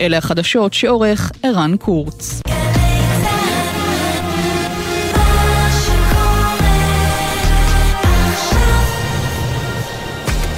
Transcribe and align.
אלה 0.00 0.18
החדשות 0.18 0.72
שעורך 0.72 1.32
ערן 1.42 1.76
קורץ. 1.76 2.40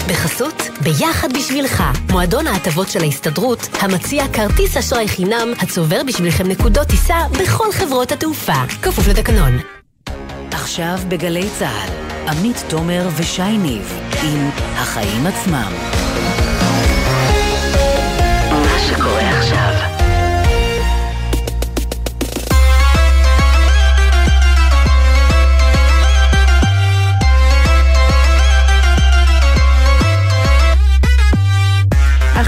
בחסות 0.09 0.63
ביחד 0.83 1.29
בשבילך, 1.33 1.83
מועדון 2.11 2.47
ההטבות 2.47 2.89
של 2.89 3.01
ההסתדרות, 3.01 3.69
המציע 3.81 4.25
כרטיס 4.33 4.77
אשראי 4.77 5.09
חינם, 5.09 5.53
הצובר 5.63 6.01
בשבילכם 6.07 6.49
נקודות 6.49 6.87
טיסה 6.89 7.17
בכל 7.43 7.73
חברות 7.73 8.13
התעופה. 8.13 8.67
כפוף 8.83 9.09
לתקנון. 9.09 9.59
עכשיו 10.51 10.99
בגלי 11.09 11.49
צה"ל, 11.59 11.91
עמית 12.29 12.65
תומר 12.69 13.09
ושי 13.17 13.59
ניב 13.59 14.01
עם 14.23 14.51
החיים 14.75 15.27
עצמם. 15.27 15.96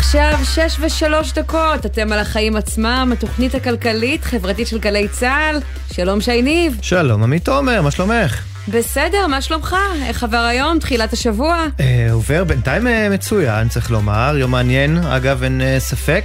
עכשיו 0.08 0.38
שש 0.44 0.76
ושלוש 0.80 1.32
דקות, 1.32 1.86
אתם 1.86 2.12
על 2.12 2.18
החיים 2.18 2.56
עצמם, 2.56 3.10
התוכנית 3.12 3.54
הכלכלית, 3.54 4.24
חברתית 4.24 4.66
של 4.66 4.78
גלי 4.78 5.08
צה"ל. 5.08 5.60
שלום 5.92 6.20
שי 6.20 6.42
ניב. 6.42 6.78
שלום, 6.82 7.22
עמית 7.22 7.44
תומר, 7.44 7.82
מה 7.82 7.90
שלומך? 7.90 8.42
בסדר, 8.68 9.26
מה 9.26 9.42
שלומך? 9.42 9.76
איך 10.06 10.24
עבר 10.24 10.36
היום, 10.36 10.78
תחילת 10.78 11.12
השבוע? 11.12 11.66
אה, 11.80 12.08
עובר 12.12 12.44
בינתיים 12.44 12.86
אה, 12.86 13.08
מצוין, 13.08 13.68
צריך 13.68 13.90
לומר, 13.90 14.34
יום 14.38 14.50
מעניין, 14.50 14.98
אגב, 14.98 15.42
אין 15.42 15.60
אה, 15.60 15.76
ספק. 15.78 16.24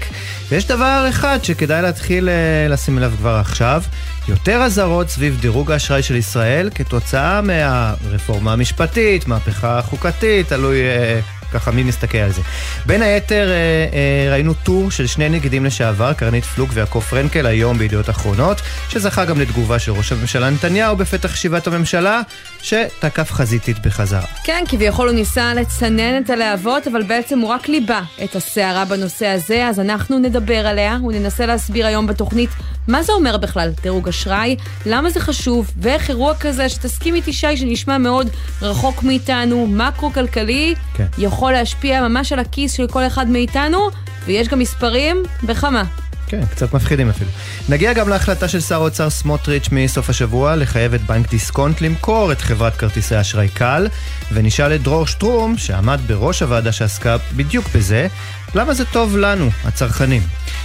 ויש 0.50 0.68
דבר 0.68 1.06
אחד 1.10 1.40
שכדאי 1.44 1.82
להתחיל 1.82 2.30
אה, 2.30 2.68
לשים 2.70 2.98
אליו 2.98 3.12
כבר 3.18 3.36
עכשיו, 3.36 3.84
יותר 4.28 4.62
אזהרות 4.64 5.10
סביב 5.10 5.38
דירוג 5.42 5.72
האשראי 5.72 6.04
של 6.04 6.16
ישראל 6.16 6.70
כתוצאה 6.76 7.42
מהרפורמה 7.42 8.54
המשפטית, 8.54 9.28
מהפכה 9.28 9.82
חוקתית, 9.82 10.48
תלוי 10.48 10.82
אה, 10.82 11.20
ככה 11.54 11.72
מי 11.72 11.84
מסתכל 11.84 12.18
על 12.18 12.32
זה. 12.32 12.42
בין 12.86 13.02
היתר 13.02 13.50
אה, 13.50 13.56
אה, 13.94 14.32
ראינו 14.32 14.54
טור 14.54 14.92
של 14.92 15.08
שני 15.08 15.30
נגידים 15.30 15.66
לשעבר, 15.66 16.14
קרנית 16.14 16.46
פלוג 16.46 16.70
ויעקב 16.74 17.00
פרנקל, 17.00 17.46
היום 17.46 17.78
בידיעות 17.78 18.10
אחרונות, 18.10 18.62
שזכה 18.90 19.26
גם 19.26 19.42
לתגובה 19.42 19.80
של 19.80 19.92
ראש 19.92 20.12
הממשלה 20.12 20.50
נתניהו 20.50 20.96
בפתח 20.96 21.34
ישיבת 21.34 21.68
הממשלה, 21.68 22.22
שתקף 22.62 23.32
חזיתית 23.32 23.86
בחזרה. 23.86 24.26
כן, 24.44 24.64
כביכול 24.68 25.08
הוא 25.08 25.16
ניסה 25.16 25.54
לצנן 25.54 26.22
את 26.24 26.30
הלהבות, 26.30 26.88
אבל 26.88 27.04
בעצם 27.04 27.40
הוא 27.40 27.50
רק 27.50 27.70
ליבה 27.70 28.02
את 28.24 28.36
הסערה 28.36 28.86
בנושא 28.86 29.28
הזה, 29.28 29.68
אז 29.68 29.80
אנחנו 29.80 30.20
נדבר 30.20 30.68
עליה 30.68 30.98
וננסה 31.04 31.46
להסביר 31.46 31.86
היום 31.88 32.08
בתוכנית 32.08 32.50
מה 32.88 33.04
זה 33.04 33.14
אומר 33.14 33.38
בכלל 33.38 33.70
דירוג 33.84 34.08
אשראי, 34.08 34.56
למה 34.86 35.10
זה 35.10 35.20
חשוב, 35.20 35.72
ואיך 35.78 36.10
אירוע 36.10 36.34
כזה, 36.36 36.70
שתסכים 36.70 37.16
איתי 37.16 37.34
שי, 37.34 37.58
שנשמע 37.58 37.98
מאוד 37.98 38.30
רחוק 38.62 39.04
מאיתנו, 39.04 39.68
מקרו-כלכלי, 39.68 40.76
כן. 40.94 41.06
יכול 41.18 41.43
להשפיע 41.52 42.08
ממש 42.08 42.34
על 42.34 42.40
הכיס 42.40 42.72
של 42.74 42.88
כל 42.88 43.08
אחד 43.08 43.30
מאיתנו, 43.30 43.90
ויש 44.26 44.48
גם 44.48 44.60
מספרים 44.60 45.24
בכמה. 45.44 45.84
כן, 46.28 46.46
קצת 46.46 46.74
מפחידים 46.74 47.10
אפילו. 47.10 47.30
נגיע 47.70 47.94
גם 47.94 48.10
להחלטה 48.10 48.48
של 48.48 48.60
שר 48.60 48.76
האוצר 48.76 49.10
סמוטריץ' 49.10 49.70
מסוף 49.72 50.10
השבוע 50.10 50.56
לחייב 50.56 50.94
את 50.94 51.02
בנק 51.02 51.30
דיסקונט 51.30 51.82
למכור 51.82 52.32
את 52.32 52.42
חברת 52.42 52.76
כרטיסי 52.76 53.22
אשראי 53.22 53.50
קל, 53.50 53.88
ונשאל 54.32 54.76
את 54.76 54.82
דרור 54.82 55.08
שטרום, 55.08 55.58
שעמד 55.58 56.00
בראש 56.08 56.42
הוועדה 56.42 56.72
שעסקה 56.72 57.18
בדיוק 57.36 57.66
בזה, 57.76 58.08
למה 58.56 58.74
זה 58.74 58.86
טוב 58.86 59.18
לנו, 59.18 59.50
הצרכנים. 59.66 60.22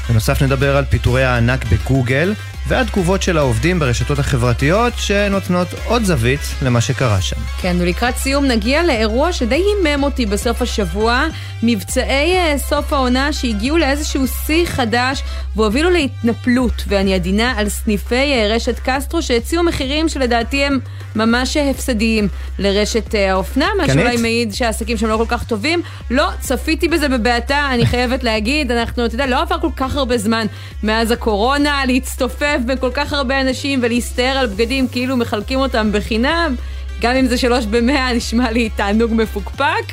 בנוסף 0.09 0.43
נדבר 0.43 0.77
על 0.77 0.84
פיטורי 0.84 1.25
הענק 1.25 1.65
בגוגל, 1.65 2.34
והתגובות 2.69 3.23
של 3.23 3.39
העובדים 3.39 3.79
ברשתות 3.79 4.19
החברתיות, 4.19 4.93
שנותנות 4.97 5.69
עוד 5.85 6.05
זווית 6.05 6.41
למה 6.63 6.81
שקרה 6.81 7.21
שם. 7.21 7.37
כן, 7.61 7.77
ולקראת 7.81 8.17
סיום 8.17 8.45
נגיע 8.45 8.83
לאירוע 8.83 9.33
שדי 9.33 9.62
הימם 9.84 10.03
אותי 10.03 10.27
בסוף 10.27 10.62
השבוע, 10.62 11.27
מבצעי 11.62 12.37
אה, 12.37 12.59
סוף 12.59 12.93
העונה 12.93 13.33
שהגיעו 13.33 13.78
לאיזשהו 13.78 14.27
שיא 14.47 14.67
חדש 14.67 15.23
והובילו 15.57 15.91
להתנפלות, 15.91 16.84
ואני 16.89 17.15
עדינה 17.15 17.55
על 17.57 17.69
סניפי 17.69 18.15
אה, 18.15 18.47
רשת 18.55 18.81
קסטרו 18.84 19.23
שהציעו 19.23 19.65
מחירים 19.65 20.09
שלדעתי 20.09 20.65
הם 20.65 20.78
ממש 21.17 21.57
הפסדיים 21.57 22.28
לרשת 22.59 23.15
אה, 23.15 23.33
האופנה, 23.33 23.67
מה? 23.78 23.87
שאולי 23.87 24.17
מעיד 24.17 24.55
שהעסקים 24.55 24.97
שם 24.97 25.07
לא 25.07 25.17
כל 25.17 25.27
כך 25.28 25.45
טובים. 25.45 25.83
לא, 26.11 26.28
צפיתי 26.41 26.89
בזה 26.89 27.09
בבעתה, 27.09 27.69
אני 27.75 27.87
חייבת 27.87 28.25
להגיד, 28.25 28.73
אנחנו, 28.73 29.07
אתה 29.07 29.15
יודע, 29.15 29.27
לא 29.27 29.43
עבר 29.43 29.61
כל 29.61 29.71
כך 29.77 29.97
הרבה 29.97 30.19
זמן 30.19 30.47
מאז 30.83 31.11
הקורונה 31.11 31.83
להצטופף 31.87 32.58
בין 32.67 32.79
כל 32.79 32.91
כך 32.95 33.13
הרבה 33.13 33.41
אנשים 33.41 33.81
ולהסתער 33.83 34.37
על 34.39 34.47
בגדים 34.47 34.89
כאילו 34.89 35.17
מחלקים 35.17 35.59
אותם 35.59 35.93
בחינם. 35.93 36.55
גם 37.01 37.17
אם 37.17 37.27
זה 37.27 37.39
שלוש 37.39 37.67
במאה, 37.67 38.13
נשמע 38.17 38.51
לי 38.51 38.69
תענוג 38.77 39.13
מפוקפק. 39.15 39.93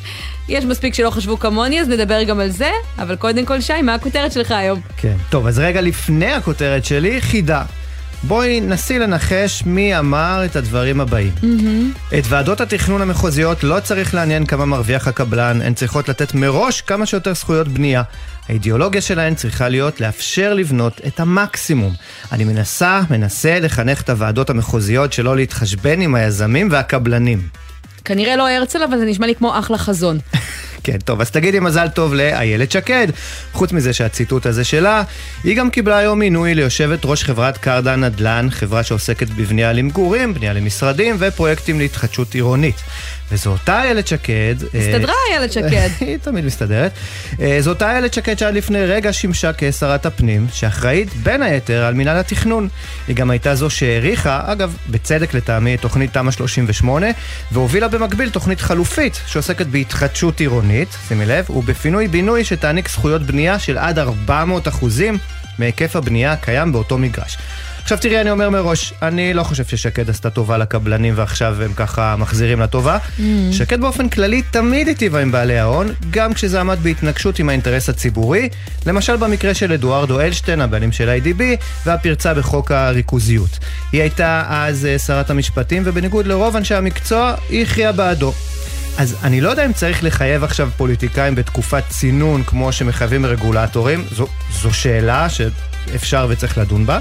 יש 0.49 0.65
מספיק 0.65 0.93
שלא 0.93 1.09
חשבו 1.09 1.39
כמוני, 1.39 1.81
אז 1.81 1.89
נדבר 1.89 2.23
גם 2.23 2.39
על 2.39 2.49
זה. 2.49 2.69
אבל 2.99 3.15
קודם 3.15 3.45
כל, 3.45 3.61
שי, 3.61 3.81
מה 3.81 3.93
הכותרת 3.93 4.31
שלך 4.31 4.51
היום? 4.51 4.79
כן. 4.97 5.15
טוב, 5.29 5.47
אז 5.47 5.59
רגע 5.59 5.81
לפני 5.81 6.31
הכותרת 6.31 6.85
שלי, 6.85 7.21
חידה. 7.21 7.63
בואי 8.27 8.61
נסי 8.61 8.99
לנחש 8.99 9.63
מי 9.65 9.99
אמר 9.99 10.41
את 10.45 10.55
הדברים 10.55 11.01
הבאים. 11.01 11.31
את 12.19 12.23
ועדות 12.29 12.61
התכנון 12.61 13.01
המחוזיות 13.01 13.63
לא 13.63 13.79
צריך 13.79 14.13
לעניין 14.13 14.45
כמה 14.45 14.65
מרוויח 14.65 15.07
הקבלן, 15.07 15.61
הן 15.61 15.73
צריכות 15.73 16.09
לתת 16.09 16.33
מראש 16.33 16.81
כמה 16.81 17.05
שיותר 17.05 17.33
זכויות 17.33 17.67
בנייה. 17.67 18.03
האידיאולוגיה 18.49 19.01
שלהן 19.01 19.35
צריכה 19.35 19.69
להיות 19.69 20.01
לאפשר 20.01 20.53
לבנות 20.53 21.01
את 21.07 21.19
המקסימום. 21.19 21.93
אני 22.31 22.43
מנסה, 22.43 23.01
מנסה 23.09 23.59
לחנך 23.59 24.01
את 24.01 24.09
הוועדות 24.09 24.49
המחוזיות 24.49 25.13
שלא 25.13 25.35
להתחשבן 25.35 26.01
עם 26.01 26.15
היזמים 26.15 26.67
והקבלנים. 26.71 27.41
כנראה 28.05 28.35
לא 28.35 28.49
הרצל, 28.49 28.83
אבל 28.83 28.97
זה 28.97 29.05
נשמע 29.05 29.27
לי 29.27 29.35
כמו 29.35 29.59
אחלה 29.59 29.77
חזון. 29.77 30.17
כן, 30.85 30.97
טוב, 30.97 31.21
אז 31.21 31.31
תגידי 31.31 31.59
מזל 31.59 31.87
טוב 31.87 32.13
לאיילת 32.13 32.71
שקד. 32.71 33.07
חוץ 33.53 33.71
מזה 33.71 33.93
שהציטוט 33.93 34.45
הזה 34.45 34.63
שלה, 34.63 35.03
היא 35.43 35.57
גם 35.57 35.69
קיבלה 35.69 35.97
היום 35.97 36.19
מינוי 36.19 36.55
ליושבת 36.55 36.99
ראש 37.05 37.23
חברת 37.23 37.57
קרדה 37.57 37.95
נדל"ן, 37.95 38.47
חברה 38.51 38.83
שעוסקת 38.83 39.29
בבנייה 39.29 39.73
למגורים, 39.73 40.33
בנייה 40.33 40.53
למשרדים 40.53 41.15
ופרויקטים 41.19 41.79
להתחדשות 41.79 42.33
עירונית. 42.33 42.75
וזו 43.31 43.51
אותה 43.51 43.83
איילת 43.83 44.07
שקד... 44.07 44.55
אה, 44.73 44.79
הסתדרה 44.79 45.13
איילת 45.31 45.51
שקד. 45.51 45.89
היא 46.07 46.17
תמיד 46.17 46.45
מסתדרת. 46.45 46.91
אה, 47.41 47.57
זו 47.59 47.69
אותה 47.69 47.91
איילת 47.91 48.13
שקד 48.13 48.39
שעד 48.39 48.53
לפני 48.53 48.85
רגע 48.85 49.13
שימשה 49.13 49.51
כשרת 49.57 50.05
הפנים, 50.05 50.47
שאחראית 50.53 51.13
בין 51.13 51.41
היתר 51.41 51.85
על 51.85 51.93
מינהל 51.93 52.17
התכנון. 52.17 52.67
היא 53.07 53.15
גם 53.15 53.31
הייתה 53.31 53.55
זו 53.55 53.69
שהעריכה, 53.69 54.41
אגב, 54.45 54.77
בצדק 54.89 55.33
לטעמי, 55.33 55.77
תוכנית 55.77 56.13
תמ"א 56.13 56.31
38, 56.31 57.07
והובילה 57.51 57.87
במקביל 57.87 58.29
תוכנית 58.29 58.61
חלופית 58.61 59.21
שעוסקת 59.27 59.67
בהתחדשות 59.67 60.39
עירונית, 60.39 60.74
שימי 61.07 61.25
לב, 61.25 61.49
ובפינוי-בינוי 61.49 62.43
שתעניק 62.43 62.89
זכויות 62.89 63.21
בנייה 63.23 63.59
של 63.59 63.77
עד 63.77 63.99
400 63.99 64.67
אחוזים 64.67 65.17
מהיקף 65.59 65.95
הבנייה 65.95 66.31
הקיים 66.31 66.71
באותו 66.71 66.97
מגרש. 66.97 67.37
עכשיו 67.85 67.97
תראי, 67.97 68.21
אני 68.21 68.31
אומר 68.31 68.49
מראש, 68.49 68.93
אני 69.01 69.33
לא 69.33 69.43
חושב 69.43 69.65
ששקד 69.65 70.09
עשתה 70.09 70.29
טובה 70.29 70.57
לקבלנים 70.57 71.13
ועכשיו 71.17 71.61
הם 71.63 71.73
ככה 71.73 72.15
מחזירים 72.15 72.59
לה 72.59 72.67
טובה. 72.67 72.97
Mm. 72.97 73.21
שקד 73.51 73.81
באופן 73.81 74.09
כללי 74.09 74.41
תמיד 74.41 74.87
היטיבה 74.87 75.21
עם 75.21 75.31
בעלי 75.31 75.59
ההון, 75.59 75.93
גם 76.11 76.33
כשזה 76.33 76.59
עמד 76.59 76.77
בהתנגשות 76.83 77.39
עם 77.39 77.49
האינטרס 77.49 77.89
הציבורי, 77.89 78.49
למשל 78.85 79.15
במקרה 79.15 79.53
של 79.53 79.73
אדוארדו 79.73 80.21
אלשטיין, 80.21 80.61
הבעלים 80.61 80.91
של 80.91 81.09
איי-די-בי, 81.09 81.57
והפרצה 81.85 82.33
בחוק 82.33 82.71
הריכוזיות. 82.71 83.59
היא 83.91 84.01
הייתה 84.01 84.43
אז 84.49 84.85
אה, 84.85 84.99
שרת 84.99 85.29
המשפטים, 85.29 85.83
ובניגוד 85.85 86.27
לרוב 86.27 86.55
אנשי 86.55 86.75
המקצוע, 86.75 87.33
היא 87.49 87.61
הכריעה 87.61 87.91
בעדו. 87.91 88.33
אז 88.97 89.15
אני 89.23 89.41
לא 89.41 89.49
יודע 89.49 89.65
אם 89.65 89.73
צריך 89.73 90.03
לחייב 90.03 90.43
עכשיו 90.43 90.69
פוליטיקאים 90.77 91.35
בתקופת 91.35 91.83
צינון 91.89 92.43
כמו 92.43 92.71
שמחייבים 92.71 93.25
רגולטורים, 93.25 94.05
זו, 94.11 94.27
זו 94.61 94.73
שאלה 94.73 95.27
שאפשר 95.29 96.27
וצריך 96.29 96.57
לדון 96.57 96.85
בה, 96.85 96.99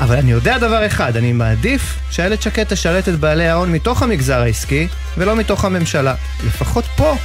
אבל 0.00 0.16
אני 0.16 0.30
יודע 0.30 0.58
דבר 0.58 0.86
אחד, 0.86 1.16
אני 1.16 1.32
מעדיף 1.32 1.98
שאיילת 2.10 2.42
שקד 2.42 2.64
תשרת 2.64 3.08
את 3.08 3.14
בעלי 3.14 3.48
ההון 3.48 3.72
מתוך 3.72 4.02
המגזר 4.02 4.40
העסקי 4.40 4.88
ולא 5.18 5.36
מתוך 5.36 5.64
הממשלה. 5.64 6.14
לפחות 6.46 6.84
פה, 6.96 7.16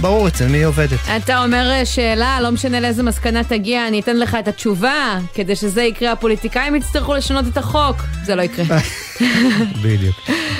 ברור 0.00 0.28
אצל 0.28 0.46
מי 0.46 0.58
היא 0.58 0.66
עובדת. 0.66 0.98
אתה 1.16 1.44
אומר 1.44 1.70
אה, 1.70 1.86
שאלה, 1.86 2.38
לא 2.40 2.50
משנה 2.50 2.80
לאיזה 2.80 3.02
מסקנה 3.02 3.44
תגיע, 3.44 3.88
אני 3.88 4.00
אתן 4.00 4.16
לך 4.16 4.36
את 4.38 4.48
התשובה. 4.48 5.18
כדי 5.34 5.56
שזה 5.56 5.82
יקרה, 5.82 6.12
הפוליטיקאים 6.12 6.74
יצטרכו 6.74 7.14
לשנות 7.14 7.44
את 7.52 7.56
החוק. 7.56 7.96
זה 8.24 8.34
לא 8.34 8.42
יקרה. 8.42 8.78
בדיוק. 9.82 10.16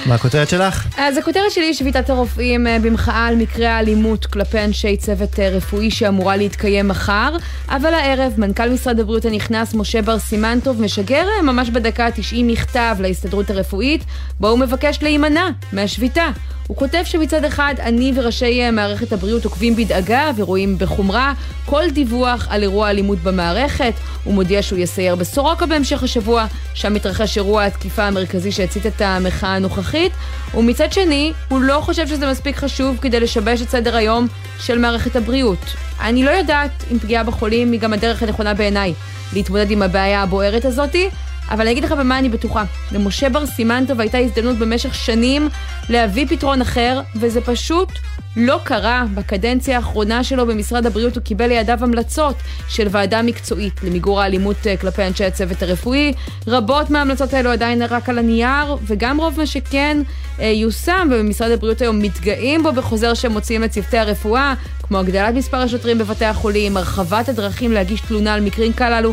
מה 0.07 0.15
הכותרת 0.15 0.49
שלך? 0.49 0.87
אז 0.97 1.17
הכותרת 1.17 1.51
שלי 1.51 1.65
היא 1.65 1.75
שביתת 1.75 2.11
הרופאים 2.11 2.67
אה, 2.67 2.79
במחאה 2.79 3.27
על 3.27 3.37
מקרי 3.37 3.67
האלימות 3.67 4.27
כלפי 4.27 4.59
אנשי 4.59 4.97
צוות 4.97 5.41
אה, 5.41 5.49
רפואי 5.49 5.91
שאמורה 5.91 6.37
להתקיים 6.37 6.89
מחר, 6.89 7.37
אבל 7.69 7.95
הערב 7.95 8.33
מנכ"ל 8.39 8.71
משרד 8.71 9.01
הבריאות 9.01 9.25
הנכנס 9.25 9.75
משה 9.75 10.03
בר 10.03 10.19
סימנטוב 10.19 10.83
משגר 10.83 11.27
אה, 11.37 11.43
ממש 11.43 11.71
בדקה 11.71 12.07
ה-90 12.07 12.37
מכתב 12.43 12.97
להסתדרות 13.01 13.51
הרפואית, 13.51 14.05
בו 14.41 14.49
הוא 14.49 14.59
מבקש 14.59 14.99
להימנע 15.03 15.49
מהשביתה. 15.73 16.27
הוא 16.67 16.77
כותב 16.77 17.03
שמצד 17.05 17.45
אחד 17.45 17.75
אני 17.79 18.13
וראשי 18.17 18.71
מערכת 18.71 19.13
הבריאות 19.13 19.26
עוקבים 19.45 19.77
בדאגה 19.77 20.31
ורואים 20.37 20.79
בחומרה 20.79 21.33
כל 21.65 21.83
דיווח 21.91 22.47
על 22.51 22.63
אירוע 22.63 22.91
אלימות 22.91 23.19
במערכת. 23.19 23.93
הוא 24.25 24.35
מודיע 24.35 24.63
שהוא 24.63 24.79
יסייר 24.79 25.15
בסורוקה 25.15 25.67
בהמשך 25.67 26.03
השבוע, 26.03 26.47
שם 26.75 26.95
מתרחש 26.95 27.37
אירוע 27.37 27.65
התקיפה 27.65 28.05
המרכזי 28.05 28.53
שהצית 28.53 28.87
את 28.87 29.01
המחאה 29.01 29.55
הנוכחית, 29.55 30.13
ומצד 30.55 30.93
שני, 30.93 31.33
הוא 31.49 31.61
לא 31.61 31.81
חושב 31.81 32.07
שזה 32.07 32.31
מספיק 32.31 32.57
חשוב 32.57 32.99
כדי 33.01 33.21
לשבש 33.21 33.63
את 33.63 33.71
סדר 33.71 33.97
היום 33.97 34.27
של 34.61 34.79
מערכת 34.79 35.17
הבריאות. 35.17 35.65
אני 36.01 36.25
לא 36.25 36.31
יודעת 36.31 36.85
אם 36.93 36.99
פגיעה 36.99 37.25
בחולים 37.25 37.73
היא 37.73 37.81
גם 37.81 37.93
הדרך 37.93 38.23
הנכונה 38.23 38.55
בעיניי 38.55 38.95
להתמודד 39.33 39.71
עם 39.71 39.83
הבעיה 39.83 40.23
הבוערת 40.23 40.65
הזאתי, 40.65 41.09
אבל 41.51 41.61
אני 41.61 41.71
אגיד 41.71 41.85
לך 41.85 41.93
במה 41.93 42.19
אני 42.19 42.29
בטוחה. 42.29 42.65
למשה 42.93 43.29
בר 43.29 43.47
סימנטוב 43.47 44.01
הייתה 44.01 44.19
הזדמנות 44.19 44.57
במשך 44.57 44.95
שנים 44.95 45.49
להביא 45.89 46.27
פתרון 46.27 46.61
אחר, 46.61 47.01
וזה 47.17 47.41
פשוט 47.41 47.89
לא 48.37 48.61
קרה. 48.65 49.05
בקדנציה 49.15 49.77
האחרונה 49.77 50.25
שלו 50.25 50.47
במשרד 50.47 50.87
הבריאות 50.87 51.17
הוא 51.17 51.23
קיבל 51.23 51.47
לידיו 51.47 51.79
המלצות 51.81 52.37
של 52.69 52.87
ועדה 52.91 53.23
מקצועית 53.23 53.83
למיגור 53.83 54.21
האלימות 54.23 54.67
אה, 54.67 54.77
כלפי 54.77 55.03
אנשי 55.03 55.25
הצוות 55.25 55.63
הרפואי. 55.63 56.13
רבות 56.47 56.91
מההמלצות 56.91 57.35
האלו 57.35 57.51
עדיין 57.51 57.83
רק 57.83 58.09
על 58.09 58.19
הנייר, 58.19 58.77
וגם 58.87 59.21
רוב 59.21 59.35
מה 59.39 59.47
שכן 59.47 60.03
אה, 60.41 60.47
יושם, 60.47 61.09
ובמשרד 61.11 61.51
הבריאות 61.51 61.81
היום 61.81 61.99
מתגאים 61.99 62.63
בו 62.63 62.73
בחוזר 62.73 63.15
שמוציאים 63.15 63.63
לצוותי 63.63 63.99
הרפואה, 63.99 64.55
כמו 64.83 64.99
הגדלת 64.99 65.35
מספר 65.35 65.57
השוטרים 65.57 65.99
בבתי 65.99 66.25
החולים, 66.25 66.77
הרחבת 66.77 67.29
הדרכים 67.29 67.73
להגיש 67.73 68.01
תלונה 68.01 68.35
על 68.35 68.41
מקרים 68.41 68.73
כללו. 68.73 69.13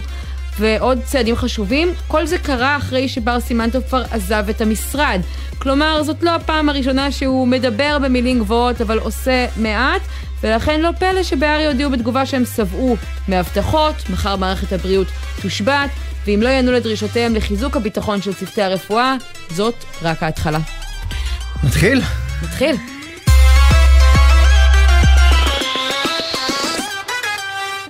ועוד 0.60 1.00
צעדים 1.04 1.36
חשובים. 1.36 1.94
כל 2.08 2.26
זה 2.26 2.38
קרה 2.38 2.78
אחרי 2.78 3.08
שבר 3.10 3.40
סימנטוב 3.40 3.84
כבר 3.90 4.04
עזב 4.12 4.46
את 4.50 4.62
המשרד. 4.62 5.22
כלומר, 5.58 6.04
זאת 6.04 6.24
לא 6.24 6.36
הפעם 6.36 6.70
הראשונה 6.70 7.12
שהוא 7.12 7.48
מדבר 7.48 7.98
במילים 8.04 8.40
גבוהות, 8.40 8.82
אבל 8.82 9.00
עושה 9.00 9.46
מעט, 9.58 10.02
ולכן 10.44 10.82
לא 10.82 10.90
פלא 11.00 11.24
שבהר"י 11.24 11.68
הודיעו 11.68 11.92
בתגובה 11.92 12.26
שהם 12.26 12.44
שבעו 12.56 12.98
מהבטחות, 13.28 13.96
מחר 14.10 14.36
מערכת 14.36 14.74
הבריאות 14.74 15.08
תושבת, 15.42 15.90
ואם 16.26 16.40
לא 16.42 16.50
יענו 16.50 16.72
לדרישותיהם 16.72 17.36
לחיזוק 17.36 17.76
הביטחון 17.76 18.22
של 18.22 18.34
צוותי 18.34 18.62
הרפואה, 18.62 19.16
זאת 19.52 19.76
רק 20.02 20.24
ההתחלה. 20.24 20.60
נתחיל? 21.64 22.02
נתחיל. 22.44 22.93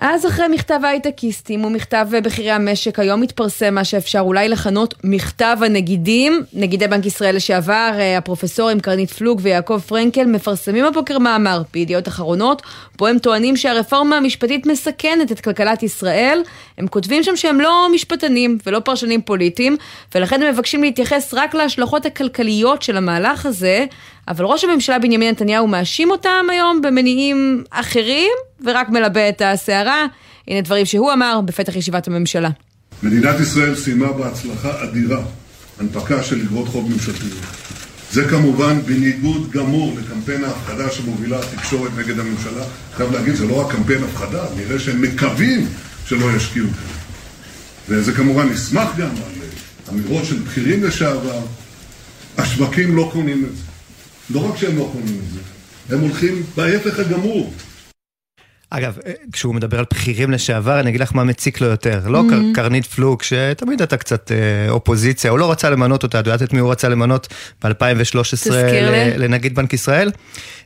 אז 0.06 0.26
אחרי 0.26 0.48
מכתב 0.48 0.80
ההייטקיסטים 0.84 1.66
ומכתב 1.66 2.08
בכירי 2.24 2.52
המשק, 2.52 3.00
היום 3.00 3.22
מתפרסם 3.22 3.76
מה 3.76 3.84
שאפשר 3.84 4.20
אולי 4.20 4.50
לכנות 4.50 4.94
מכתב 5.04 5.58
הנגידים. 5.62 6.44
נגידי 6.54 6.88
בנק 6.88 7.06
ישראל 7.06 7.36
לשעבר, 7.36 7.92
אה, 8.00 8.18
הפרופסורים 8.18 8.80
קרנית 8.80 9.12
פלוג 9.12 9.40
ויעקב 9.44 9.82
פרנקל, 9.88 10.26
מפרסמים 10.26 10.86
הבוקר 10.86 11.20
מאמר 11.20 11.62
בידיעות 11.74 12.08
אחרונות, 12.08 12.62
בו 12.98 13.08
הם 13.08 13.20
טוענים 13.20 13.58
שהרפורמה 13.58 14.18
המשפטית 14.18 14.66
מסכנת 14.66 15.32
את 15.32 15.40
כלכלת 15.40 15.84
ישראל. 15.84 16.42
הם 16.78 16.88
כותבים 16.88 17.24
שם 17.24 17.36
שהם 17.36 17.62
לא 17.62 17.88
משפטנים 17.94 18.58
ולא 18.66 18.80
פרשנים 18.80 19.22
פוליטיים, 19.22 19.78
ולכן 20.16 20.42
הם 20.42 20.54
מבקשים 20.54 20.84
להתייחס 20.84 21.34
רק 21.34 21.54
להשלכות 21.54 22.06
הכלכליות 22.06 22.82
של 22.82 22.98
המהלך 22.98 23.46
הזה. 23.46 23.86
אבל 24.28 24.46
ראש 24.46 24.64
הממשלה 24.64 25.00
בנימין 25.00 25.30
נתניהו 25.30 25.68
מאשים 25.68 26.12
אותם 26.12 26.46
היום 26.52 26.82
במניעים 26.82 27.64
אחרים, 27.70 28.32
ורק 28.66 28.90
מלבה 28.90 29.30
את 29.30 29.42
הסערה. 29.46 30.06
הנה 30.48 30.62
דברים 30.62 30.86
שהוא 30.86 31.14
אמר 31.14 31.42
בפתח 31.46 31.76
ישיבת 31.76 32.08
הממשלה. 32.08 32.50
מדינת 33.04 33.40
ישראל 33.40 33.76
סיימה 33.76 34.12
בהצלחה 34.12 34.84
אדירה 34.84 35.22
הנפקה 35.80 36.24
של 36.24 36.42
אגרות 36.42 36.68
חוב 36.68 36.92
ממשלתיות. 36.92 37.40
זה 38.12 38.30
כמובן 38.30 38.82
בניגוד 38.82 39.52
גמור 39.52 39.96
לקמפיין 39.98 40.44
ההפחדה 40.44 40.92
שמובילה 40.92 41.40
התקשורת 41.40 41.92
נגד 41.98 42.20
הממשלה. 42.20 42.64
חייב 42.94 43.12
להגיד, 43.12 43.36
זה 43.36 43.48
לא 43.48 43.62
רק 43.62 43.72
קמפיין 43.76 44.04
הפחדה, 44.04 44.44
נראה 44.56 44.80
שהם 44.80 45.02
מקווים 45.02 45.68
שלא 46.08 46.26
ישקיעו 46.36 46.68
כאן. 46.68 46.94
וזה 47.90 48.14
כמובן 48.14 48.50
נסמך 48.50 48.90
גם 48.98 49.08
על 49.08 49.44
אמירות 49.90 50.26
של 50.26 50.36
בכירים 50.36 50.84
לשעבר. 50.84 51.40
השווקים 52.38 52.96
לא 52.96 53.10
קונים 53.14 53.46
את 53.46 53.56
זה. 53.56 53.73
לא 54.34 54.50
רק 54.50 54.58
שהם 54.58 54.78
לא 54.78 54.90
קונים 54.94 55.20
את 55.20 55.34
זה, 55.34 55.40
הם 55.96 56.00
הולכים 56.00 56.44
בהפך 56.56 57.00
הגמור. 57.00 57.54
אגב, 58.70 58.98
אה, 59.06 59.12
כשהוא 59.32 59.56
מדבר 59.56 59.80
על 59.80 59.86
בכירים 59.92 60.32
לשעבר, 60.32 60.80
אני 60.80 60.90
אגיד 60.90 61.02
לך 61.02 61.16
מה 61.16 61.24
מציק 61.24 61.62
לו 61.62 61.68
יותר. 61.68 62.02
לא 62.08 62.22
mm-hmm. 62.22 62.56
קרנית 62.56 62.86
פלוג, 62.86 63.24
שתמיד 63.24 63.82
הייתה 63.82 63.98
קצת 63.98 64.32
אה, 64.32 64.70
אופוזיציה, 64.70 65.32
הוא 65.32 65.40
לא 65.40 65.52
רצה 65.52 65.70
למנות 65.70 66.04
אותה, 66.04 66.20
את 66.20 66.28
יודעת 66.28 66.42
את 66.42 66.54
מי 66.54 66.60
הוא 66.60 66.72
רצה 66.72 66.90
למנות 66.90 67.28
ב-2013 67.64 68.52
לנגיד 69.18 69.56
בנק 69.56 69.74
ישראל? 69.74 70.12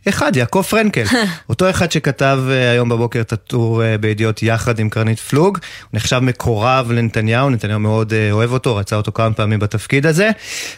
אחד, 0.10 0.36
יעקב 0.36 0.62
פרנקל. 0.62 1.04
אותו 1.50 1.70
אחד 1.70 1.92
שכתב 1.92 2.40
אה, 2.50 2.72
היום 2.72 2.90
בבוקר 2.90 3.22
את 3.22 3.34
הטור 3.34 3.84
אה, 3.84 3.98
בידיעות 3.98 4.44
יחד 4.44 4.80
עם 4.80 4.90
קרנית 4.90 5.20
פלוג. 5.20 5.58
הוא 5.58 5.90
נחשב 5.94 6.20
מקורב 6.20 6.92
לנתניהו, 6.92 7.50
נתניהו 7.50 7.80
מאוד 7.80 8.14
אה, 8.14 8.32
אוהב 8.32 8.52
אותו, 8.52 8.76
רצה 8.76 8.96
אותו 8.96 9.12
כמה 9.12 9.34
פעמים 9.34 9.60
בתפקיד 9.60 10.06
הזה. 10.06 10.30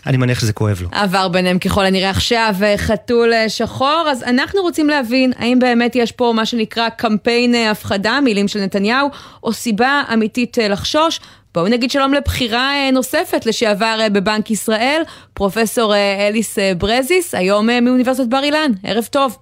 אני 0.08 0.18
מניח 0.18 0.40
שזה 0.40 0.54
כואב 0.54 0.82
לו. 0.82 0.90
עבר 0.92 1.28
ביניהם 1.28 1.60
ככל 1.60 1.86
הנראה 1.86 2.10
עכשיו 2.10 2.56
חתול 2.78 3.34
שחור, 3.48 4.08
אז 4.12 4.24
אנחנו 4.24 4.62
רוצים 4.62 4.90
להבין 4.90 5.34
האם 5.38 5.60
באמת 5.60 5.96
יש 5.96 6.12
פה 6.12 6.34
מה 6.36 6.46
שנקרא 6.46 6.90
קמפיין 6.90 7.56
הפחדה, 7.56 8.20
מילים 8.24 8.48
של 8.48 8.60
נתניהו, 8.62 9.10
או 9.44 9.54
סיבה 9.54 10.04
אמיתית 10.14 10.58
לחשוש. 10.70 11.20
בואו 11.54 11.68
נגיד 11.68 11.92
שלום 11.92 12.14
לבחירה 12.14 12.74
אה, 12.74 12.92
נוספת 12.92 13.46
לשעבר 13.46 13.98
אה, 14.00 14.10
בבנק 14.10 14.52
ישראל, 14.52 15.02
פרופסור 15.34 15.94
אה, 15.94 16.28
אליס 16.28 16.58
ברזיס, 16.78 17.36
היום 17.36 17.68
מאוניברסיטת 17.82 18.28
בר 18.30 18.44
אילן. 18.44 18.72
ערב 18.84 19.04
טוב. 19.04 19.38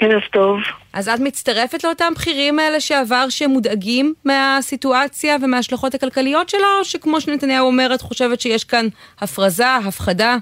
ערב 0.00 0.20
טוב. 0.32 0.60
אז 0.92 1.08
את 1.08 1.20
מצטרפת 1.20 1.84
לאותם 1.84 2.12
בכירים 2.16 2.58
לשעבר 2.76 3.28
שמודאגים 3.28 4.14
מהסיטואציה 4.24 5.36
ומההשלכות 5.42 5.94
הכלכליות 5.94 6.48
שלה, 6.48 6.66
או 6.78 6.84
שכמו 6.84 7.20
שנתניהו 7.20 7.66
אומר, 7.66 7.94
את 7.94 8.00
חושבת 8.00 8.40
שיש 8.40 8.64
כאן 8.64 8.86
הפרזה, 9.20 9.76
הפחדה? 9.76 10.36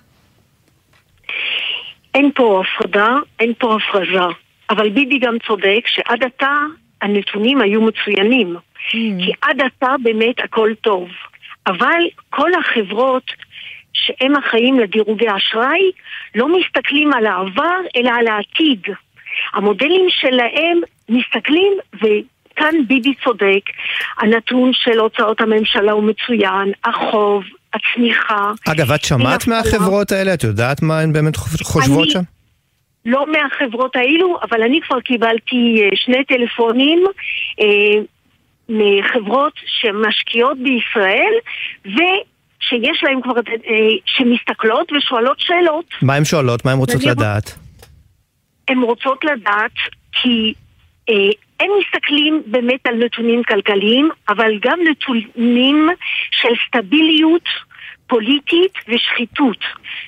אין 2.15 2.31
פה 2.35 2.63
הפרדה, 2.63 3.09
אין 3.41 3.53
פה 3.59 3.77
הפרזה. 3.77 4.35
אבל 4.71 4.89
ביבי 4.89 5.19
גם 5.19 5.37
צודק 5.47 5.87
שעד 5.87 6.23
עתה 6.25 6.53
הנתונים 7.03 7.61
היו 7.61 7.83
מצוינים. 7.83 8.57
Mm. 8.87 9.25
כי 9.25 9.33
עד 9.43 9.61
עתה 9.61 9.95
באמת 10.03 10.41
הכל 10.45 10.71
טוב. 10.81 11.09
אבל 11.67 12.01
כל 12.31 12.51
החברות 12.61 13.33
שהם 13.93 14.37
אחראים 14.37 14.81
לדירוגי 14.81 15.27
אשראי 15.37 15.91
לא 16.35 16.49
מסתכלים 16.59 17.13
על 17.13 17.27
העבר 17.27 17.81
אלא 17.97 18.11
על 18.11 18.27
העתיד. 18.27 18.81
המודלים 19.55 20.07
שלהם 20.09 20.81
מסתכלים 21.09 21.73
וכאן 21.95 22.75
ביבי 22.89 23.15
צודק, 23.25 23.61
הנתון 24.19 24.71
של 24.75 24.99
הוצאות 24.99 25.41
הממשלה 25.41 25.93
הוא 25.93 26.05
מצוין, 26.05 26.73
החוב, 26.85 27.45
הצמיחה. 27.75 28.53
אגב, 28.69 28.93
את 28.93 29.05
שמעת 29.05 29.47
מהחברות 29.47 30.13
האלה? 30.13 30.35
את 30.35 30.45
יודעת 30.45 30.83
מה 30.83 31.01
הן 31.01 31.13
באמת 31.13 31.37
חושבות 31.37 32.05
אני... 32.05 32.11
שם? 32.11 32.21
לא 33.05 33.27
מהחברות 33.33 33.97
האלו, 33.97 34.39
אבל 34.43 34.63
אני 34.63 34.81
כבר 34.81 35.01
קיבלתי 35.01 35.81
אה, 35.83 35.89
שני 35.95 36.25
טלפונים 36.25 37.05
אה, 37.61 38.03
מחברות 38.69 39.53
שמשקיעות 39.67 40.59
בישראל, 40.59 41.33
ושיש 41.85 43.03
להן 43.03 43.23
כבר, 43.23 43.33
אה, 43.49 43.75
שמסתכלות 44.07 44.93
ושואלות 44.93 45.41
שאלות. 45.41 45.85
מה 46.03 46.15
הן 46.15 46.25
שואלות? 46.25 46.65
מה 46.65 46.73
הן 46.73 46.79
רוצות 46.79 47.05
לדעת? 47.05 47.59
הן 48.69 48.79
רוצות 48.79 49.25
לדעת 49.25 49.73
כי 50.13 50.55
אה, 51.09 51.15
הם 51.61 51.71
מסתכלים 51.81 52.43
באמת 52.47 52.87
על 52.87 52.95
נתונים 52.95 53.43
כלכליים, 53.43 54.09
אבל 54.29 54.59
גם 54.63 54.79
נתונים 54.91 55.89
של 56.31 56.49
סטביליות 56.67 57.49
פוליטית 58.07 58.73
ושחיתות. 58.89 59.59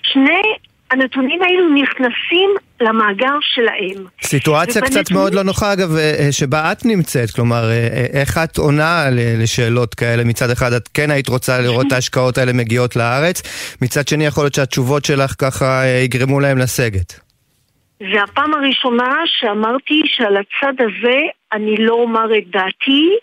שני 0.02 0.42
הנתונים 0.90 1.42
האלו 1.42 1.68
נכנסים 1.74 2.50
למאגר 2.80 3.38
שלהם. 3.40 4.06
סיטואציה 4.22 4.82
ובנתונים... 4.82 5.04
קצת 5.04 5.14
מאוד 5.14 5.34
לא 5.34 5.42
נוחה 5.42 5.72
אגב, 5.72 5.96
אה, 5.96 6.14
אה, 6.18 6.32
שבה 6.32 6.72
את 6.72 6.84
נמצאת, 6.84 7.30
כלומר, 7.30 7.70
אה, 7.70 8.06
איך 8.12 8.38
את 8.38 8.58
עונה 8.58 9.04
לשאלות 9.42 9.94
כאלה? 9.94 10.24
מצד 10.24 10.50
אחד 10.50 10.72
את 10.72 10.88
כן 10.94 11.10
היית 11.10 11.28
רוצה 11.28 11.60
לראות 11.60 11.86
את 11.86 11.92
ההשקעות 11.92 12.38
האלה 12.38 12.52
מגיעות 12.52 12.96
לארץ, 12.96 13.42
מצד 13.82 14.08
שני 14.08 14.26
יכול 14.26 14.44
להיות 14.44 14.54
שהתשובות 14.54 15.04
שלך 15.04 15.34
ככה 15.38 15.82
יגרמו 16.04 16.40
להם 16.40 16.58
לסגת. 16.58 17.20
זה 18.00 18.22
הפעם 18.22 18.54
הראשונה 18.54 19.14
שאמרתי 19.26 20.02
שעל 20.06 20.36
הצד 20.36 20.74
הזה 20.78 21.18
אני 21.52 21.76
לא 21.78 21.94
אומר 21.94 22.38
את 22.38 22.50
דעתי. 22.50 23.16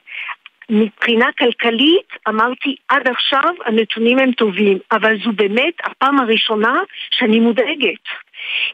מבחינה 0.70 1.26
כלכלית, 1.40 2.10
אמרתי, 2.28 2.76
עד 2.88 3.08
עכשיו 3.08 3.54
הנתונים 3.66 4.20
הם 4.20 4.32
טובים, 4.32 4.78
אבל 4.92 5.18
זו 5.24 5.32
באמת 5.32 5.74
הפעם 5.84 6.20
הראשונה 6.20 6.82
שאני 7.12 7.40
מודאגת, 7.40 8.04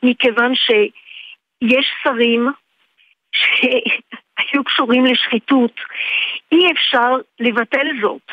מכיוון 0.04 0.56
שיש 0.56 1.86
שרים 2.04 2.50
שהיו 3.34 4.64
קשורים 4.64 5.06
לשחיתות. 5.06 5.82
אי 6.52 6.72
אפשר 6.72 7.16
לבטל 7.40 7.88
זאת. 8.02 8.32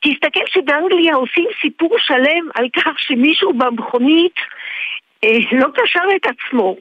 תסתכל 0.00 0.46
שבאנגליה 0.46 1.14
עושים 1.14 1.48
סיפור 1.60 1.96
שלם 1.98 2.48
על 2.54 2.68
כך 2.76 2.98
שמישהו 2.98 3.52
במכונית 3.52 4.34
אה, 5.24 5.38
לא 5.52 5.68
קשר 5.74 6.02
את 6.16 6.26
עצמו. 6.26 6.76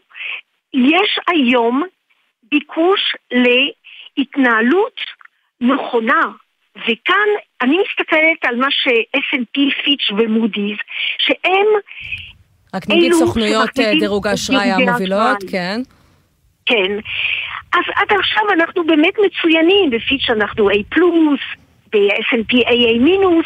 יש 0.74 1.20
היום 1.28 1.84
ביקוש 2.44 3.16
להתנהלות 3.32 5.02
נכונה, 5.62 6.22
וכאן 6.76 7.30
אני 7.62 7.78
מסתכלת 7.78 8.46
על 8.46 8.56
מה 8.56 8.68
ש-S&P, 8.70 9.84
פיץ' 9.84 10.12
ומודי'ס, 10.18 10.78
שהם... 11.18 11.68
רק 12.74 12.90
נגיד 12.90 13.14
סוכנויות 13.14 13.80
אה, 13.80 13.92
דירוג 14.00 14.28
האשראי 14.28 14.72
המובילות, 14.72 15.38
כן. 15.52 15.82
כן. 16.66 16.92
אז 17.74 17.84
עד 17.96 18.18
עכשיו 18.20 18.44
אנחנו 18.54 18.86
באמת 18.86 19.14
מצוינים, 19.26 19.90
בפיץ' 19.90 20.30
אנחנו 20.30 20.70
A 20.70 20.74
פלוס, 20.90 21.40
ב-S&P 21.94 22.54
AA 22.54 23.00
מינוס, 23.02 23.46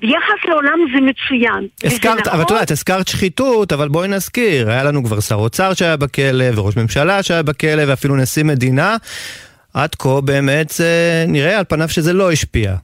ביחס 0.00 0.44
לעולם 0.48 0.78
זה 0.94 1.00
מצוין. 1.00 1.68
הזכרת, 1.84 2.18
נכון. 2.18 2.32
אבל 2.32 2.42
את 2.42 2.50
יודעת, 2.50 2.70
הזכרת 2.70 3.08
שחיתות, 3.08 3.72
אבל 3.72 3.88
בואי 3.88 4.08
נזכיר, 4.08 4.70
היה 4.70 4.84
לנו 4.84 5.04
כבר 5.04 5.20
שר 5.20 5.34
אוצר 5.34 5.74
שהיה 5.74 5.96
בכלא, 5.96 6.44
וראש 6.56 6.76
ממשלה 6.76 7.22
שהיה 7.22 7.42
בכלא, 7.42 7.82
ואפילו 7.88 8.16
נשיא 8.16 8.44
מדינה. 8.44 8.96
עד 9.74 9.94
כה 9.94 10.20
באמת 10.24 10.68
זה 10.68 11.24
נראה 11.28 11.58
על 11.58 11.64
פניו 11.64 11.88
שזה 11.88 12.12
לא 12.12 12.32
השפיע. 12.32 12.74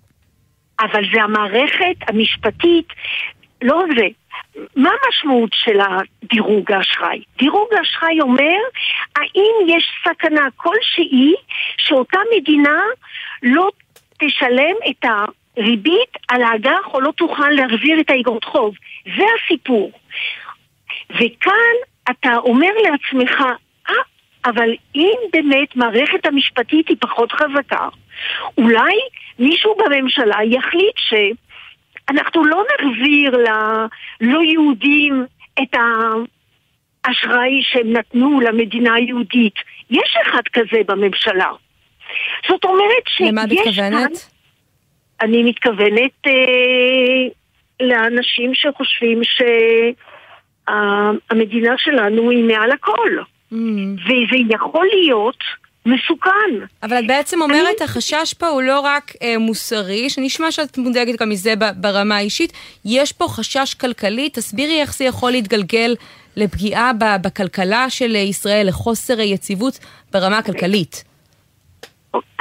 אבל 0.81 1.03
זה 1.15 1.23
המערכת 1.23 1.97
המשפטית, 2.09 2.89
לא 3.63 3.83
זה. 3.97 4.07
מה 4.77 4.91
המשמעות 4.91 5.51
של 5.55 5.79
הדירוג 5.81 6.73
האשראי? 6.73 7.23
דירוג 7.39 7.69
האשראי 7.79 8.21
אומר 8.21 8.59
האם 9.17 9.77
יש 9.77 9.85
סכנה 10.05 10.49
כלשהי 10.57 11.35
שאותה 11.77 12.19
מדינה 12.37 12.81
לא 13.43 13.69
תשלם 14.19 14.75
את 14.91 15.05
הריבית 15.05 16.17
על 16.29 16.43
האג"ח 16.43 16.95
או 16.95 17.01
לא 17.01 17.13
תוכל 17.17 17.51
להחזיר 17.51 18.01
את 18.01 18.11
האגרות 18.11 18.45
חוב. 18.45 18.75
זה 19.17 19.25
הסיפור. 19.37 19.91
וכאן 21.11 21.77
אתה 22.11 22.37
אומר 22.37 22.71
לעצמך, 22.83 23.41
אה, 23.41 23.53
אבל 24.45 24.71
אם 24.95 25.17
באמת 25.33 25.77
מערכת 25.77 26.27
המשפטית 26.27 26.89
היא 26.89 26.97
פחות 27.01 27.33
חזקה, 27.33 27.89
אולי 28.59 28.95
מישהו 29.39 29.75
בממשלה 29.79 30.37
יחליט 30.45 30.97
שאנחנו 30.97 32.45
לא 32.45 32.65
נחזיר 32.75 33.37
ללא 33.37 34.43
יהודים 34.43 35.27
את 35.63 35.75
האשראי 37.05 37.63
שהם 37.63 37.93
נתנו 37.93 38.41
למדינה 38.41 38.95
היהודית. 38.95 39.55
יש 39.91 40.17
אחד 40.27 40.43
כזה 40.53 40.81
בממשלה. 40.87 41.51
זאת 42.49 42.65
אומרת 42.65 43.07
שיש 43.09 43.29
למה 43.29 43.45
את 43.45 43.49
מתכוונת? 43.51 43.93
כאן... 43.93 44.13
אני 45.21 45.43
מתכוונת 45.43 46.27
אה, 46.27 46.33
לאנשים 47.81 48.55
שחושבים 48.55 49.21
שהמדינה 50.69 51.75
שלנו 51.79 52.31
היא 52.31 52.45
מעל 52.45 52.73
הכל. 52.73 53.11
Mm. 53.53 53.57
וזה 54.05 54.37
יכול 54.51 54.87
להיות 54.93 55.39
מסוכן. 55.87 56.67
אבל 56.83 56.99
את 56.99 57.07
בעצם 57.07 57.43
אומרת, 57.43 57.81
החשש 57.85 58.35
פה 58.39 58.49
הוא 58.49 58.63
לא 58.63 58.81
רק 58.81 59.13
אה, 59.23 59.39
מוסרי, 59.39 60.11
שנשמע 60.11 60.51
שאת 60.51 60.79
מודאגת 60.79 61.21
גם 61.21 61.29
מזה 61.29 61.55
ברמה 61.77 62.17
האישית, 62.17 62.53
יש 62.85 63.13
פה 63.13 63.25
חשש 63.29 63.75
כלכלי, 63.75 64.31
תסבירי 64.31 64.81
איך 64.81 64.95
זה 64.95 65.05
יכול 65.05 65.31
להתגלגל 65.31 65.95
לפגיעה 66.37 66.91
בכלכלה 67.23 67.91
של 67.91 68.15
ישראל, 68.15 68.69
לחוסר 68.69 69.21
יציבות 69.21 69.79
ברמה 70.13 70.39
הכלכלית. 70.39 71.05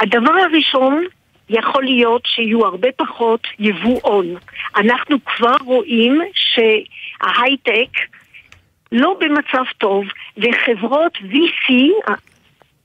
הדבר 0.00 0.32
הראשון, 0.32 1.04
יכול 1.50 1.84
להיות 1.84 2.22
שיהיו 2.26 2.66
הרבה 2.66 2.88
פחות 2.96 3.40
יבוא 3.58 4.00
הון. 4.02 4.34
אנחנו 4.76 5.16
כבר 5.24 5.56
רואים 5.64 6.20
שההייטק 6.34 7.90
לא 8.92 9.16
במצב 9.20 9.64
טוב, 9.78 10.04
וחברות 10.36 11.16
VC, 11.16 11.72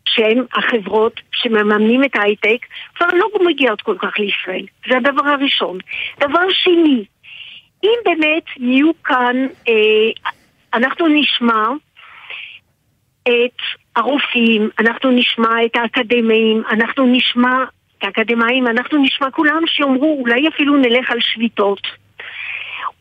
שהן 0.06 0.46
החברות 0.54 1.20
שמממנים 1.32 2.04
את 2.04 2.16
ההייטק, 2.16 2.66
כבר 2.96 3.08
לא 3.14 3.28
מגיעות 3.46 3.82
כל 3.82 3.96
כך 4.00 4.20
לישראל. 4.20 4.66
זה 4.90 4.98
הדבר 4.98 5.28
הראשון. 5.28 5.78
דבר 6.20 6.50
שני, 6.50 7.06
אם 7.84 7.96
באמת 8.06 8.44
יהיו 8.58 8.92
כאן, 9.04 9.48
אה, 9.68 10.30
אנחנו 10.74 11.08
נשמע 11.08 11.68
את 13.22 13.58
הרופאים, 13.96 14.70
אנחנו 14.80 15.12
נשמע 15.12 15.66
את 15.66 15.76
האקדמאים, 15.76 16.64
אנחנו 16.70 17.06
נשמע 17.06 17.64
את 17.98 18.04
האקדמאים, 18.04 18.68
אנחנו 18.68 19.04
נשמע 19.04 19.32
כולם 19.32 19.62
שיאמרו 19.68 20.18
אולי 20.22 20.48
אפילו 20.48 20.76
נלך 20.76 21.12
על 21.12 21.20
שביתות. 21.22 21.88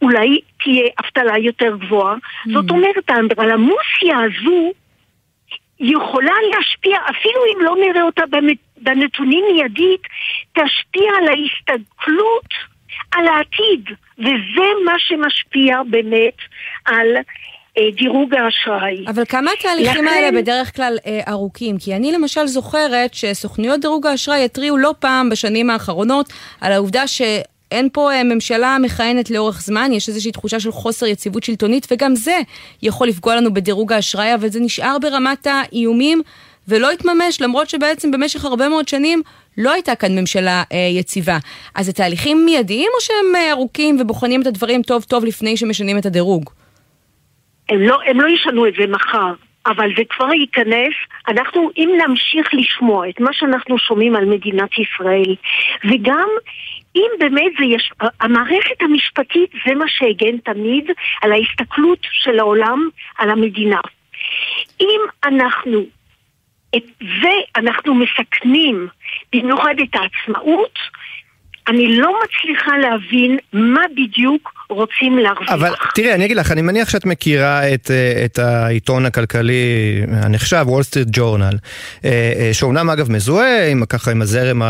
אולי 0.02 0.40
תהיה 0.64 0.88
אבטלה 1.04 1.38
יותר 1.38 1.76
גבוהה. 1.76 2.14
Mm. 2.14 2.52
זאת 2.52 2.71
אומרת, 2.71 3.11
האנדרלמוסיה 3.11 4.19
הזו 4.19 4.73
יכולה 5.81 6.35
להשפיע, 6.50 6.99
אפילו 7.11 7.40
אם 7.54 7.64
לא 7.64 7.76
נראה 7.81 8.02
אותה 8.02 8.23
בנתונים 8.76 9.45
מיידית, 9.52 10.00
תשפיע 10.52 11.11
על 11.19 11.28
ההסתכלות 11.28 12.49
על 13.11 13.28
העתיד, 13.28 13.97
וזה 14.19 14.66
מה 14.85 14.92
שמשפיע 14.99 15.83
באמת 15.90 16.37
על 16.85 17.07
אה, 17.78 17.90
דירוג 17.97 18.35
האשראי. 18.35 19.04
אבל 19.09 19.25
כמה 19.25 19.50
התהליכים 19.59 20.04
לכן... 20.04 20.14
האלה 20.14 20.40
בדרך 20.40 20.76
כלל 20.76 20.99
אה, 21.07 21.21
ארוכים? 21.28 21.78
כי 21.78 21.97
אני 21.97 22.12
למשל 22.12 22.47
זוכרת 22.47 23.14
שסוכנויות 23.14 23.81
דירוג 23.81 24.07
האשראי 24.07 24.45
התריעו 24.45 24.78
לא 24.78 24.95
פעם 24.99 25.31
בשנים 25.31 25.71
האחרונות 25.71 26.33
על 26.61 26.73
העובדה 26.73 27.07
ש... 27.07 27.23
אין 27.73 27.88
פה 27.93 28.12
אה, 28.12 28.25
ממשלה 28.25 28.76
מכהנת 28.83 29.31
לאורך 29.31 29.61
זמן, 29.61 29.91
יש 29.93 30.09
איזושהי 30.09 30.33
תחושה 30.33 30.61
של 30.61 30.73
חוסר 30.73 31.07
יציבות 31.07 31.43
שלטונית, 31.43 31.87
וגם 31.91 32.14
זה 32.14 32.38
יכול 32.83 33.09
לפגוע 33.09 33.37
לנו 33.37 33.55
בדירוג 33.55 33.93
האשראי, 33.93 34.35
אבל 34.35 34.49
זה 34.49 34.61
נשאר 34.61 34.97
ברמת 35.02 35.47
האיומים 35.47 36.23
ולא 36.69 36.91
התממש, 36.91 37.41
למרות 37.41 37.69
שבעצם 37.69 38.11
במשך 38.11 38.45
הרבה 38.45 38.69
מאוד 38.69 38.88
שנים 38.88 39.23
לא 39.59 39.73
הייתה 39.73 39.95
כאן 39.95 40.19
ממשלה 40.19 40.62
אה, 40.73 40.79
יציבה. 40.99 41.38
אז 41.75 41.87
זה 41.87 41.93
תהליכים 41.93 42.45
מיידיים 42.45 42.88
או 42.95 43.00
שהם 43.00 43.37
אה, 43.37 43.50
ארוכים 43.52 43.97
ובוחנים 44.00 44.43
את 44.43 44.47
הדברים 44.47 44.83
טוב 44.83 45.02
טוב 45.02 45.25
לפני 45.25 45.57
שמשנים 45.57 45.99
את 45.99 46.07
הדירוג? 46.07 46.50
הם 47.69 47.81
לא, 47.81 47.99
הם 48.07 48.21
לא 48.21 48.29
ישנו 48.29 48.67
את 48.67 48.73
זה 48.79 48.87
מחר. 48.87 49.33
אבל 49.67 49.88
זה 49.97 50.02
כבר 50.09 50.33
ייכנס, 50.33 50.95
אנחנו, 51.29 51.71
אם 51.76 51.91
נמשיך 52.07 52.49
לשמוע 52.52 53.09
את 53.09 53.21
מה 53.21 53.33
שאנחנו 53.33 53.79
שומעים 53.79 54.17
על 54.17 54.25
מדינת 54.25 54.71
ישראל, 54.79 55.35
וגם 55.85 56.29
אם 56.96 57.11
באמת 57.18 57.52
זה 57.58 57.64
יש... 57.64 57.92
המערכת 58.20 58.82
המשפטית 58.82 59.50
זה 59.66 59.75
מה 59.75 59.84
שהגן 59.88 60.38
תמיד 60.38 60.90
על 61.22 61.32
ההסתכלות 61.32 61.99
של 62.02 62.38
העולם 62.38 62.88
על 63.18 63.30
המדינה. 63.30 63.80
אם 64.80 65.00
אנחנו 65.25 65.84
את 66.76 66.84
זה 66.99 67.30
אנחנו 67.56 67.94
מסכנים, 67.94 68.88
במיוחד 69.32 69.75
את 69.82 69.94
העצמאות, 69.94 70.78
אני 71.69 71.97
לא 71.97 72.12
מצליחה 72.25 72.78
להבין 72.78 73.38
מה 73.52 73.83
בדיוק 73.97 74.52
רוצים 74.71 75.19
להרוויח. 75.19 75.50
אבל 75.50 75.71
תראי, 75.95 76.14
אני 76.14 76.25
אגיד 76.25 76.37
לך, 76.37 76.52
אני 76.52 76.62
מניח 76.62 76.90
שאת 76.90 77.07
מכירה 77.07 77.75
את, 77.75 77.90
אה, 77.90 78.25
את 78.25 78.38
העיתון 78.38 79.07
הכלכלי 79.07 79.54
הנחשב, 80.09 80.64
וול 80.69 80.83
סטריט 80.83 81.09
ג'ורנל, 81.12 81.57
שאומנם 82.52 82.90
אגב 82.90 83.12
מזוהה 83.12 83.69
עם, 83.69 83.85
ככה 83.85 84.11
עם 84.11 84.23
הזרם 84.23 84.62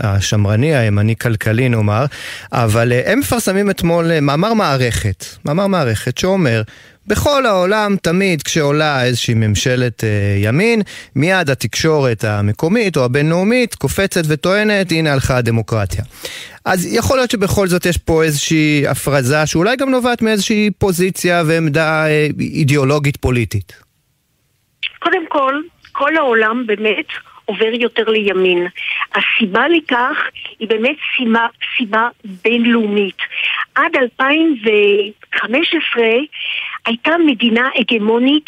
השמרני, 0.00 0.76
הימני-כלכלי 0.76 1.68
נאמר, 1.68 2.04
אבל 2.52 2.92
אה, 2.92 3.12
הם 3.12 3.18
מפרסמים 3.18 3.70
אתמול 3.70 4.10
אה, 4.10 4.20
מאמר 4.20 4.54
מערכת, 4.54 5.24
מאמר 5.44 5.66
מערכת 5.66 6.18
שאומר 6.18 6.62
בכל 7.08 7.46
העולם, 7.46 7.96
תמיד 8.02 8.42
כשעולה 8.42 9.04
איזושהי 9.04 9.34
ממשלת 9.34 10.04
אה, 10.04 10.08
ימין, 10.36 10.82
מיד 11.16 11.50
התקשורת 11.50 12.24
המקומית 12.24 12.96
או 12.96 13.04
הבינלאומית 13.04 13.74
קופצת 13.74 14.22
וטוענת, 14.28 14.92
הנה 14.92 15.12
הלכה 15.12 15.36
הדמוקרטיה. 15.36 16.04
אז 16.64 16.94
יכול 16.94 17.16
להיות 17.16 17.30
שבכל 17.30 17.66
זאת 17.66 17.86
יש 17.86 17.98
פה 17.98 18.22
איזושהי 18.22 18.88
הפרזה 18.88 19.46
שאולי 19.46 19.76
גם 19.76 19.90
נובעת 19.90 20.22
מאיזושהי 20.22 20.70
פוזיציה 20.78 21.42
ועמדה 21.46 22.06
אה, 22.06 22.26
אידיאולוגית 22.40 23.16
פוליטית. 23.16 23.72
קודם 24.98 25.26
כל, 25.28 25.54
כל 25.92 26.16
העולם 26.16 26.64
באמת 26.66 27.06
עובר 27.48 27.74
יותר 27.74 28.08
לימין. 28.08 28.66
הסיבה 29.14 29.68
לכך 29.68 30.16
היא 30.58 30.68
באמת 30.68 30.96
סיבה, 31.16 31.46
סיבה 31.76 32.08
בינלאומית. 32.44 33.16
עד 33.74 33.96
2015 33.96 36.02
הייתה 36.88 37.12
מדינה 37.26 37.68
הגמונית 37.78 38.46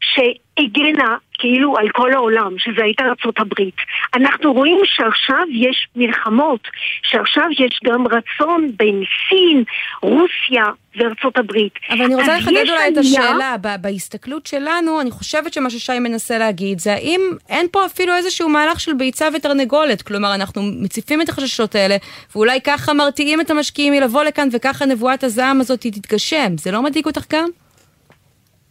שהגנה 0.00 1.16
כאילו 1.38 1.76
על 1.76 1.88
כל 1.92 2.12
העולם, 2.12 2.58
שזה 2.58 2.84
הייתה 2.84 3.04
הברית. 3.38 3.74
אנחנו 4.14 4.52
רואים 4.52 4.78
שעכשיו 4.84 5.44
יש 5.50 5.88
מלחמות, 5.96 6.60
שעכשיו 7.02 7.44
יש 7.58 7.80
גם 7.84 8.04
רצון 8.06 8.72
בין 8.76 9.02
סין, 9.28 9.64
רוסיה 10.02 10.64
וארצות 10.96 11.38
הברית. 11.38 11.72
אבל 11.90 12.04
אני 12.04 12.14
רוצה 12.14 12.38
לחדד 12.38 12.68
אולי 12.68 12.88
את 12.88 12.96
השאלה, 12.98 13.56
ב- 13.60 13.82
בהסתכלות 13.82 14.46
שלנו, 14.46 15.00
אני 15.00 15.10
חושבת 15.10 15.52
שמה 15.52 15.70
ששי 15.70 15.98
מנסה 15.98 16.38
להגיד 16.38 16.78
זה 16.78 16.92
האם 16.92 17.20
אין 17.48 17.66
פה 17.72 17.86
אפילו 17.86 18.16
איזשהו 18.16 18.48
מהלך 18.48 18.80
של 18.80 18.94
ביצה 18.94 19.28
ותרנגולת, 19.34 20.02
כלומר 20.02 20.34
אנחנו 20.34 20.62
מציפים 20.82 21.22
את 21.22 21.28
החששות 21.28 21.74
האלה, 21.74 21.96
ואולי 22.34 22.60
ככה 22.60 22.92
מרתיעים 22.92 23.40
את 23.40 23.50
המשקיעים 23.50 23.92
מלבוא 23.92 24.24
לכאן 24.24 24.48
וככה 24.52 24.86
נבואת 24.86 25.24
הזעם 25.24 25.60
הזאת 25.60 25.80
תתגשם, 25.80 26.56
זה 26.58 26.70
לא 26.70 26.82
מדאיג 26.82 27.06
אותך 27.06 27.24
גם? 27.32 27.48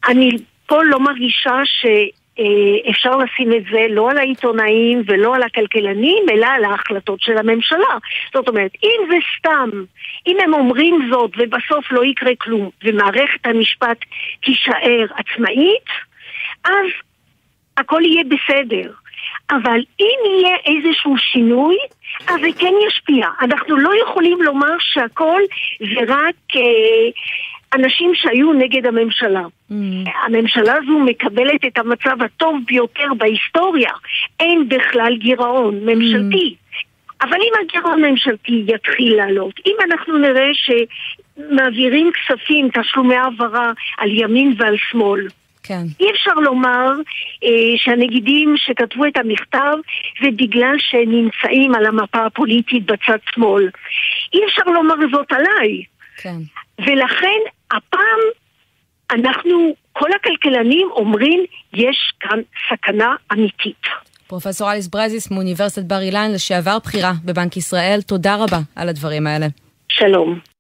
אני 0.08 0.32
פה 0.66 0.84
לא 0.84 1.00
מרגישה 1.00 1.62
שאפשר 1.66 3.18
לשים 3.18 3.54
את 3.54 3.64
זה 3.72 3.86
לא 3.90 4.12
על 4.12 4.18
העיתונאים 4.18 5.04
ולא 5.06 5.36
על 5.36 5.44
הכלכלנים, 5.44 6.24
אלא 6.32 6.46
על 6.46 6.64
ההחלטות 6.64 7.22
של 7.22 7.38
הממשלה. 7.38 7.98
זאת 8.34 8.48
אומרת, 8.48 8.72
אם 8.84 9.00
זה 9.10 9.18
סתם, 9.38 9.70
אם 10.28 10.38
הם 10.44 10.54
אומרים 10.54 11.10
זאת 11.12 11.32
ובסוף 11.38 11.92
לא 11.92 12.06
יקרה 12.06 12.32
כלום, 12.38 12.70
ומערכת 12.84 13.46
המשפט 13.46 13.98
תישאר 14.44 15.06
עצמאית, 15.16 15.90
אז 16.66 16.88
הכל 17.78 18.02
יהיה 18.06 18.24
בסדר. 18.24 18.92
אבל 19.52 19.80
אם 20.00 20.20
יהיה 20.26 20.58
איזשהו 20.66 21.18
שינוי, 21.18 21.78
אז 22.28 22.36
זה 22.42 22.48
כן 22.60 22.74
ישפיע. 22.88 23.28
אנחנו 23.42 23.78
לא 23.78 23.92
יכולים 24.04 24.42
לומר 24.42 24.76
שהכל 24.80 25.42
זה 25.80 26.02
רק 26.08 26.36
אה, 26.56 26.62
אנשים 27.74 28.12
שהיו 28.16 28.54
נגד 28.54 28.86
הממשלה. 28.86 29.44
הממשלה 30.26 30.74
הזו 30.84 31.00
מקבלת 31.00 31.66
את 31.68 31.78
המצב 31.78 32.24
הטוב 32.24 32.58
ביותר 32.68 33.08
בהיסטוריה. 33.18 33.92
אין 34.40 34.70
בכלל 34.70 35.18
גירעון 35.18 35.80
ממשלתי. 35.86 36.56
אבל 37.22 37.38
אם 37.38 37.52
הגירעון 37.62 38.04
הממשלתי 38.04 38.64
יתחיל 38.68 39.16
לעלות, 39.16 39.54
אם 39.66 39.76
אנחנו 39.86 40.18
נראה 40.18 40.50
שמעבירים 40.54 42.12
כספים, 42.12 42.70
תשלומי 42.74 43.16
העברה 43.16 43.72
על 43.98 44.10
ימין 44.12 44.54
ועל 44.58 44.76
שמאל, 44.92 45.28
כן. 45.64 45.84
אי 46.00 46.12
אפשר 46.12 46.34
לומר 46.34 46.92
אה, 47.44 47.78
שהנגידים 47.78 48.56
שכתבו 48.58 49.06
את 49.06 49.18
המכתב 49.18 49.74
זה 50.24 50.28
בגלל 50.36 50.76
שהם 50.78 51.12
נמצאים 51.12 51.76
על 51.76 51.86
המפה 51.86 52.26
הפוליטית 52.26 52.86
בצד 52.86 53.18
שמאל. 53.34 53.70
אי 54.34 54.40
אפשר 54.46 54.64
לומר 54.64 54.96
זאת 55.12 55.32
עליי. 55.32 55.84
כן. 56.18 56.38
ולכן 56.80 57.40
הפעם 57.78 58.20
אנחנו, 59.12 59.74
כל 59.92 60.10
הכלכלנים 60.16 60.88
אומרים, 60.92 61.46
יש 61.74 62.12
כאן 62.20 62.40
סכנה 62.70 63.16
אמיתית. 63.34 63.82
פרופסור 64.28 64.72
אליס 64.72 64.88
ברזיס 64.88 65.32
מאוניברסיטת 65.32 65.86
בר 65.86 66.02
אילן, 66.02 66.32
לשעבר 66.34 66.78
בכירה 66.86 67.12
בבנק 67.26 67.58
ישראל, 67.58 68.02
תודה 68.02 68.36
רבה 68.36 68.60
על 68.76 68.90
הדברים 68.90 69.28
האלה. 69.28 69.48
שלום. 69.88 70.51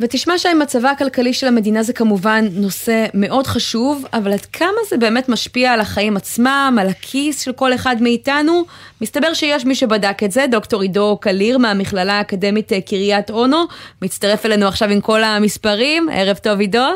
ותשמע 0.00 0.38
שהאם 0.38 0.58
מצבה 0.58 0.90
הכלכלי 0.90 1.32
של 1.32 1.46
המדינה 1.46 1.82
זה 1.82 1.92
כמובן 1.92 2.44
נושא 2.52 3.06
מאוד 3.14 3.46
חשוב, 3.46 4.04
אבל 4.12 4.32
עד 4.32 4.44
כמה 4.44 4.78
זה 4.88 4.96
באמת 4.96 5.28
משפיע 5.28 5.72
על 5.72 5.80
החיים 5.80 6.16
עצמם, 6.16 6.76
על 6.80 6.88
הכיס 6.88 7.44
של 7.44 7.52
כל 7.52 7.74
אחד 7.74 7.96
מאיתנו? 8.00 8.64
מסתבר 9.00 9.34
שיש 9.34 9.64
מי 9.64 9.74
שבדק 9.74 10.22
את 10.22 10.30
זה, 10.30 10.44
דוקטור 10.50 10.82
עידו 10.82 11.18
קליר 11.20 11.58
מהמכללה 11.58 12.12
האקדמית 12.12 12.72
אה, 12.72 12.80
קריית 12.80 13.30
אונו, 13.30 13.64
מצטרף 14.02 14.46
אלינו 14.46 14.66
עכשיו 14.66 14.88
עם 14.90 15.00
כל 15.00 15.22
המספרים, 15.22 16.08
ערב 16.12 16.36
טוב 16.36 16.60
עידו. 16.60 16.88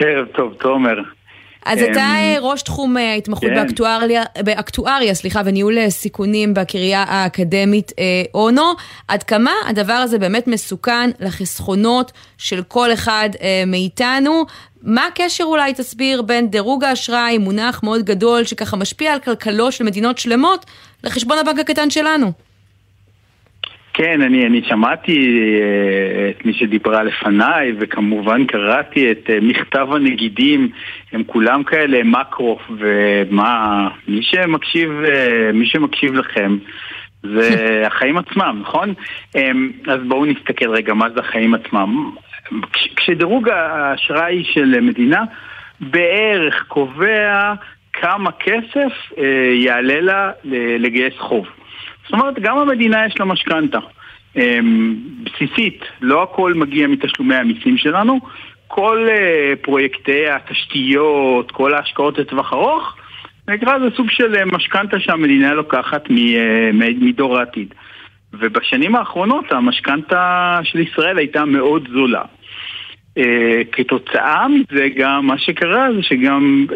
ערב 0.00 0.26
טוב, 0.36 0.54
תומר. 0.60 1.02
אז 1.66 1.78
אמ, 1.78 1.92
אתה 1.92 2.00
אה, 2.00 2.36
ראש 2.40 2.62
תחום 2.62 2.96
אה, 2.96 3.12
ההתמחות 3.12 3.48
כן. 3.48 3.54
באקטואריה, 3.54 4.22
באקטואריה, 4.44 5.14
סליחה, 5.14 5.42
וניהול 5.44 5.78
אה, 5.78 5.90
סיכונים 5.90 6.54
בקריה 6.54 7.04
האקדמית 7.08 7.92
אונו. 8.34 8.72
עד 9.08 9.22
כמה 9.22 9.50
הדבר 9.66 9.92
הזה 9.92 10.18
באמת 10.18 10.46
מסוכן 10.46 11.10
לחסכונות 11.20 12.12
של 12.38 12.62
כל 12.62 12.92
אחד 12.92 13.30
מאיתנו? 13.66 14.44
מה 14.82 15.06
הקשר 15.06 15.44
אולי, 15.44 15.74
תסביר, 15.74 16.22
בין 16.22 16.50
דירוג 16.50 16.84
האשראי, 16.84 17.38
מונח 17.38 17.80
מאוד 17.82 18.02
גדול 18.02 18.44
שככה 18.44 18.76
משפיע 18.76 19.12
על 19.12 19.18
כלכלות 19.18 19.72
של 19.72 19.84
מדינות 19.84 20.18
שלמות, 20.18 20.66
לחשבון 21.04 21.38
הבנק 21.38 21.58
הקטן 21.58 21.90
שלנו? 21.90 22.32
כן, 24.02 24.22
אני, 24.22 24.46
אני 24.46 24.62
שמעתי 24.68 25.40
אה, 25.60 26.30
את 26.30 26.46
מי 26.46 26.54
שדיברה 26.54 27.02
לפניי, 27.02 27.72
וכמובן 27.80 28.46
קראתי 28.46 29.12
את 29.12 29.30
אה, 29.30 29.38
מכתב 29.42 29.88
הנגידים, 29.92 30.68
הם 31.12 31.24
כולם 31.24 31.62
כאלה 31.62 32.04
מקרו, 32.04 32.58
ומה, 32.78 33.88
מי 34.08 34.22
שמקשיב, 34.22 34.90
אה, 35.04 35.50
מי 35.52 35.66
שמקשיב 35.66 36.14
לכם, 36.14 36.58
זה 37.22 37.82
החיים 37.86 38.16
עצמם, 38.16 38.58
נכון? 38.60 38.94
אה, 39.36 39.50
אז 39.86 40.00
בואו 40.08 40.24
נסתכל 40.24 40.70
רגע 40.70 40.94
מה 40.94 41.10
זה 41.10 41.20
החיים 41.20 41.54
עצמם. 41.54 42.10
כש, 42.72 42.88
כשדירוג 42.96 43.48
האשראי 43.48 44.44
של 44.44 44.80
מדינה 44.80 45.24
בערך 45.80 46.64
קובע 46.68 47.54
כמה 47.92 48.30
כסף 48.32 48.92
יעלה 49.54 50.00
לה 50.00 50.30
לגייס 50.78 51.14
חוב. 51.18 51.46
זאת 52.10 52.20
אומרת, 52.20 52.38
גם 52.40 52.58
המדינה 52.58 53.06
יש 53.06 53.20
לה 53.20 53.24
משכנתה 53.24 53.78
אמ, 54.36 54.96
בסיסית, 55.24 55.84
לא 56.00 56.22
הכל 56.22 56.54
מגיע 56.54 56.86
מתשלומי 56.86 57.34
המיסים 57.34 57.76
שלנו. 57.78 58.20
כל 58.66 59.08
אה, 59.10 59.52
פרויקטי 59.62 60.28
התשתיות, 60.28 61.50
כל 61.50 61.74
ההשקעות 61.74 62.18
לטווח 62.18 62.52
ארוך, 62.52 62.96
נקרא 63.48 63.76
לזה 63.76 63.96
סוג 63.96 64.10
של 64.10 64.36
אה, 64.36 64.44
משכנתה 64.44 65.00
שהמדינה 65.00 65.54
לוקחת 65.54 66.10
אה, 66.10 66.70
מדור 67.00 67.38
העתיד. 67.38 67.74
ובשנים 68.32 68.96
האחרונות 68.96 69.52
המשכנתה 69.52 70.58
של 70.62 70.78
ישראל 70.78 71.18
הייתה 71.18 71.44
מאוד 71.44 71.88
זולה. 71.92 72.22
Uh, 73.18 73.22
כתוצאה 73.72 74.46
מזה 74.48 74.86
גם 74.96 75.26
מה 75.26 75.38
שקרה 75.38 75.88
זה 75.96 76.02
שגם 76.02 76.66
uh, 76.70 76.74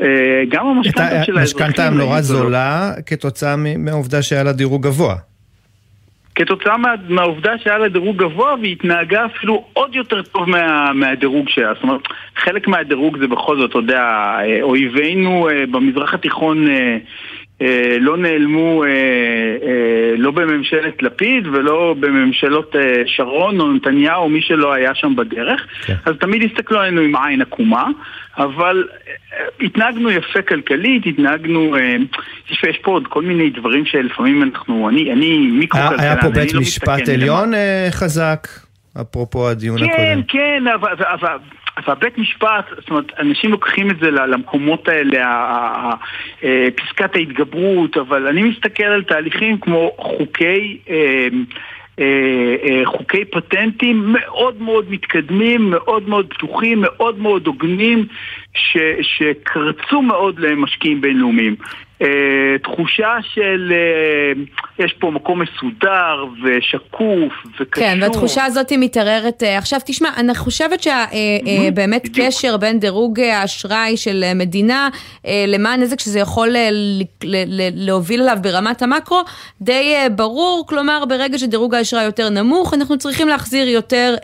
גם 0.48 0.66
המשכנתה 0.66 1.24
של 1.24 1.38
האזרחים 1.38 1.66
משכנתה 1.66 1.82
היו 1.82 1.94
נורא. 1.94 2.20
זולה 2.20 2.92
כתוצאה 3.06 3.56
מהעובדה 3.56 4.22
שהיה 4.22 4.42
לה 4.42 4.52
דירוג 4.52 4.82
גבוה. 4.86 5.14
כתוצאה 6.34 6.76
מה, 6.76 6.94
מהעובדה 7.08 7.58
שהיה 7.58 7.78
לה 7.78 7.88
דירוג 7.88 8.16
גבוה 8.16 8.54
והיא 8.60 8.72
התנהגה 8.72 9.26
אפילו 9.26 9.64
עוד 9.72 9.94
יותר 9.94 10.22
טוב 10.22 10.50
מה, 10.50 10.92
מהדירוג 10.94 11.48
שלה. 11.48 11.74
זאת 11.74 11.82
אומרת, 11.82 12.00
חלק 12.36 12.68
מהדירוג 12.68 13.18
זה 13.18 13.26
בכל 13.26 13.56
זאת, 13.56 13.70
אתה 13.70 13.78
יודע, 13.78 14.00
אה, 14.00 14.62
אויבינו 14.62 15.48
אה, 15.48 15.66
במזרח 15.70 16.14
התיכון 16.14 16.68
אה, 16.68 16.74
אה, 16.74 16.96
לא 18.00 18.16
נעלמו 18.16 18.84
אה, 18.84 18.88
אה, 18.88 20.16
לא 20.16 20.30
בממשלת 20.30 21.02
לפיד 21.02 21.46
ולא 21.46 21.94
בממשלות 22.00 22.76
אה, 22.76 23.02
שרון 23.06 23.60
או 23.60 23.72
נתניהו, 23.72 24.28
מי 24.28 24.42
שלא 24.42 24.72
היה 24.72 24.94
שם 24.94 25.16
בדרך. 25.16 25.66
כן. 25.86 25.94
אז 26.04 26.14
תמיד 26.20 26.50
הסתכלו 26.50 26.80
עלינו 26.80 27.00
עם 27.00 27.16
עין 27.16 27.42
עקומה, 27.42 27.86
אבל 28.38 28.84
אה, 29.08 29.44
התנהגנו 29.60 30.10
יפה 30.10 30.42
כלכלית, 30.42 31.06
התנהגנו... 31.06 31.76
אה, 31.76 31.96
יש, 32.50 32.64
יש 32.70 32.78
פה 32.82 32.90
עוד 32.90 33.06
כל 33.06 33.22
מיני 33.22 33.50
דברים 33.50 33.86
שלפעמים 33.86 34.42
אנחנו... 34.42 34.88
אני, 34.88 35.12
אני 35.12 35.38
מיקרו-כלכלן, 35.38 36.00
היה 36.00 36.12
היה 36.12 36.20
פה 36.20 36.26
אני 36.26 36.34
בית 36.34 36.52
לא 36.52 36.60
משפט 36.60 37.08
עליון 37.08 37.54
אה, 37.54 37.88
חזק, 37.90 38.48
אפרופו 39.00 39.48
הדיון 39.48 39.78
כן, 39.78 39.84
הקודם. 39.84 40.22
כן, 40.28 40.64
אבל, 40.74 40.92
אבל, 40.92 41.04
אבל 41.20 41.36
בית 42.00 42.18
משפט, 42.18 42.64
זאת 42.76 42.90
אומרת, 42.90 43.12
אנשים 43.18 43.50
לוקחים 43.50 43.90
את 43.90 43.98
זה 43.98 44.10
למקומות 44.10 44.88
האלה, 44.88 45.24
אה, 46.44 46.68
פסקת 46.76 47.16
ההתגברות, 47.16 47.96
אבל 47.96 48.26
אני 48.26 48.42
מסתכל 48.42 48.84
על 48.84 49.02
תהליכים 49.02 49.58
כמו 49.58 49.90
חוקי... 49.98 50.78
אה, 50.90 51.28
אה, 51.98 52.82
חוקי 52.84 53.24
פטנטים 53.24 54.02
מאוד 54.06 54.62
מאוד 54.62 54.90
מתקדמים, 54.90 55.70
מאוד 55.70 56.08
מאוד 56.08 56.26
פתוחים, 56.34 56.80
מאוד 56.80 57.18
מאוד 57.18 57.46
הוגנים, 57.46 58.06
ש, 58.54 58.76
שקרצו 59.02 60.02
מאוד 60.02 60.38
למשקיעים 60.38 61.00
בינלאומיים. 61.00 61.56
אה, 62.02 62.08
תחושה 62.62 63.16
של 63.34 63.72
אה, 63.72 64.42
יש 64.84 64.92
פה 64.92 65.10
מקום 65.10 65.42
מסודר 65.42 66.24
ושקוף 66.44 67.32
וקשור. 67.60 67.84
כן, 67.84 67.98
והתחושה 68.02 68.44
הזאת 68.44 68.70
היא 68.70 68.78
מתערערת. 68.78 69.42
אה, 69.42 69.58
עכשיו 69.58 69.80
תשמע, 69.86 70.08
אני 70.16 70.34
חושבת 70.34 70.82
שבאמת. 70.82 72.08
קשר 72.14 72.56
בין 72.56 72.80
דירוג 72.80 73.20
האשראי 73.20 73.96
של 73.96 74.24
מדינה 74.34 74.88
למה 75.48 75.72
הנזק 75.72 76.00
שזה 76.00 76.18
יכול 76.18 76.56
להוביל 77.74 78.22
אליו 78.22 78.38
ברמת 78.40 78.82
המקרו, 78.82 79.22
די 79.60 79.94
ברור, 80.16 80.64
כלומר 80.68 81.04
ברגע 81.08 81.38
שדירוג 81.38 81.74
האשראי 81.74 82.04
יותר 82.04 82.28
נמוך, 82.30 82.74
אנחנו 82.74 82.98
צריכים 82.98 83.28
להחזיר 83.28 83.68
יותר 83.68 84.14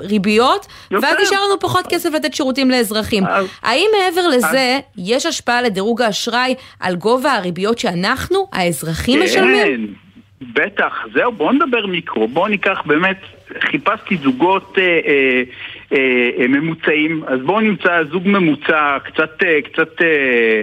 ריביות. 0.00 0.66
ואז 0.90 1.16
נשאר 1.22 1.44
לנו 1.46 1.60
פחות 1.60 1.86
כסף 1.88 2.10
לתת 2.14 2.34
שירותים 2.34 2.70
לאזרחים. 2.70 3.26
אז- 3.26 3.46
האם 3.62 3.86
מעבר 4.00 4.28
לזה, 4.28 4.80
יש 4.98 5.26
השפעה 5.26 5.62
לדירוג 5.62 6.02
האשראי 6.02 6.41
על 6.80 6.94
גובה 6.94 7.32
הריביות 7.32 7.78
שאנחנו, 7.78 8.48
האזרחים, 8.52 9.22
משלמים? 9.22 9.56
כן, 9.64 9.80
בטח. 10.54 11.06
זהו, 11.14 11.32
בואו 11.32 11.52
נדבר 11.52 11.86
מיקרו. 11.86 12.28
בואו 12.28 12.48
ניקח 12.48 12.82
באמת, 12.86 13.18
חיפשתי 13.60 14.16
זוגות 14.16 14.78
אה, 14.78 14.82
אה, 14.82 15.42
אה, 15.92 16.30
אה, 16.38 16.48
ממוצעים, 16.48 17.24
אז 17.26 17.40
בואו 17.40 17.60
נמצא 17.60 18.04
זוג 18.10 18.28
ממוצע 18.28 18.98
קצת, 19.04 19.42
אה, 19.42 19.58
קצת 19.62 20.02
אה, 20.02 20.62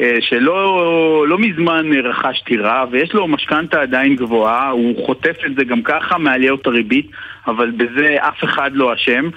אה, 0.00 0.16
שלא 0.20 1.24
לא 1.28 1.38
מזמן 1.38 1.90
רכש 2.04 2.40
טירה 2.40 2.84
ויש 2.90 3.12
לו 3.14 3.28
משכנתה 3.28 3.80
עדיין 3.80 4.16
גבוהה, 4.16 4.70
הוא 4.70 5.06
חוטף 5.06 5.36
את 5.46 5.54
זה 5.58 5.64
גם 5.64 5.82
ככה 5.82 6.18
מעליות 6.18 6.66
הריבית, 6.66 7.10
אבל 7.46 7.70
בזה 7.70 8.16
אף 8.18 8.44
אחד 8.44 8.70
לא 8.74 8.94
אשם, 8.94 9.28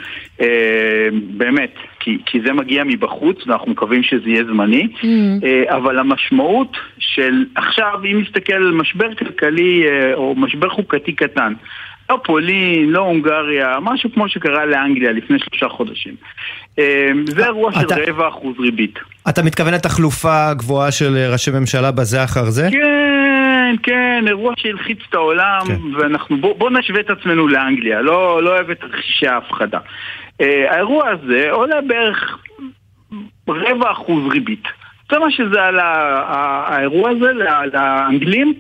אה, 0.42 1.08
באמת, 1.12 1.74
כי, 2.00 2.18
כי 2.26 2.42
זה 2.46 2.54
מגיע 2.54 2.84
מבחוץ 2.84 3.48
ואנחנו 3.48 3.72
מקווים 3.72 4.04
שזה 4.04 4.30
יהיה 4.30 4.44
זמני, 4.44 4.88
Mm. 5.02 5.06
אה, 5.44 5.76
אבל 5.76 6.00
המשמעות 6.00 6.78
של 7.00 7.46
עכשיו, 7.56 8.00
אם 8.12 8.22
נסתכל 8.22 8.54
על 8.54 8.72
משבר 8.72 9.16
כלכלי 9.16 9.84
אה, 9.88 10.14
או 10.14 10.36
משבר 10.38 10.70
חוקתי 10.70 11.14
קטן, 11.14 11.54
לא 12.10 12.22
פולין, 12.24 12.90
לא 12.90 13.00
הונגריה, 13.00 13.78
משהו 13.82 14.10
כמו 14.14 14.30
שקרה 14.30 14.66
לאנגליה 14.66 15.12
לפני 15.12 15.38
שלושה 15.40 15.70
חודשים. 15.70 16.14
אה, 16.80 17.10
זה 17.26 17.46
אירוע 17.46 17.72
של 17.72 17.88
רבע 18.08 18.28
אחוז 18.28 18.56
ריבית. 18.60 19.00
אתה 19.30 19.44
מתכוון 19.44 19.74
לתחלופה 19.74 20.54
גבוהה 20.54 20.92
של 20.92 21.18
ראשי 21.32 21.52
ממשלה 21.52 21.92
בזה 21.92 22.24
אחר 22.24 22.50
זה? 22.50 22.70
כן, 22.72 23.19
כן, 23.84 24.24
אירוע 24.28 24.54
שהלחיץ 24.58 25.00
את 25.10 25.14
העולם, 25.14 25.62
כן. 25.68 25.96
ואנחנו, 25.96 26.38
בוא, 26.42 26.56
בוא 26.58 26.70
נשווה 26.70 27.00
את 27.00 27.10
עצמנו 27.10 27.48
לאנגליה, 27.48 28.02
לא, 28.02 28.44
לא 28.44 28.50
אוהב 28.50 28.70
את 28.70 28.80
תרחישי 28.80 29.28
ההפחדה. 29.28 29.80
אה, 30.42 30.72
האירוע 30.74 31.04
הזה 31.10 31.48
עולה 31.52 31.82
בערך 31.82 32.38
רבע 33.48 33.92
אחוז 33.92 34.24
ריבית. 34.32 34.64
זה 35.12 35.20
מה 35.20 35.32
שזה 35.32 35.62
על 35.62 35.80
האירוע 35.80 37.10
הזה 37.10 37.32
לאנגלים, 37.74 38.54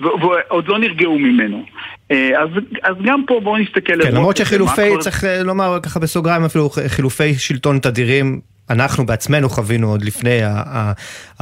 ועוד 0.00 0.68
לא 0.68 0.78
נרגעו 0.78 1.18
ממנו. 1.18 1.64
אה, 2.10 2.30
אז, 2.42 2.48
אז 2.82 2.94
גם 3.04 3.22
פה 3.26 3.40
בואו 3.44 3.58
נסתכל... 3.58 4.02
כן, 4.02 4.14
למרות 4.14 4.36
שחילופי, 4.36 4.88
קורה- 4.88 5.00
צריך 5.00 5.24
אה, 5.24 5.42
לומר 5.42 5.78
ככה 5.82 6.00
בסוגריים 6.00 6.44
אפילו, 6.44 6.70
חילופי 6.88 7.34
שלטון 7.34 7.78
תדירים, 7.78 8.40
אנחנו 8.70 9.06
בעצמנו 9.06 9.48
חווינו 9.48 9.88
עוד 9.90 10.04
לפני 10.04 10.40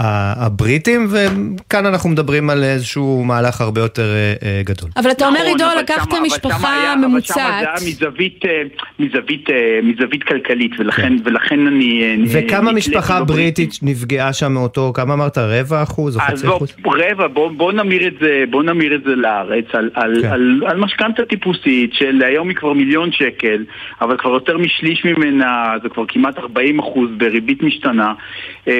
הבריטים, 0.02 1.06
וכאן 1.10 1.86
אנחנו 1.86 2.10
מדברים 2.10 2.50
על 2.50 2.64
איזשהו 2.64 3.24
מהלך 3.24 3.60
הרבה 3.60 3.80
יותר 3.80 4.02
אה, 4.14 4.34
אה, 4.42 4.62
גדול. 4.64 4.90
אבל 4.96 5.10
אתה 5.10 5.26
אומר, 5.26 5.38
נכון, 5.40 5.50
עידו, 5.60 5.80
לקחת 5.80 6.08
משפחה 6.22 6.80
היה- 6.80 6.92
אבל 6.92 7.06
ממוצעת. 7.06 7.36
זה 7.36 7.42
היה 7.42 7.74
מזווית, 7.86 8.44
אה, 8.44 8.62
מזווית, 8.98 9.48
מזווית 9.82 10.22
כלכלית, 10.22 10.72
ולכן, 10.78 11.16
ולכן 11.24 11.66
אני... 11.66 12.02
כן. 12.32 12.38
וכמה 12.46 12.72
משפחה 12.72 13.20
בבריטים. 13.20 13.36
בריטית 13.36 13.78
נפגעה 13.82 14.32
שם 14.32 14.52
מאותו, 14.52 14.92
כמה 14.94 15.14
אמרת, 15.14 15.38
רבע 15.38 15.82
אחוז 15.82 16.16
או 16.16 16.20
חצי 16.20 16.46
אחוז? 16.48 16.72
רבע, 16.86 17.26
בוא, 17.28 17.50
בוא 17.56 17.72
נמיר 17.72 18.06
את 18.06 18.14
זה, 18.20 18.44
בוא 18.50 18.62
נמיר 18.62 18.94
את 18.94 19.02
זה 19.04 19.14
לארץ, 19.16 19.64
על, 19.72 19.90
על, 19.94 20.18
כן. 20.22 20.28
על, 20.28 20.62
על 20.66 20.76
משכנתה 20.76 21.22
טיפוסית 21.24 21.94
של 21.94 22.22
היום 22.26 22.48
היא 22.48 22.56
כבר 22.56 22.72
מיליון 22.72 23.12
שקל, 23.12 23.64
אבל 24.00 24.16
כבר 24.18 24.30
יותר 24.30 24.58
משליש 24.58 25.04
ממנה, 25.04 25.46
זה 25.82 25.88
כבר 25.88 26.04
כמעט 26.08 26.38
40 26.38 26.78
אחוז 26.78 27.10
בריבית 27.16 27.62
משתנה. 27.62 28.12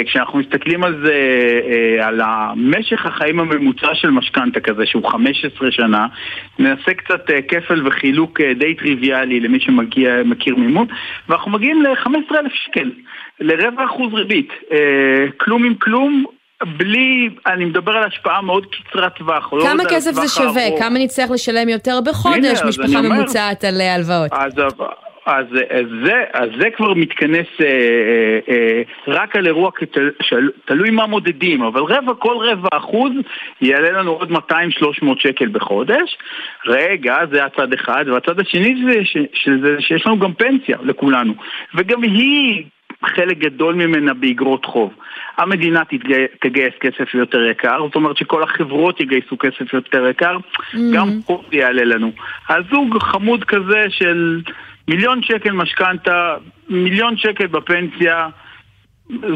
כשאנחנו 0.07 0.39
מסתכלים 0.39 0.85
על 0.85 1.01
זה, 1.05 1.10
אה, 1.11 2.07
על 2.07 2.21
המשך 2.25 3.07
החיים 3.07 3.41
הממוצע 3.41 3.95
של 3.95 4.11
משכנתה 4.11 4.61
כזה, 4.61 4.87
שהוא 4.87 5.11
15 5.11 5.71
שנה, 5.71 6.07
נעשה 6.59 6.95
קצת 6.95 7.31
אה, 7.31 7.43
כפל 7.43 7.87
וחילוק 7.87 8.41
אה, 8.41 8.55
די 8.55 8.75
טריוויאלי 8.75 9.41
למי 9.41 9.61
שמכיר 9.61 10.57
מימון, 10.57 10.87
ואנחנו 11.29 11.51
מגיעים 11.51 11.83
ל-15,000 11.83 12.51
שקל, 12.65 12.91
לרבע 13.41 13.85
אחוז 13.85 14.15
ריבית. 14.15 14.49
אה, 14.73 15.27
כלום 15.37 15.65
עם 15.65 15.75
כלום. 15.75 16.25
בלי, 16.77 17.29
אני 17.47 17.65
מדבר 17.65 17.93
על 17.93 18.05
השפעה 18.05 18.43
מאוד 18.43 18.67
קצרת 18.67 19.17
טווח. 19.17 19.53
לא 19.53 19.63
כמה 19.63 19.83
על 19.83 19.89
כסף 19.91 20.13
זה 20.13 20.29
שווה? 20.29 20.63
הארוך. 20.63 20.81
כמה 20.81 20.99
נצטרך 20.99 21.31
לשלם 21.31 21.69
יותר 21.69 21.91
הנה, 21.91 22.01
בחודש, 22.01 22.63
אז 22.63 22.69
משפחה 22.69 22.99
אומר. 22.99 23.09
ממוצעת 23.09 23.65
על 23.65 23.81
אה, 23.81 23.95
הלוואות? 23.95 24.33
אז, 24.33 24.53
אז, 25.27 25.47
אז, 25.71 25.85
זה, 26.05 26.25
אז 26.33 26.49
זה 26.61 26.71
כבר 26.77 26.95
מתכנס 26.95 27.47
אה, 27.61 27.67
אה, 27.67 28.39
אה, 28.49 28.83
רק 29.09 29.37
על 29.37 29.47
אירוע 29.47 29.71
כתל, 29.75 30.11
של, 30.23 30.51
תלוי 30.65 30.91
מה 30.91 31.07
מודדים, 31.07 31.63
אבל 31.63 31.81
רבע, 31.81 32.15
כל 32.15 32.37
רבע 32.41 32.69
אחוז 32.73 33.13
יעלה 33.61 33.91
לנו 33.91 34.11
עוד 34.11 34.31
200-300 34.31 34.35
שקל 35.19 35.49
בחודש. 35.49 36.17
רגע, 36.67 37.17
זה 37.33 37.45
הצד 37.45 37.73
אחד, 37.73 38.05
והצד 38.09 38.41
השני 38.41 38.83
זה, 38.87 39.05
ש, 39.05 39.17
שזה, 39.35 39.77
שיש 39.81 40.07
לנו 40.07 40.19
גם 40.19 40.35
פנסיה 40.35 40.77
לכולנו, 40.83 41.35
וגם 41.75 42.03
היא... 42.03 42.65
חלק 43.05 43.39
גדול 43.39 43.75
ממנה 43.75 44.15
באגרות 44.15 44.65
חוב. 44.65 44.93
המדינה 45.37 45.85
תתגי, 45.85 46.27
תגייס 46.41 46.75
כסף 46.81 47.15
יותר 47.15 47.43
יקר, 47.43 47.79
זאת 47.87 47.95
אומרת 47.95 48.17
שכל 48.17 48.43
החברות 48.43 49.01
יגייסו 49.01 49.39
כסף 49.39 49.73
יותר 49.73 50.07
יקר, 50.07 50.37
Mm. 50.75 50.79
גם 50.95 51.09
זה 51.27 51.57
יעלה 51.57 51.85
לנו. 51.85 52.13
אז 52.49 52.65
זוג 52.71 52.99
חמוד 53.03 53.45
כזה 53.45 53.87
של 53.89 54.41
מיליון 54.91 55.23
שקל 55.23 55.53
משכנתה, 55.53 56.37
מיליון 56.69 57.17
שקל 57.17 57.47
בפנסיה, 57.47 58.29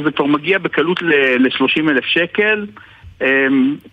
זה 0.04 0.10
כבר 0.16 0.26
מגיע 0.26 0.58
בקלות 0.58 1.02
ל-30 1.02 1.90
אלף 1.90 2.04
שקל. 2.04 2.66
אמ, 3.22 3.27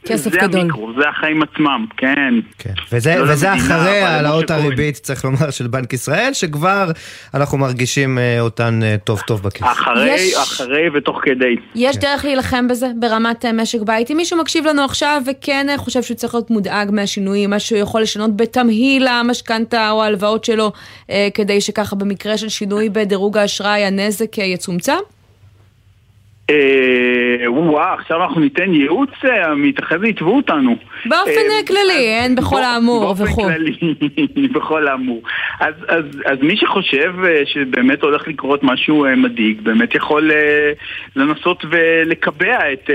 כסף 0.05 0.31
זה 0.31 0.39
גדול. 0.39 0.61
המיקרו, 0.61 0.91
זה 1.01 1.09
החיים 1.09 1.41
עצמם, 1.43 1.85
כן. 1.97 2.33
כן. 2.57 2.73
וזה, 2.91 3.15
לא 3.15 3.31
וזה 3.33 3.47
למדינה, 3.47 3.65
אחרי 3.77 3.97
העלאות. 4.01 4.51
הריבית, 4.51 4.95
צריך 4.95 5.25
לומר, 5.25 5.49
של 5.49 5.67
בנק 5.67 5.93
ישראל, 5.93 6.29
שכבר 6.33 6.91
אנחנו 7.33 7.57
מרגישים 7.57 8.17
אה, 8.17 8.39
אותן 8.41 8.79
אה, 8.83 8.95
טוב 9.03 9.21
טוב 9.27 9.43
בכיס. 9.43 9.63
אחרי, 9.71 10.09
יש- 10.11 10.33
אחרי 10.35 10.89
ותוך 10.97 11.19
כדי. 11.23 11.55
יש 11.75 11.97
דרך 11.97 12.25
להילחם 12.25 12.67
בזה 12.67 12.87
ברמת 12.99 13.45
אה, 13.45 13.51
משק 13.53 13.81
בית? 13.81 14.11
אם 14.11 14.17
מישהו 14.17 14.39
מקשיב 14.39 14.65
לנו 14.65 14.83
עכשיו 14.83 15.21
וכן 15.27 15.67
חושב 15.77 16.03
שהוא 16.03 16.17
צריך 16.17 16.33
להיות 16.33 16.49
מודאג 16.51 16.91
מהשינויים, 16.91 17.49
מה 17.49 17.59
שהוא 17.59 17.79
יכול 17.79 18.01
לשנות 18.01 18.37
בתמהיל 18.37 19.07
המשכנתה 19.07 19.89
או 19.91 20.03
ההלוואות 20.03 20.45
שלו, 20.45 20.71
כדי 21.33 21.61
שככה 21.61 21.95
במקרה 21.95 22.37
של 22.37 22.49
שינוי 22.49 22.89
בדירוג 22.89 23.37
האשראי 23.37 23.85
הנזק 23.85 24.37
יצומצם? 24.37 24.97
אה, 26.49 27.51
וואו, 27.51 27.93
עכשיו 27.93 28.23
אנחנו 28.23 28.41
ניתן 28.41 28.73
ייעוץ, 28.73 29.09
אה, 29.25 29.51
עמית, 29.51 29.79
אחרי 29.79 29.99
זה 29.99 30.07
יתבעו 30.07 30.37
אותנו. 30.37 30.75
באופן 31.05 31.31
אה, 31.31 31.57
אה, 31.57 31.67
כללי, 31.67 32.05
אין 32.21 32.35
בכל 32.35 32.63
האמור 32.63 33.05
באופן 33.05 33.23
וכו'. 33.23 33.43
כללי, 33.43 33.77
בכל 34.55 34.87
האמור. 34.87 35.21
אז, 35.59 35.73
אז, 35.87 36.05
אז 36.25 36.37
מי 36.41 36.57
שחושב 36.57 37.13
אה, 37.25 37.41
שבאמת 37.45 38.01
הולך 38.01 38.27
לקרות 38.27 38.63
משהו 38.63 39.05
מדאיג, 39.17 39.61
באמת 39.61 39.95
יכול 39.95 40.31
לנסות 41.15 41.65
ולקבע 41.69 42.73
את, 42.73 42.89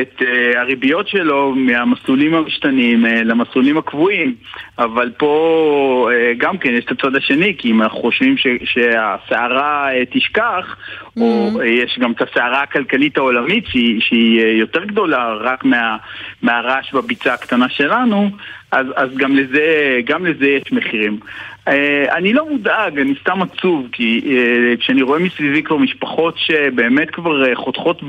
את 0.00 0.22
הריביות 0.56 1.08
שלו 1.08 1.54
מהמסלולים 1.56 2.34
המשתנים 2.34 3.04
למסלולים 3.04 3.78
הקבועים. 3.78 4.34
אבל 4.78 5.10
פה 5.16 6.10
גם 6.38 6.58
כן 6.58 6.70
יש 6.70 6.84
את 6.84 6.90
הצד 6.90 7.16
השני, 7.16 7.54
כי 7.58 7.70
אם 7.70 7.82
אנחנו 7.82 8.00
חושבים 8.00 8.36
שהסערה 8.64 9.88
תשכח, 10.10 10.76
או 11.20 11.60
אה, 11.60 11.66
יש 11.66 11.98
גם 11.98 12.12
את 12.12 12.22
הסערה 12.22 12.62
הכלכלית 12.62 13.16
העולמית 13.16 13.66
שהיא, 13.66 14.00
שהיא 14.00 14.40
יותר 14.40 14.84
גדולה 14.84 15.34
רק 15.34 15.64
מה, 15.64 15.96
מהרעש 16.42 16.87
בביצה 16.92 17.34
הקטנה 17.34 17.68
שלנו, 17.68 18.30
אז, 18.70 18.86
אז 18.96 19.08
גם, 19.16 19.36
לזה, 19.36 19.98
גם 20.04 20.26
לזה 20.26 20.46
יש 20.46 20.72
מחירים. 20.72 21.20
אה, 21.68 22.16
אני 22.16 22.32
לא 22.32 22.48
מודאג, 22.50 22.98
אני 22.98 23.14
סתם 23.20 23.42
עצוב, 23.42 23.86
כי 23.92 24.20
אה, 24.26 24.76
כשאני 24.76 25.02
רואה 25.02 25.18
מסביבי 25.18 25.62
כבר 25.62 25.76
משפחות 25.76 26.34
שבאמת 26.36 27.10
כבר 27.10 27.48
אה, 27.48 27.56
חותכות 27.56 28.02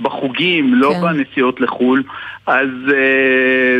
בחוגים, 0.00 0.74
לא 0.74 0.92
כן. 0.94 1.00
בנסיעות 1.00 1.60
לחו"ל, 1.60 2.02
אז 2.46 2.68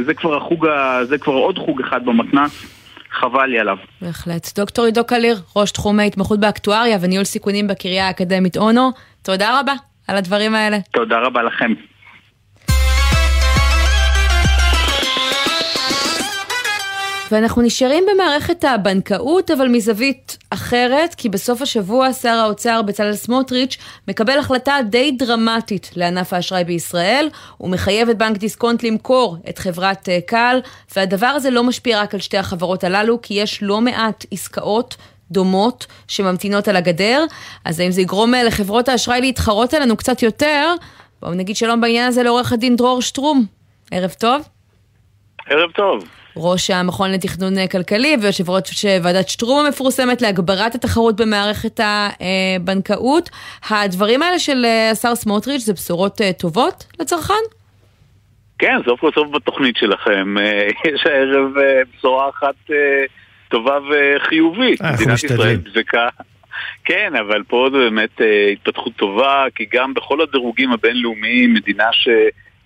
זה 0.07 0.15
כבר 0.15 0.37
החוג, 0.37 0.67
זה 1.03 1.19
כבר 1.19 1.33
עוד 1.33 1.59
חוג 1.59 1.81
אחד 1.81 2.05
במתנ"ס, 2.05 2.79
חבל 3.11 3.47
לי 3.47 3.59
עליו. 3.59 3.77
בהחלט. 4.03 4.59
דוקטור 4.59 4.85
עידו 4.85 5.05
קליר, 5.05 5.37
ראש 5.57 5.73
תחום 5.73 6.01
ההתמחות 6.01 6.41
באקטואריה 6.41 6.99
וניהול 7.01 7.25
סיכונים 7.25 7.69
בקריה 7.69 8.07
האקדמית 8.07 8.57
אונו, 8.57 8.91
תודה 9.23 9.61
רבה 9.61 9.73
על 10.09 10.17
הדברים 10.17 10.55
האלה. 10.55 10.79
תודה 10.93 11.19
רבה 11.19 11.43
לכם. 11.43 11.73
ואנחנו 17.33 17.63
נשארים 17.63 18.05
במערכת 18.13 18.65
הבנקאות, 18.65 19.51
אבל 19.51 19.69
מזווית 19.69 20.39
אחרת, 20.51 21.15
כי 21.15 21.29
בסוף 21.29 21.63
השבוע 21.63 22.13
שר 22.13 22.29
האוצר 22.29 22.83
בצלאל 22.83 23.15
סמוטריץ' 23.15 23.77
מקבל 24.09 24.39
החלטה 24.39 24.77
די 24.91 25.11
דרמטית 25.11 25.91
לענף 25.97 26.33
האשראי 26.33 26.65
בישראל. 26.65 27.29
הוא 27.57 27.71
מחייב 27.71 28.09
את 28.09 28.19
בנק 28.19 28.37
דיסקונט 28.37 28.83
למכור 28.83 29.37
את 29.49 29.59
חברת 29.59 30.09
אה, 30.09 30.19
קל, 30.27 30.61
והדבר 30.97 31.27
הזה 31.27 31.51
לא 31.51 31.65
משפיע 31.65 32.03
רק 32.03 32.15
על 32.15 32.21
שתי 32.21 32.39
החברות 32.39 32.85
הללו, 32.85 33.23
כי 33.23 33.35
יש 33.35 33.63
לא 33.63 33.81
מעט 33.81 34.25
עסקאות. 34.31 34.97
דומות 35.31 35.87
שממתינות 36.09 36.69
על 36.69 36.77
הגדר, 36.77 37.25
אז 37.65 37.81
האם 37.81 37.91
זה 37.91 38.01
יגרום 38.01 38.35
אה, 38.35 38.45
לחברות 38.45 38.89
האשראי 38.89 39.21
להתחרות 39.21 39.75
עלינו 39.75 39.97
קצת 39.97 40.23
יותר? 40.23 40.75
בואו 41.23 41.35
נגיד 41.35 41.57
שלום 41.57 41.81
בעניין 41.81 42.09
הזה 42.09 42.23
לעורך 42.23 42.53
הדין 42.53 42.77
דרור 42.77 43.03
שטרום. 43.03 43.45
ערב 43.91 44.11
טוב. 44.19 44.49
ערב 45.47 45.71
טוב. 45.71 46.05
ראש 46.39 46.71
המכון 46.71 47.13
לתכנון 47.13 47.67
כלכלי 47.67 48.17
ויושב 48.23 48.51
ראש 48.51 48.85
ועדת 49.03 49.29
שטרום 49.29 49.67
המפורסמת 49.67 50.23
להגברת 50.23 50.75
התחרות 50.75 51.21
במערכת 51.21 51.81
הבנקאות. 51.81 53.31
הדברים 53.71 54.23
האלה 54.23 54.39
של 54.39 54.65
השר 54.93 55.15
סמוטריץ' 55.15 55.63
זה 55.63 55.73
בשורות 55.73 56.21
אה, 56.21 56.33
טובות 56.33 56.85
לצרכן? 57.01 57.35
כן, 58.59 58.77
סוף 58.85 59.01
כל 59.01 59.11
סוף 59.15 59.29
בתוכנית 59.33 59.77
שלכם. 59.77 60.39
אה, 60.39 60.69
יש 60.95 61.07
הערב 61.07 61.59
אה, 61.59 61.81
בשורה 61.95 62.29
אחת 62.29 62.55
אה, 62.71 63.05
טובה 63.49 63.79
וחיובית. 63.91 64.81
אנחנו 64.81 64.97
מדינת 64.97 65.15
משתדלים. 65.15 65.41
ישראל 65.41 65.57
דבקה. 65.57 66.09
כן, 66.85 67.13
אבל 67.21 67.43
פה 67.49 67.69
זו 67.73 67.79
באמת 67.79 68.21
אה, 68.21 68.49
התפתחות 68.53 68.93
טובה, 68.97 69.45
כי 69.55 69.67
גם 69.73 69.95
בכל 69.95 70.21
הדירוגים 70.21 70.73
הבינלאומיים, 70.73 71.55
מדינה 71.55 71.93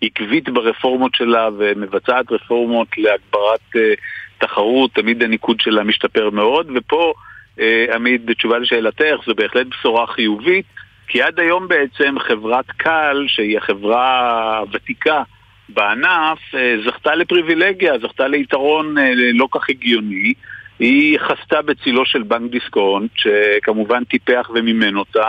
שעקבית 0.02 0.48
ברפורמות 0.48 1.14
שלה 1.14 1.48
ומבצעת 1.58 2.32
רפורמות 2.32 2.88
להגברת 2.98 3.76
אה, 3.76 3.94
תחרות, 4.38 4.94
תמיד 4.94 5.22
הניקוד 5.22 5.60
שלה 5.60 5.84
משתפר 5.84 6.30
מאוד, 6.30 6.70
ופה, 6.74 7.12
אה, 7.60 7.84
עמית, 7.94 8.24
בתשובה 8.24 8.58
לשאלתך, 8.58 9.16
זו 9.26 9.34
בהחלט 9.34 9.66
בשורה 9.66 10.06
חיובית, 10.06 10.66
כי 11.08 11.22
עד 11.22 11.40
היום 11.40 11.68
בעצם 11.68 12.14
חברת 12.18 12.70
קל, 12.76 13.24
שהיא 13.28 13.58
החברה 13.58 14.58
הוותיקה 14.58 15.22
בענף, 15.68 16.38
אה, 16.54 16.74
זכתה 16.86 17.14
לפריבילגיה, 17.14 17.98
זכתה 17.98 18.28
ליתרון 18.28 18.94
לא 19.34 19.48
כך 19.52 19.70
הגיוני. 19.70 20.32
היא 20.78 21.18
חסתה 21.18 21.62
בצילו 21.62 22.06
של 22.06 22.22
בנק 22.22 22.50
דיסקונט, 22.50 23.10
שכמובן 23.14 24.04
טיפח 24.04 24.50
ומימן 24.54 24.96
אותה, 24.96 25.28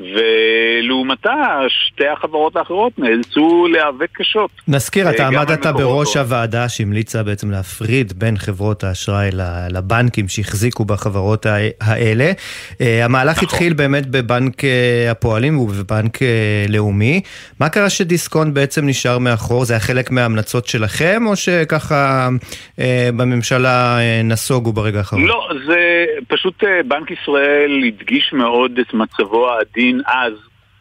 ולעומתה 0.00 1.60
שתי 1.68 2.08
החברות 2.08 2.56
האחרות 2.56 2.98
נאלצו 2.98 3.66
להיאבק 3.72 4.08
קשות. 4.12 4.50
נזכיר, 4.68 5.10
אתה 5.10 5.22
אה, 5.22 5.28
עמדת 5.28 5.66
בראש. 5.66 6.16
הוועדה 6.16 6.68
שהמליצה 6.68 7.22
בעצם 7.22 7.50
להפריד 7.50 8.12
בין 8.16 8.36
חברות 8.36 8.84
האשראי 8.84 9.30
לבנקים 9.70 10.28
שהחזיקו 10.28 10.84
בחברות 10.84 11.46
האלה. 11.80 12.32
אה, 12.80 13.04
המהלך 13.04 13.36
נכון. 13.36 13.48
התחיל 13.48 13.72
באמת 13.72 14.06
בבנק 14.06 14.64
אה, 14.64 15.10
הפועלים 15.10 15.58
ובבנק 15.58 16.18
לאומי. 16.68 17.20
מה 17.60 17.68
קרה 17.68 17.90
שדיסקונט 17.90 18.54
בעצם 18.54 18.86
נשאר 18.86 19.18
מאחור? 19.18 19.64
זה 19.64 19.74
היה 19.74 19.80
חלק 19.80 20.10
מההמלצות 20.10 20.66
שלכם, 20.66 21.22
או 21.26 21.36
שככה 21.36 22.28
בממשלה 23.16 23.98
נסוגו 24.24 24.72
ברגע 24.72 24.98
האחרון? 24.98 25.24
לא, 25.24 25.48
זה 25.66 26.04
פשוט 26.28 26.64
בנק 26.88 27.10
ישראל 27.10 27.84
הדגיש 27.86 28.32
מאוד 28.32 28.78
את 28.78 28.94
מצבו 28.94 29.50
העדין 29.50 29.85
אז 30.06 30.32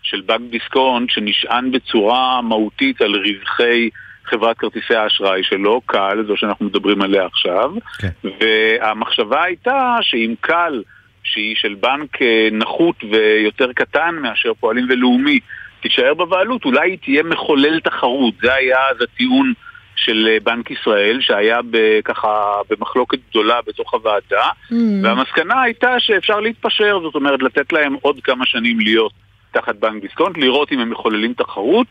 של 0.04 0.22
בנק 0.22 0.52
דיסקונט, 0.52 1.10
שנשען 1.10 1.72
בצורה 1.72 2.41
מהותית 2.41 3.02
על 3.02 3.15
רווחי 3.15 3.89
חברת 4.26 4.58
כרטיסי 4.58 4.96
האשראי 4.96 5.44
שלו, 5.44 5.82
קל, 5.86 6.24
זו 6.28 6.38
שאנחנו 6.38 6.65
מדברים 6.65 7.02
עליה 7.02 7.26
עכשיו, 7.26 7.72
כן. 8.00 8.30
והמחשבה 8.41 9.44
הייתה 9.44 9.98
שאם 10.02 10.34
קל, 10.41 10.84
שהיא 11.24 11.56
של 11.56 11.74
בנק 11.74 12.22
אה, 12.22 12.48
נחות 12.52 12.96
ויותר 13.12 13.74
קטן 13.74 14.15
מאשר 14.22 14.54
פועלים 14.60 14.86
ולאומי, 14.89 15.39
תישאר 15.82 16.13
בבעלות, 16.13 16.65
אולי 16.65 16.89
היא 16.91 16.98
תהיה 17.04 17.24
מחולל 17.24 17.80
תחרות. 17.80 18.34
זה 18.41 18.54
היה 18.54 18.78
אז 18.91 19.02
הטיעון 19.02 19.54
של 19.95 20.27
אה, 20.31 20.38
בנק 20.43 20.71
ישראל, 20.71 21.17
שהיה 21.21 21.60
ככה 22.05 22.53
במחלוקת 22.69 23.19
גדולה 23.29 23.60
בתוך 23.67 23.93
הוועדה, 23.93 24.49
Mm. 24.71 24.75
והמסקנה 25.03 25.62
הייתה 25.62 25.99
שאפשר 25.99 26.39
להתפשר, 26.39 26.99
זאת 27.03 27.15
אומרת 27.15 27.41
לתת 27.41 27.73
להם 27.73 27.95
עוד 28.01 28.19
כמה 28.23 28.45
שנים 28.45 28.79
להיות 28.79 29.12
תחת 29.51 29.75
בנק 29.75 30.01
דיסקונט, 30.01 30.38
לראות 30.38 30.71
אם 30.71 30.79
הם 30.79 30.89
מחוללים 30.89 31.34
תחרות, 31.34 31.88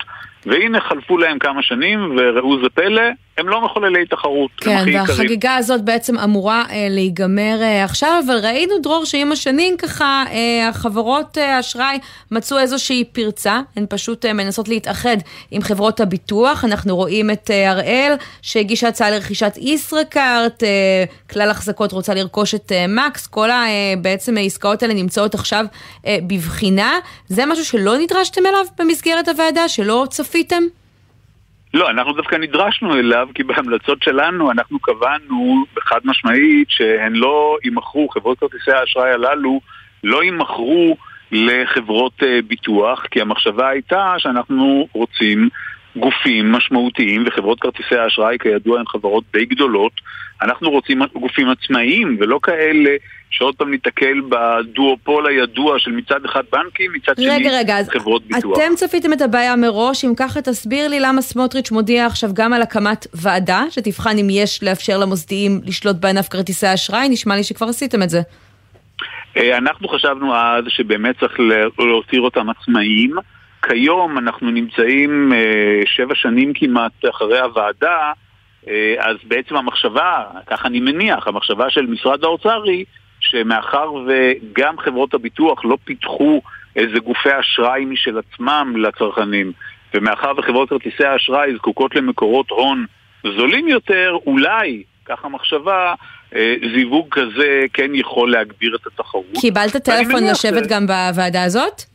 והנה 0.47 0.81
חלפו 0.81 1.19
להם 1.19 1.39
כמה 1.39 1.63
שנים, 1.63 2.17
וראו 2.19 2.63
זה 2.63 2.69
פלא, 2.75 3.03
הם 3.39 3.49
לא 3.49 3.65
מחוללי 3.65 4.07
תחרות, 4.07 4.51
הם 4.61 4.65
כן, 4.65 4.77
הכי 4.77 4.91
יקרים. 4.91 5.09
והחגיגה 5.09 5.57
הזאת 5.57 5.83
בעצם 5.83 6.19
אמורה 6.19 6.65
אה, 6.71 6.87
להיגמר 6.91 7.59
אה, 7.63 7.85
עכשיו, 7.85 8.23
אבל 8.27 8.39
ראינו, 8.43 8.79
דרור, 8.83 9.05
שעם 9.05 9.33
השנים 9.33 9.77
ככה, 9.77 10.25
אה, 10.31 10.69
החברות 10.69 11.39
אה, 11.39 11.57
האשראי 11.57 11.99
מצאו 12.31 12.59
איזושהי 12.59 13.05
פרצה, 13.05 13.61
הן 13.77 13.87
פשוט 13.89 14.25
אה, 14.25 14.33
מנסות 14.33 14.69
להתאחד 14.69 15.17
עם 15.51 15.63
חברות 15.63 16.01
הביטוח. 16.01 16.65
אנחנו 16.65 16.97
רואים 16.97 17.31
את 17.31 17.51
אה, 17.51 17.71
הראל, 17.71 18.15
שהגישה 18.43 18.89
הצעה 18.89 19.11
לרכישת 19.11 19.53
ישראכרט, 19.57 20.63
אה, 20.63 21.05
כלל 21.31 21.51
החזקות 21.51 21.93
רוצה 21.93 22.15
לרכוש 22.15 22.55
את 22.55 22.73
אה, 22.73 22.87
מקס, 22.89 23.27
כל 23.27 23.51
ה, 23.51 23.65
אה, 23.67 23.95
בעצם 24.03 24.37
העסקאות 24.37 24.83
האלה 24.83 24.95
נמצאות 24.95 25.35
עכשיו 25.35 25.65
אה, 26.07 26.17
בבחינה. 26.27 26.93
זה 27.29 27.47
משהו 27.47 27.65
שלא 27.65 27.99
נדרשתם 27.99 28.47
אליו 28.47 28.67
במסגרת 28.79 29.29
הוועדה, 29.29 29.69
שלא 29.69 30.07
צפיתם? 30.11 30.63
לא, 31.75 31.91
אנחנו 31.91 32.13
דווקא 32.13 32.37
נדרשנו 32.37 32.95
אליו, 32.99 33.29
כי 33.35 33.43
בהמלצות 33.43 34.03
שלנו 34.03 34.51
אנחנו 34.51 34.79
קבענו 34.79 35.65
חד 35.81 36.01
משמעית 36.05 36.71
שהן 36.71 37.13
לא 37.15 37.57
יימכרו, 37.65 38.09
חברות 38.09 38.39
כרטיסי 38.39 38.73
האשראי 38.73 39.11
הללו 39.11 39.61
לא 40.05 40.25
יימכרו 40.25 40.97
לחברות 41.33 42.13
אה, 42.23 42.39
ביטוח, 42.47 43.07
כי 43.11 43.21
המחשבה 43.21 43.69
הייתה 43.69 44.15
שאנחנו 44.19 44.89
רוצים 44.93 45.49
גופים 45.97 46.53
משמעותיים, 46.53 47.25
וחברות 47.27 47.61
כרטיסי 47.61 47.95
האשראי 47.97 48.37
כידוע 48.43 48.79
הן 48.79 48.87
חברות 48.87 49.25
די 49.33 49.45
גדולות, 49.45 49.93
אנחנו 50.43 50.71
רוצים 50.71 51.01
גופים 51.21 51.49
עצמאיים 51.49 52.17
ולא 52.21 52.39
כאלה 52.43 52.91
שעוד 53.31 53.55
פעם 53.57 53.71
ניתקל 53.71 54.21
בדואופול 54.29 55.27
הידוע 55.27 55.79
של 55.79 55.91
מצד 55.91 56.25
אחד 56.25 56.43
בנקים, 56.53 56.93
מצד 56.93 57.13
שני 57.17 57.29
רגע, 57.31 57.51
רגע, 57.59 57.79
אז 57.79 57.89
חברות 57.89 58.23
ביטוח. 58.27 58.59
אתם 58.59 58.75
צפיתם 58.75 59.13
את 59.13 59.21
הבעיה 59.21 59.57
מראש, 59.57 60.05
אם 60.05 60.13
ככה 60.17 60.43
תסביר 60.43 60.89
לי 60.89 61.01
למה 61.01 61.23
סמוטריץ' 61.23 61.71
מודיע 61.71 62.07
עכשיו 62.07 62.31
גם 62.35 62.53
על 62.53 62.63
הקמת 62.63 63.07
ועדה, 63.15 63.63
שתבחן 63.71 64.19
אם 64.19 64.27
יש 64.31 64.63
לאפשר 64.63 64.99
למוסדיים 64.99 65.61
לשלוט 65.67 65.97
בענף 66.01 66.29
כרטיסי 66.29 66.67
האשראי, 66.67 67.09
נשמע 67.09 67.37
לי 67.37 67.45
שכבר 67.45 67.67
עשיתם 67.67 68.03
את 68.03 68.11
זה. 68.11 68.21
אה, 69.37 69.59
אנחנו 69.59 69.89
חשבנו 69.89 70.35
אז 70.37 70.65
שבאמת 70.69 71.21
צריך 71.21 71.41
לה- 71.41 71.65
להותיר 71.79 72.21
אותם 72.21 72.47
עצמאיים. 72.51 73.15
כיום 73.69 74.19
אנחנו 74.19 74.51
נמצאים 74.51 75.33
אה, 75.33 75.81
שבע 75.87 76.15
שנים 76.15 76.53
כמעט 76.55 76.93
אחרי 77.11 77.41
הוועדה, 77.41 78.13
אה, 78.69 78.95
אז 78.99 79.17
בעצם 79.25 79.57
המחשבה, 79.57 80.25
כך 80.47 80.67
אני 80.67 80.81
מניח, 80.81 81.27
המחשבה 81.27 81.71
של 81.71 81.87
משרד 81.87 82.25
האוצר 82.25 82.63
היא 82.63 82.85
שמאחר 83.21 83.91
וגם 83.93 84.79
חברות 84.79 85.15
הביטוח 85.15 85.65
לא 85.65 85.77
פיתחו 85.85 86.41
איזה 86.77 86.99
גופי 87.05 87.29
אשראי 87.41 87.85
משל 87.85 88.19
עצמם 88.19 88.75
לצרכנים, 88.77 89.53
ומאחר 89.95 90.33
וחברות 90.37 90.69
כרטיסי 90.69 91.05
האשראי 91.05 91.55
זקוקות 91.57 91.97
למקורות 91.97 92.51
הון 92.51 92.87
זולים 93.37 93.69
יותר, 93.69 94.17
אולי, 94.27 94.83
כך 95.05 95.25
המחשבה, 95.25 95.95
אה, 96.35 96.55
זיווג 96.75 97.07
כזה 97.11 97.65
כן 97.73 97.95
יכול 97.95 98.31
להגביר 98.31 98.77
את 98.81 98.87
התחרות. 98.87 99.25
קיבלת 99.41 99.77
טלפון 99.77 100.25
לשבת 100.31 100.65
ש- 100.65 100.69
גם 100.69 100.87
בוועדה 100.87 101.45
הזאת? 101.45 101.94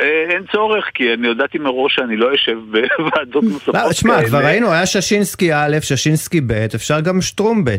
אה, 0.00 0.34
אין 0.34 0.42
צורך, 0.52 0.84
כי 0.94 1.14
אני 1.14 1.28
הודעתי 1.28 1.58
מראש 1.58 1.94
שאני 1.94 2.16
לא 2.16 2.34
אשב 2.34 2.58
בוועדות 2.98 3.44
נוספות 3.44 3.74
לא, 3.74 3.92
שמע, 3.92 4.16
כאלה. 4.16 4.28
כבר 4.28 4.38
ראינו, 4.44 4.72
היה 4.72 4.86
ששינסקי 4.86 5.54
א', 5.54 5.76
ששינסקי 5.82 6.40
ב', 6.40 6.52
אפשר 6.74 7.00
גם 7.00 7.20
שטרום 7.20 7.64
ב'. 7.64 7.76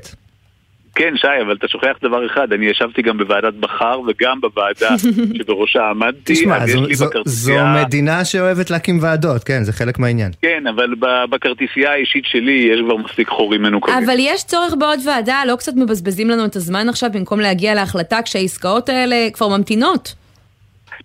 כן, 0.98 1.14
שי, 1.18 1.28
אבל 1.46 1.56
אתה 1.56 1.68
שוכח 1.68 1.98
דבר 2.04 2.26
אחד, 2.26 2.54
אני 2.54 2.66
ישבתי 2.66 3.02
גם 3.02 3.18
בוועדת 3.18 3.54
בכר 3.54 4.00
וגם 4.08 4.42
בוועדה 4.42 4.96
שבראשה 5.38 5.90
עמדתי, 5.90 6.34
תשמע, 6.34 6.66
זו- 6.68 6.86
זו- 6.86 6.94
זו 6.94 7.06
בכרטיסייה... 7.06 7.84
מדינה 7.86 8.26
שאוהבת 8.26 8.70
להקים 8.70 9.00
ועדות, 9.02 9.44
כן, 9.44 9.64
זה 9.64 9.74
חלק 9.74 10.00
מהעניין. 10.00 10.32
כן, 10.42 10.64
אבל 10.76 10.90
בכרטיסייה 11.30 11.92
האישית 11.92 12.24
שלי 12.26 12.68
יש 12.74 12.80
כבר 12.86 12.98
מספיק 12.98 13.28
חורים 13.30 13.62
מנוקבים. 13.62 13.96
אבל 14.06 14.16
יש 14.20 14.44
צורך 14.44 14.74
בעוד 14.80 15.00
ועדה, 15.06 15.42
לא 15.48 15.56
קצת 15.56 15.74
מבזבזים 15.76 16.30
לנו 16.30 16.46
את 16.46 16.56
הזמן 16.56 16.90
עכשיו 16.90 17.10
במקום 17.14 17.40
להגיע 17.40 17.74
להחלטה 17.76 18.22
כשהעסקאות 18.26 18.90
האלה 18.90 19.28
כבר 19.34 19.48
ממתינות. 19.58 20.16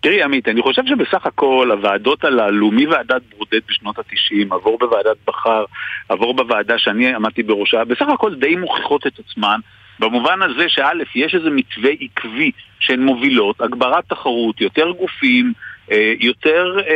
תראי 0.01 0.23
עמית, 0.23 0.49
אני 0.49 0.63
חושב 0.63 0.83
שבסך 0.87 1.27
הכל 1.27 1.71
הוועדות 1.71 2.25
הללו, 2.25 2.71
מוועדת 2.71 3.23
ברודט 3.31 3.63
בשנות 3.69 3.99
ה-90, 3.99 4.55
עבור 4.55 4.79
בוועדת 4.79 5.17
בכר, 5.29 5.65
עבור 6.09 6.35
בוועדה 6.35 6.79
שאני 6.79 7.15
עמדתי 7.15 7.43
בראשה, 7.43 7.85
בסך 7.85 8.09
הכל 8.09 8.35
די 8.35 8.57
מוכיחות 8.57 9.07
את 9.07 9.19
עצמן, 9.19 9.61
במובן 9.99 10.43
הזה 10.43 10.69
שא', 10.69 10.93
יש 11.15 11.35
איזה 11.35 11.51
מתווה 11.51 11.91
עקבי 12.01 12.51
שהן 12.81 13.01
מובילות, 13.01 13.61
הגברת 13.61 14.05
תחרות, 14.09 14.61
יותר 14.61 14.91
גופים, 14.91 15.53
אה, 15.93 16.13
יותר 16.21 16.77
אה, 16.79 16.95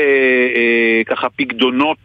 אה, 0.57 1.04
ככה 1.07 1.28
פקדונות 1.30 1.98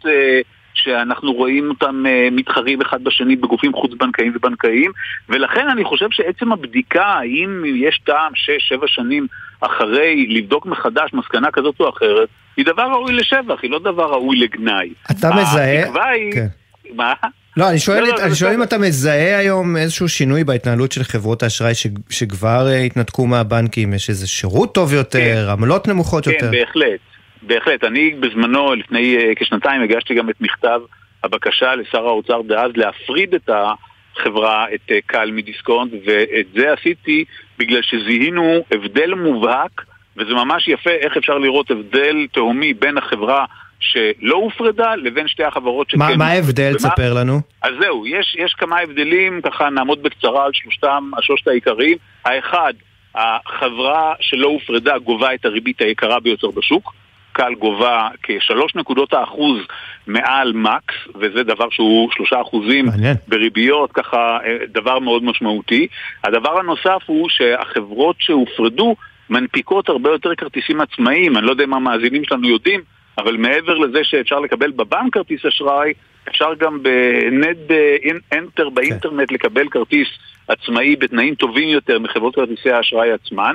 שאנחנו 0.82 1.32
רואים 1.32 1.68
אותם 1.70 2.04
אה, 2.06 2.28
מתחרים 2.32 2.80
אחד 2.80 3.04
בשני 3.04 3.36
בגופים 3.36 3.72
חוץ-בנקאיים 3.72 4.32
ובנקאיים, 4.36 4.92
ולכן 5.28 5.68
אני 5.68 5.84
חושב 5.84 6.06
שעצם 6.10 6.52
הבדיקה, 6.52 7.04
האם 7.04 7.62
יש 7.64 8.00
טעם 8.04 8.32
שש, 8.34 8.68
שבע 8.68 8.86
שנים 8.86 9.26
אחרי 9.60 10.26
לבדוק 10.28 10.66
מחדש 10.66 11.10
מסקנה 11.12 11.50
כזאת 11.52 11.74
או 11.80 11.88
אחרת, 11.88 12.28
היא 12.56 12.66
דבר 12.66 12.82
ראוי 12.82 13.12
לשבח, 13.12 13.58
היא 13.62 13.70
לא 13.70 13.78
דבר 13.78 14.04
ראוי 14.10 14.36
לגנאי. 14.36 14.90
אתה 15.10 15.30
מזהה... 15.30 15.80
התקווה 15.82 16.08
היא... 16.08 16.32
כן. 16.32 16.46
מה? 16.94 17.12
לא, 17.56 17.70
אני 17.70 17.78
שואל, 17.78 18.00
לא, 18.00 18.08
לא, 18.08 18.16
זה 18.16 18.24
אני 18.24 18.34
שואל 18.34 18.52
אם 18.52 18.60
בסדר. 18.60 18.68
אתה 18.68 18.78
מזהה 18.78 19.38
היום 19.38 19.76
איזשהו 19.76 20.08
שינוי 20.08 20.44
בהתנהלות 20.44 20.92
של 20.92 21.02
חברות 21.02 21.42
האשראי 21.42 21.74
ש- 21.74 21.86
שכבר 22.10 22.66
אה, 22.68 22.78
התנתקו 22.78 23.26
מהבנקים, 23.26 23.94
יש 23.94 24.08
איזה 24.08 24.26
שירות 24.28 24.74
טוב 24.74 24.92
יותר, 24.92 25.48
עמלות 25.50 25.88
נמוכות 25.88 26.24
כן, 26.24 26.30
יותר. 26.30 26.50
בהחלט. 26.50 27.00
בהחלט. 27.42 27.84
אני 27.84 28.10
בזמנו, 28.10 28.74
לפני 28.74 29.16
אה, 29.16 29.34
כשנתיים, 29.36 29.82
הגשתי 29.82 30.14
גם 30.14 30.30
את 30.30 30.40
מכתב 30.40 30.80
הבקשה 31.24 31.74
לשר 31.74 32.06
האוצר 32.06 32.42
דאז 32.42 32.70
להפריד 32.74 33.34
את 33.34 33.50
החברה, 33.50 34.66
את 34.74 34.80
אה, 34.90 34.98
קל 35.06 35.30
מדיסקונט, 35.30 35.92
ואת 36.06 36.46
זה 36.54 36.72
עשיתי 36.72 37.24
בגלל 37.58 37.82
שזיהינו 37.82 38.64
הבדל 38.72 39.14
מובהק, 39.14 39.84
וזה 40.16 40.34
ממש 40.34 40.68
יפה 40.68 40.90
איך 40.90 41.16
אפשר 41.16 41.38
לראות 41.38 41.70
הבדל 41.70 42.26
תהומי 42.32 42.74
בין 42.74 42.98
החברה 42.98 43.44
שלא 43.80 44.36
הופרדה 44.36 44.94
לבין 44.96 45.28
שתי 45.28 45.44
החברות 45.44 45.90
שכן... 45.90 45.98
מה, 45.98 46.16
מה 46.16 46.26
ההבדל? 46.26 46.74
תספר 46.74 47.14
לנו. 47.14 47.40
אז 47.62 47.72
זהו, 47.80 48.06
יש, 48.06 48.36
יש 48.38 48.54
כמה 48.58 48.78
הבדלים, 48.80 49.40
ככה 49.42 49.70
נעמוד 49.70 50.02
בקצרה 50.02 50.44
על 50.44 50.50
שלושתם, 50.54 51.10
שלושת 51.20 51.48
העיקריים. 51.48 51.96
האחד, 52.24 52.72
החברה 53.14 54.14
שלא 54.20 54.48
הופרדה 54.48 54.98
גובה 54.98 55.34
את 55.34 55.44
הריבית 55.44 55.80
היקרה 55.80 56.20
ביותר 56.20 56.50
בשוק. 56.50 56.92
קל 57.40 57.54
גובה 57.54 58.08
כשלוש 58.22 58.74
נקודות 58.74 59.12
האחוז 59.12 59.58
מעל 60.06 60.52
מקס, 60.52 60.94
וזה 61.14 61.42
דבר 61.42 61.70
שהוא 61.70 62.10
שלושה 62.12 62.40
אחוזים 62.40 62.86
מעניין. 62.86 63.16
בריביות, 63.28 63.92
ככה 63.92 64.38
אה, 64.44 64.56
דבר 64.68 64.98
מאוד 64.98 65.24
משמעותי. 65.24 65.86
הדבר 66.24 66.58
הנוסף 66.58 67.02
הוא 67.06 67.28
שהחברות 67.28 68.16
שהופרדו 68.18 68.96
מנפיקות 69.30 69.88
הרבה 69.88 70.10
יותר 70.10 70.34
כרטיסים 70.34 70.80
עצמאיים, 70.80 71.36
אני 71.36 71.46
לא 71.46 71.50
יודע 71.50 71.64
אם 71.64 71.74
המאזינים 71.74 72.24
שלנו 72.24 72.48
יודעים, 72.48 72.80
אבל 73.18 73.36
מעבר 73.36 73.74
לזה 73.78 74.00
שאפשר 74.02 74.40
לקבל 74.40 74.70
בבנק 74.70 75.14
כרטיס 75.14 75.44
אשראי, 75.44 75.92
אפשר 76.28 76.54
גם 76.58 76.82
בנט 76.82 77.56
אנטר 78.32 78.68
באינטרנט 78.68 79.32
לקבל 79.32 79.68
כרטיס 79.68 80.08
עצמאי 80.48 80.96
בתנאים 80.96 81.34
טובים 81.34 81.68
יותר 81.68 81.98
מחברות 81.98 82.34
כרטיסי 82.34 82.70
האשראי 82.70 83.12
עצמן, 83.12 83.54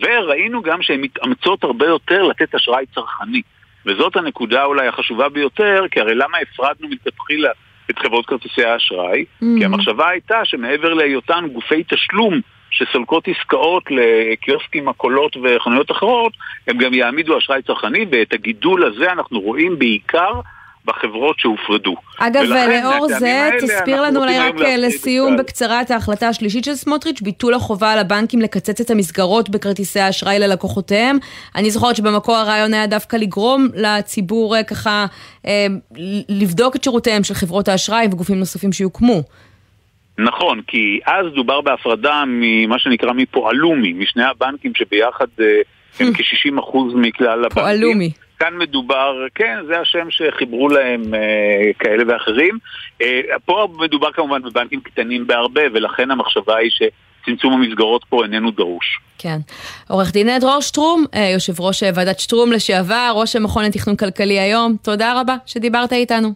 וראינו 0.00 0.62
גם 0.62 0.82
שהן 0.82 1.00
מתאמצות 1.00 1.64
הרבה 1.64 1.86
יותר 1.86 2.22
לתת 2.22 2.54
אשראי 2.54 2.84
צרכני. 2.94 3.42
וזאת 3.86 4.16
הנקודה 4.16 4.64
אולי 4.64 4.88
החשובה 4.88 5.28
ביותר, 5.28 5.84
כי 5.90 6.00
הרי 6.00 6.14
למה 6.14 6.38
הפרדנו 6.38 6.88
מלכתחילה 6.88 7.50
את 7.90 7.98
חברות 7.98 8.26
כרטיסי 8.26 8.64
האשראי? 8.64 9.24
כי 9.58 9.64
המחשבה 9.64 10.08
הייתה 10.08 10.44
שמעבר 10.44 10.94
להיותן 10.94 11.44
גופי 11.52 11.84
תשלום 11.88 12.40
שסולקות 12.70 13.28
עסקאות 13.28 13.84
לקיוסקים, 13.90 14.84
מכולות 14.84 15.36
וחנויות 15.42 15.90
אחרות, 15.90 16.32
הם 16.68 16.78
גם 16.78 16.94
יעמידו 16.94 17.38
אשראי 17.38 17.62
צרכני, 17.62 18.06
ואת 18.10 18.32
הגידול 18.32 18.84
הזה 18.84 19.12
אנחנו 19.12 19.40
רואים 19.40 19.78
בעיקר 19.78 20.40
בחברות 20.86 21.38
שהופרדו. 21.38 21.94
אגב, 22.18 22.42
ולכן, 22.42 22.82
לאור 22.84 23.08
זה, 23.08 23.50
תסביר 23.62 24.02
לנו 24.02 24.20
אולי 24.20 24.38
רק 24.38 24.54
להפריד 24.54 24.78
לסיום 24.78 25.36
בקצרה 25.36 25.80
את 25.82 25.90
ההחלטה 25.90 26.28
השלישית 26.28 26.64
של 26.64 26.74
סמוטריץ', 26.74 27.20
ביטול 27.20 27.54
החובה 27.54 27.92
על 27.92 27.98
הבנקים 27.98 28.40
לקצץ 28.40 28.80
את 28.80 28.90
המסגרות 28.90 29.50
בכרטיסי 29.50 30.00
האשראי 30.00 30.38
ללקוחותיהם. 30.38 31.18
אני 31.54 31.70
זוכרת 31.70 31.96
שבמקור 31.96 32.36
הרעיון 32.36 32.74
היה 32.74 32.86
דווקא 32.86 33.16
לגרום 33.16 33.68
לציבור 33.74 34.56
אה, 34.56 34.62
ככה 34.62 35.06
אה, 35.46 35.66
לבדוק 36.28 36.76
את 36.76 36.84
שירותיהם 36.84 37.24
של 37.24 37.34
חברות 37.34 37.68
האשראי 37.68 38.06
וגופים 38.06 38.38
נוספים 38.38 38.72
שיוקמו. 38.72 39.22
נכון, 40.18 40.60
כי 40.66 41.00
אז 41.06 41.26
דובר 41.34 41.60
בהפרדה 41.60 42.24
ממה 42.26 42.78
שנקרא 42.78 43.12
מפועלומי, 43.12 43.92
משני 43.92 44.24
הבנקים 44.24 44.72
שביחד 44.74 45.26
אה, 45.40 45.46
הם 46.00 46.12
כ-60% 46.16 46.78
מכלל 46.94 47.44
הבנקים. 47.44 47.62
פועלומי. 47.62 48.10
כאן 48.38 48.58
מדובר, 48.58 49.14
כן, 49.34 49.58
זה 49.66 49.80
השם 49.80 50.10
שחיברו 50.10 50.68
להם 50.68 51.14
אה, 51.14 51.72
כאלה 51.78 52.04
ואחרים. 52.08 52.58
אה, 53.02 53.20
פה 53.44 53.68
מדובר 53.78 54.12
כמובן 54.12 54.42
בבנקים 54.42 54.80
קטנים 54.80 55.26
בהרבה, 55.26 55.62
ולכן 55.74 56.10
המחשבה 56.10 56.56
היא 56.56 56.70
שצמצום 56.70 57.52
המסגרות 57.52 58.04
פה 58.08 58.22
איננו 58.24 58.50
דרוש. 58.50 59.00
כן. 59.18 59.38
עורך 59.88 60.12
דין 60.12 60.38
דרור 60.38 60.60
שטרום, 60.60 61.04
אה, 61.14 61.30
יושב 61.34 61.60
ראש 61.60 61.82
אה, 61.82 61.90
ועדת 61.94 62.20
שטרום 62.20 62.52
לשעבר, 62.52 63.12
ראש 63.14 63.36
המכון 63.36 63.64
לתכנון 63.64 63.96
כלכלי 63.96 64.40
היום, 64.40 64.76
תודה 64.82 65.20
רבה 65.20 65.36
שדיברת 65.46 65.92
איתנו. 65.92 66.28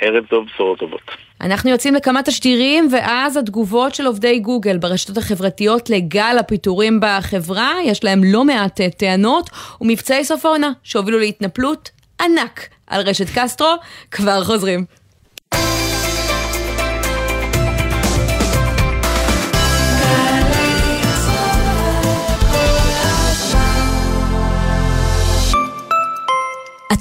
ערב 0.00 0.24
טוב, 0.26 0.46
בשורות 0.46 0.78
טובות. 0.78 1.10
אנחנו 1.44 1.70
יוצאים 1.70 1.94
לכמה 1.94 2.22
תשדירים, 2.22 2.88
ואז 2.92 3.36
התגובות 3.36 3.94
של 3.94 4.06
עובדי 4.06 4.38
גוגל 4.38 4.78
ברשתות 4.78 5.16
החברתיות 5.16 5.90
לגל 5.90 6.36
הפיטורים 6.40 7.00
בחברה, 7.02 7.72
יש 7.84 8.04
להם 8.04 8.24
לא 8.24 8.44
מעט 8.44 8.80
אה, 8.80 8.90
טענות, 8.90 9.50
ומבצעי 9.80 10.24
סוף 10.24 10.46
העונה 10.46 10.72
שהובילו 10.82 11.18
להתנפלות 11.18 11.90
ענק 12.20 12.68
על 12.86 13.00
רשת 13.08 13.26
קסטרו, 13.34 13.74
כבר 14.10 14.44
חוזרים. 14.44 14.84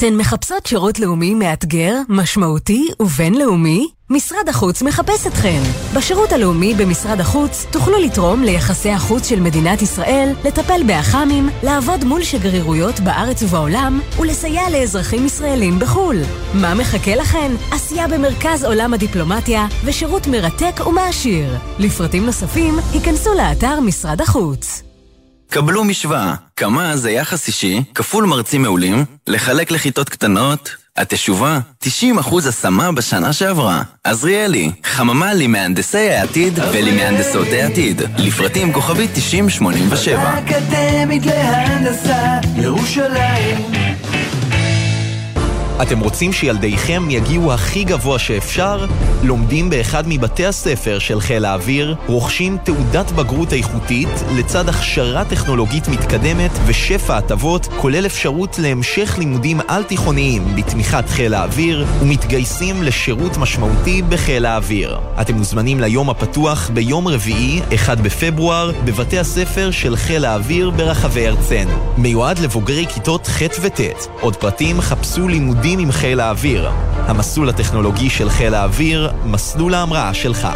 אתן 0.07 0.15
מחפשות 0.15 0.65
שירות 0.65 0.99
לאומי 0.99 1.33
מאתגר, 1.33 1.95
משמעותי 2.09 2.89
ובינלאומי? 2.99 3.87
משרד 4.09 4.49
החוץ 4.49 4.81
מחפש 4.81 5.27
אתכן. 5.27 5.61
בשירות 5.95 6.31
הלאומי 6.31 6.73
במשרד 6.73 7.19
החוץ 7.19 7.65
תוכלו 7.71 7.97
לתרום 7.97 8.43
ליחסי 8.43 8.89
החוץ 8.89 9.29
של 9.29 9.39
מדינת 9.39 9.81
ישראל, 9.81 10.33
לטפל 10.45 10.83
באח"מים, 10.87 11.49
לעבוד 11.63 12.03
מול 12.03 12.23
שגרירויות 12.23 12.99
בארץ 12.99 13.43
ובעולם 13.43 13.99
ולסייע 14.19 14.69
לאזרחים 14.69 15.25
ישראלים 15.25 15.79
בחו"ל. 15.79 16.17
מה 16.53 16.73
מחכה 16.73 17.15
לכן? 17.15 17.51
עשייה 17.71 18.07
במרכז 18.07 18.65
עולם 18.65 18.93
הדיפלומטיה 18.93 19.67
ושירות 19.85 20.27
מרתק 20.27 20.87
ומעשיר. 20.87 21.57
לפרטים 21.79 22.25
נוספים, 22.25 22.75
היכנסו 22.93 23.33
לאתר 23.33 23.79
משרד 23.79 24.21
החוץ. 24.21 24.92
קבלו 25.53 25.83
משוואה, 25.83 26.33
כמה 26.55 26.97
זה 26.97 27.11
יחס 27.11 27.47
אישי, 27.47 27.83
כפול 27.95 28.25
מרצים 28.25 28.61
מעולים, 28.61 29.05
לחלק 29.27 29.71
לכיתות 29.71 30.09
קטנות, 30.09 30.75
התשובה, 30.97 31.59
90% 31.83 31.87
השמה 32.49 32.91
בשנה 32.91 33.33
שעברה. 33.33 33.81
עזריאלי, 34.03 34.71
חממה 34.83 35.33
למהנדסי 35.33 36.09
העתיד 36.09 36.59
ולמהנדסות 36.73 37.47
העתיד. 37.51 38.01
לפרטים 38.17 38.73
כוכבית 38.73 39.11
9087. 39.13 40.39
אקדמית 40.39 41.25
להנדסה, 41.25 42.39
ירושלים. 42.55 43.72
אתם 45.81 45.99
רוצים 45.99 46.33
שילדיכם 46.33 47.09
יגיעו 47.09 47.53
הכי 47.53 47.83
גבוה 47.83 48.19
שאפשר? 48.19 48.86
לומדים 49.23 49.69
באחד 49.69 50.03
מבתי 50.07 50.45
הספר 50.45 50.99
של 50.99 51.19
חיל 51.19 51.45
האוויר, 51.45 51.95
רוכשים 52.07 52.57
תעודת 52.63 53.12
בגרות 53.12 53.53
איכותית 53.53 54.09
לצד 54.36 54.69
הכשרה 54.69 55.25
טכנולוגית 55.25 55.88
מתקדמת 55.88 56.51
ושפע 56.65 57.17
הטבות, 57.17 57.67
כולל 57.77 58.05
אפשרות 58.05 58.59
להמשך 58.59 59.15
לימודים 59.19 59.59
על-תיכוניים 59.67 60.55
בתמיכת 60.55 61.09
חיל 61.09 61.33
האוויר, 61.33 61.86
ומתגייסים 62.01 62.83
לשירות 62.83 63.38
משמעותי 63.38 64.01
בחיל 64.01 64.45
האוויר. 64.45 64.97
אתם 65.21 65.36
מוזמנים 65.36 65.79
ליום 65.79 66.09
הפתוח 66.09 66.69
ביום 66.73 67.07
רביעי, 67.07 67.62
1 67.75 67.97
בפברואר, 67.97 68.71
בבתי 68.86 69.19
הספר 69.19 69.71
של 69.71 69.95
חיל 69.95 70.25
האוויר 70.25 70.69
ברחבי 70.69 71.27
ארצנו. 71.27 71.93
מיועד 71.97 72.39
לבוגרי 72.39 72.86
כיתות 72.93 73.27
ח' 73.27 73.41
וט'. 73.62 73.81
עוד 74.21 74.36
פרטים 74.36 74.81
חפשו 74.81 75.27
לימודים 75.27 75.62
עם 75.63 75.91
חיל 75.91 76.19
האוויר. 76.19 76.69
המסלול 76.95 77.49
הטכנולוגי 77.49 78.10
של 78.10 78.30
חיל 78.30 78.54
האוויר, 78.54 79.12
מסלול 79.26 79.73
ההמראה 79.73 80.13
שלך. 80.13 80.47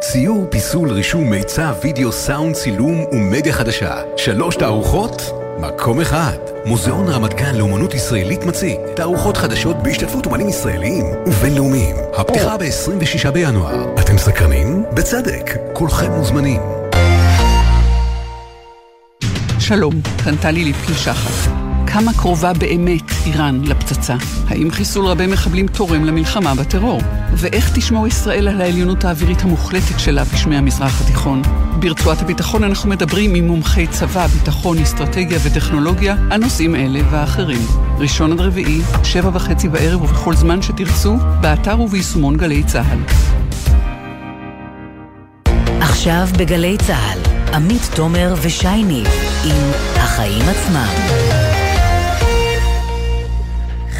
ציור, 0.00 0.46
פיסול, 0.50 0.90
רישום, 0.90 1.30
מיצב, 1.30 1.74
וידאו, 1.82 2.12
סאונד, 2.12 2.54
צילום 2.54 3.04
ומדיה 3.12 3.52
חדשה. 3.52 3.94
שלוש 4.16 4.56
תערוכות? 4.56 5.22
מקום 5.60 6.00
אחד. 6.00 6.36
מוזיאון 6.64 7.08
רמת 7.08 7.34
גן 7.34 7.54
לאומנות 7.54 7.94
ישראלית 7.94 8.44
מציג 8.44 8.76
תערוכות 8.96 9.36
חדשות 9.36 9.76
בהשתתפות 9.82 10.26
אומנים 10.26 10.48
ישראליים 10.48 11.04
ובינלאומיים. 11.26 11.96
הפתיחה 12.16 12.56
ב-26 12.56 13.30
בינואר. 13.30 13.94
אתם 14.00 14.18
סקרנים? 14.18 14.84
בצדק. 14.94 15.50
כולכם 15.72 16.10
מוזמנים. 16.10 16.60
שלום, 19.58 19.94
כאן 20.24 20.36
טלי 20.36 20.64
ליפקין 20.64 20.94
שחר. 20.94 21.59
כמה 21.92 22.12
קרובה 22.12 22.52
באמת 22.52 23.10
איראן 23.26 23.60
לפצצה? 23.64 24.14
האם 24.48 24.70
חיסול 24.70 25.06
רבי 25.06 25.26
מחבלים 25.26 25.66
תורם 25.66 26.04
למלחמה 26.04 26.54
בטרור? 26.54 27.00
ואיך 27.32 27.70
תשמור 27.74 28.06
ישראל 28.06 28.48
על 28.48 28.60
העליונות 28.60 29.04
האווירית 29.04 29.42
המוחלטת 29.42 30.00
שלה 30.00 30.24
בשמי 30.24 30.56
המזרח 30.56 31.00
התיכון? 31.00 31.42
ברצועת 31.78 32.22
הביטחון 32.22 32.64
אנחנו 32.64 32.90
מדברים 32.90 33.34
עם 33.34 33.46
מומחי 33.46 33.86
צבא, 33.86 34.26
ביטחון, 34.26 34.78
אסטרטגיה 34.78 35.38
וטכנולוגיה 35.42 36.16
על 36.30 36.40
נושאים 36.40 36.74
אלה 36.74 37.00
והאחרים. 37.10 37.66
ראשון 37.98 38.32
עד 38.32 38.40
רביעי, 38.40 38.80
שבע 39.04 39.30
וחצי 39.32 39.68
בערב 39.68 40.02
ובכל 40.02 40.36
זמן 40.36 40.62
שתרצו, 40.62 41.16
באתר 41.40 41.80
וביישומון 41.80 42.36
גלי 42.36 42.64
צה"ל. 42.64 42.98
עכשיו 45.80 46.28
בגלי 46.38 46.76
צה"ל, 46.86 47.18
עמית 47.54 47.90
תומר 47.94 48.34
ושי 48.42 48.84
ניב 48.84 49.06
עם 49.44 49.70
החיים 49.96 50.44
עצמם. 50.48 51.29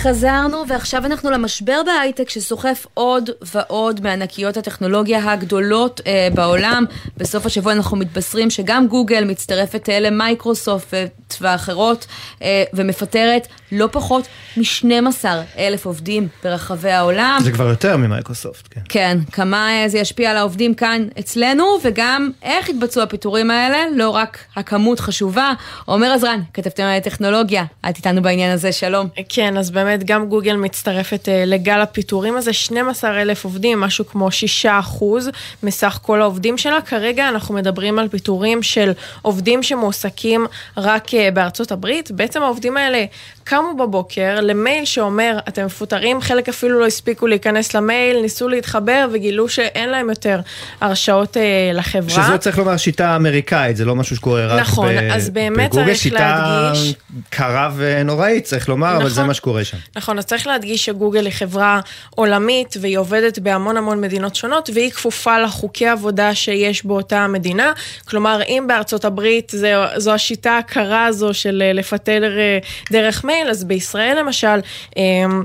חזרנו, 0.02 0.64
ועכשיו 0.68 1.06
אנחנו 1.06 1.30
למשבר 1.30 1.80
בהייטק 1.86 2.30
שסוחף 2.30 2.86
עוד 2.94 3.30
ועוד 3.42 4.00
מענקיות 4.00 4.56
הטכנולוגיה 4.56 5.32
הגדולות 5.32 6.00
אה, 6.06 6.28
בעולם. 6.34 6.84
בסוף 7.16 7.46
השבוע 7.46 7.72
אנחנו 7.72 7.96
מתבשרים 7.96 8.50
שגם 8.50 8.86
גוגל 8.86 9.24
מצטרפת 9.24 9.88
אה, 9.88 10.00
למייקרוסופט 10.00 11.34
ואחרות, 11.40 12.06
אה, 12.42 12.64
ומפטרת 12.72 13.46
לא 13.72 13.88
פחות 13.92 14.26
מ-12 14.56 15.24
אלף 15.58 15.86
עובדים 15.86 16.28
ברחבי 16.44 16.90
העולם. 16.90 17.38
זה 17.42 17.52
כבר 17.52 17.68
יותר 17.68 17.96
ממייקרוסופט, 17.96 18.68
כן. 18.70 18.80
כן, 18.88 19.18
כמה 19.32 19.70
אה, 19.70 19.88
זה 19.88 19.98
ישפיע 19.98 20.30
על 20.30 20.36
העובדים 20.36 20.74
כאן 20.74 21.06
אצלנו, 21.18 21.64
וגם 21.84 22.30
איך 22.42 22.68
יתבצעו 22.68 23.02
הפיטורים 23.02 23.50
האלה, 23.50 23.78
לא 23.96 24.10
רק 24.10 24.38
הכמות 24.56 25.00
חשובה. 25.00 25.52
עומר 25.84 26.12
עזרן, 26.12 26.40
כתבתם 26.54 26.82
על 26.82 27.00
טכנולוגיה, 27.00 27.64
את 27.90 27.96
איתנו 27.96 28.22
בעניין 28.22 28.52
הזה, 28.52 28.72
שלום. 28.72 29.08
כן, 29.28 29.56
אז 29.56 29.70
באמת 29.70 29.89
גם 30.04 30.26
גוגל 30.28 30.56
מצטרפת 30.56 31.28
uh, 31.28 31.46
לגל 31.46 31.80
הפיטורים 31.80 32.36
הזה, 32.36 32.52
12 32.52 33.22
אלף 33.22 33.44
עובדים, 33.44 33.80
משהו 33.80 34.06
כמו 34.06 34.30
6 34.30 34.66
אחוז 34.66 35.30
מסך 35.62 35.98
כל 36.02 36.22
העובדים 36.22 36.58
שלה. 36.58 36.80
כרגע 36.80 37.28
אנחנו 37.28 37.54
מדברים 37.54 37.98
על 37.98 38.08
פיטורים 38.08 38.62
של 38.62 38.92
עובדים 39.22 39.62
שמועסקים 39.62 40.46
רק 40.76 41.08
uh, 41.08 41.12
בארצות 41.34 41.72
הברית. 41.72 42.10
בעצם 42.10 42.42
העובדים 42.42 42.76
האלה 42.76 43.04
קמו 43.44 43.76
בבוקר 43.76 44.40
למייל 44.40 44.84
שאומר, 44.84 45.38
אתם 45.48 45.66
מפוטרים, 45.66 46.20
חלק 46.20 46.48
אפילו 46.48 46.80
לא 46.80 46.86
הספיקו 46.86 47.26
להיכנס 47.26 47.74
למייל, 47.74 48.20
ניסו 48.22 48.48
להתחבר 48.48 49.06
וגילו 49.12 49.48
שאין 49.48 49.90
להם 49.90 50.10
יותר 50.10 50.40
הרשאות 50.80 51.36
uh, 51.36 51.40
לחברה. 51.74 52.10
שזה 52.26 52.38
צריך 52.38 52.58
לומר 52.58 52.76
שיטה 52.76 53.16
אמריקאית, 53.16 53.76
זה 53.76 53.84
לא 53.84 53.96
משהו 53.96 54.16
שקורה 54.16 54.46
רק 54.46 54.60
נכון, 54.60 54.88
ב- 54.88 55.10
אז 55.12 55.30
באמת 55.30 55.70
בגוגל, 55.70 55.94
צריך 55.94 56.12
להדגיש- 56.12 56.78
שיטה 56.82 57.00
קרה 57.30 57.70
ונוראית, 57.76 58.44
צריך 58.44 58.68
לומר, 58.68 58.96
אבל 58.96 59.08
זה 59.08 59.14
נכון. 59.14 59.26
מה 59.26 59.34
שקורה 59.34 59.64
שם. 59.64 59.76
נכון, 59.96 60.18
אז 60.18 60.26
צריך 60.26 60.46
להדגיש 60.46 60.84
שגוגל 60.84 61.24
היא 61.24 61.32
חברה 61.32 61.80
עולמית 62.10 62.76
והיא 62.80 62.98
עובדת 62.98 63.38
בהמון 63.38 63.76
המון 63.76 64.00
מדינות 64.00 64.36
שונות 64.36 64.70
והיא 64.74 64.90
כפופה 64.90 65.38
לחוקי 65.38 65.86
עבודה 65.86 66.34
שיש 66.34 66.86
באותה 66.86 67.26
מדינה. 67.26 67.72
כלומר, 68.08 68.40
אם 68.48 68.64
בארצות 68.68 69.04
הברית 69.04 69.50
זה, 69.54 69.74
זו 69.96 70.12
השיטה 70.12 70.58
הקרה 70.58 71.06
הזו 71.06 71.34
של 71.34 71.62
אה, 71.66 71.72
לפטר 71.72 72.38
אה, 72.38 72.58
דרך 72.92 73.24
מייל, 73.24 73.48
אז 73.48 73.64
בישראל 73.64 74.18
למשל, 74.18 74.60
אמ, 74.96 75.44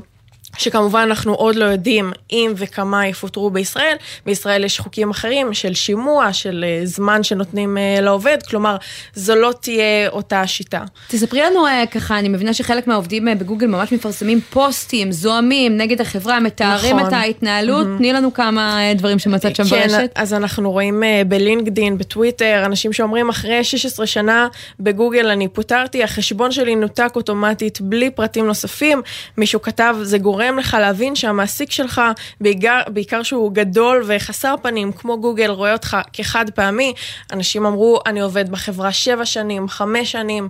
שכמובן 0.58 1.00
אנחנו 1.00 1.34
עוד 1.34 1.56
לא 1.56 1.66
יודעים 1.66 2.12
אם 2.32 2.54
וכמה 2.56 3.08
יפוטרו 3.08 3.50
בישראל. 3.50 3.96
בישראל 4.26 4.64
יש 4.64 4.80
חוקים 4.80 5.10
אחרים 5.10 5.54
של 5.54 5.74
שימוע, 5.74 6.34
של 6.34 6.66
אה, 6.68 6.86
זמן 6.86 7.24
שנותנים 7.24 7.78
אה, 7.78 8.02
לעובד, 8.02 8.38
כלומר, 8.50 8.78
זו 9.14 9.36
לא 9.36 9.54
תהיה 9.62 10.10
אותה 10.10 10.48
שיטה. 10.48 10.84
תספרי 11.08 11.42
לנו 11.42 11.68
אה, 11.68 11.84
ככה, 11.92 12.20
אני 12.20 12.30
מבינה 12.30 12.54
שחלק 12.54 12.88
מהעובדים 12.88 13.28
בגוגל 13.40 13.68
ממש 13.68 13.92
מפרסמים 13.92 14.42
פוסטים, 14.42 15.12
זועמים 15.12 15.78
נגד 15.78 16.02
החברה, 16.02 16.40
מתארים 16.40 16.96
נכון. 16.96 17.08
את 17.08 17.14
ההתנהלות. 17.14 17.86
מהמם. 17.86 17.98
תני 17.98 18.14
לנו 18.14 18.34
כמה 18.34 18.80
דברים 18.96 19.20
שמצאת 19.20 19.56
שם 19.56 19.64
כן, 19.64 19.70
ברשת. 19.70 20.12
אז 20.16 20.34
אנחנו 20.34 20.72
רואים 20.72 21.04
בלינקדין, 21.28 21.98
בטוויטר, 21.98 22.64
אנשים 22.66 22.94
שאומרים 22.94 23.30
אחרי 23.30 23.64
16 23.64 24.08
שנה 24.08 24.48
בגוגל 24.80 25.28
אני 25.28 25.48
פוטרתי, 25.48 26.04
החשבון 26.04 26.52
שלי 26.52 26.76
נותק 26.76 27.12
אוטומטית 27.16 27.82
בלי 27.82 28.10
פרטים 28.10 28.46
נוספים. 28.46 29.02
מישהו 29.38 29.62
כתב, 29.62 29.96
זה 30.02 30.18
גורם 30.18 30.45
לך 30.58 30.78
להבין 30.80 31.16
שהמעסיק 31.16 31.72
שלך, 31.72 32.02
בעיקר, 32.42 32.80
בעיקר 32.88 33.24
שהוא 33.24 33.52
גדול 33.54 34.04
וחסר 34.08 34.56
פנים, 34.62 34.92
כמו 34.92 35.22
גוגל, 35.22 35.50
רואה 35.50 35.74
אותך 35.74 35.98
כחד 36.14 36.50
פעמי. 36.50 36.94
אנשים 37.34 37.66
אמרו, 37.66 38.00
אני 38.06 38.20
עובד 38.20 38.50
בחברה 38.50 38.92
7 38.92 39.26
שנים, 39.26 39.68
5 39.68 40.12
שנים. 40.12 40.50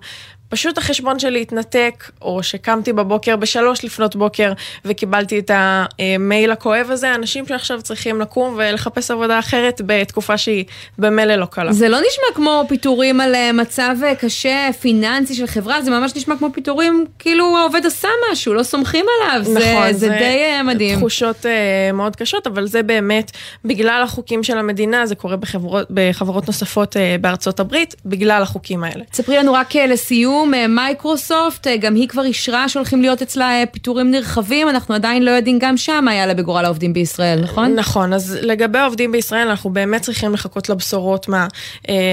פשוט 0.50 0.78
החשבון 0.78 1.20
שלי 1.20 1.42
התנתק, 1.42 2.12
או 2.22 2.44
שקמתי 2.44 2.94
בבוקר 2.94 3.36
בשלוש 3.36 3.86
לפנות 3.86 4.16
בוקר 4.16 4.54
וקיבלתי 4.86 5.40
את 5.40 5.52
המייל 5.54 6.52
הכואב 6.52 6.88
הזה, 6.92 7.16
אנשים 7.16 7.48
שעכשיו 7.48 7.82
צריכים 7.82 8.22
לקום 8.22 8.54
ולחפש 8.58 9.12
עבודה 9.12 9.40
אחרת 9.40 9.82
בתקופה 9.86 10.38
שהיא 10.38 10.66
במילא 10.98 11.36
לא 11.36 11.46
קלה. 11.46 11.74
זה 11.74 11.90
לא 11.90 11.98
נשמע 11.98 12.36
כמו 12.36 12.64
פיטורים 12.68 13.22
על 13.22 13.36
אה, 13.36 13.52
מצב 13.52 13.96
אה, 14.04 14.16
קשה 14.16 14.70
פיננסי 14.82 15.34
של 15.34 15.48
חברה, 15.48 15.82
זה 15.82 15.92
ממש 15.92 16.16
נשמע 16.16 16.38
כמו 16.38 16.48
פיטורים 16.54 17.06
כאילו 17.20 17.58
העובד 17.58 17.86
עשה 17.86 18.08
משהו, 18.32 18.54
לא 18.54 18.64
סומכים 18.64 19.06
עליו, 19.16 19.44
זה, 19.44 19.60
נכון, 19.60 19.94
זה 19.94 20.10
די 20.10 20.44
אה, 20.44 20.64
מדהים. 20.64 21.00
תחושות 21.00 21.46
מאוד 21.94 22.16
קשות, 22.16 22.48
אבל 22.48 22.68
זה 22.68 22.84
באמת, 22.84 23.32
בגלל 23.66 24.02
החוקים 24.04 24.44
של 24.44 24.58
המדינה, 24.58 25.06
זה 25.06 25.16
קורה 25.16 25.36
בחברות, 25.36 25.88
בחברות 25.90 26.48
נוספות 26.48 26.96
בארצות 27.22 27.60
הברית, 27.60 27.96
בגלל 28.06 28.42
החוקים 28.42 28.84
האלה. 28.84 29.04
תספרי 29.12 29.38
לנו 29.38 29.54
רק 29.54 29.76
לסיום, 29.76 30.35
אה, 30.54 30.68
מייקרוסופט, 30.68 31.68
אה, 31.68 31.78
גם 31.78 31.96
היא 31.96 32.08
כבר 32.08 32.24
אישרה 32.24 32.70
שהולכים 32.70 33.02
להיות 33.02 33.22
אצלה 33.22 33.50
אה, 33.50 33.64
פיטורים 33.72 34.12
נרחבים, 34.12 34.70
אנחנו 34.70 34.96
עדיין 34.96 35.24
לא 35.24 35.32
יודעים 35.32 35.60
גם 35.60 35.78
שם 35.78 36.02
מה 36.06 36.14
יעלה 36.14 36.34
בגורל 36.34 36.66
העובדים 36.66 36.94
בישראל, 36.94 37.40
נכון? 37.42 37.76
נכון, 37.76 38.14
אז 38.14 38.38
לגבי 38.42 38.80
העובדים 38.80 39.12
בישראל, 39.12 39.48
אנחנו 39.48 39.70
באמת 39.70 40.02
צריכים 40.02 40.34
לחכות 40.34 40.70
לבשורות 40.70 41.28
מה, 41.28 41.48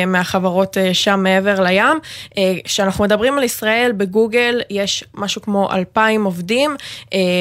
מהחברות 0.06 0.76
שם 0.92 1.22
מעבר 1.22 1.62
לים. 1.62 1.98
כשאנחנו 2.64 3.04
מדברים 3.04 3.38
על 3.38 3.44
ישראל, 3.44 3.92
בגוגל 3.96 4.60
יש 4.70 5.04
משהו 5.14 5.42
כמו 5.42 5.72
אלפיים 5.72 6.24
עובדים, 6.24 6.76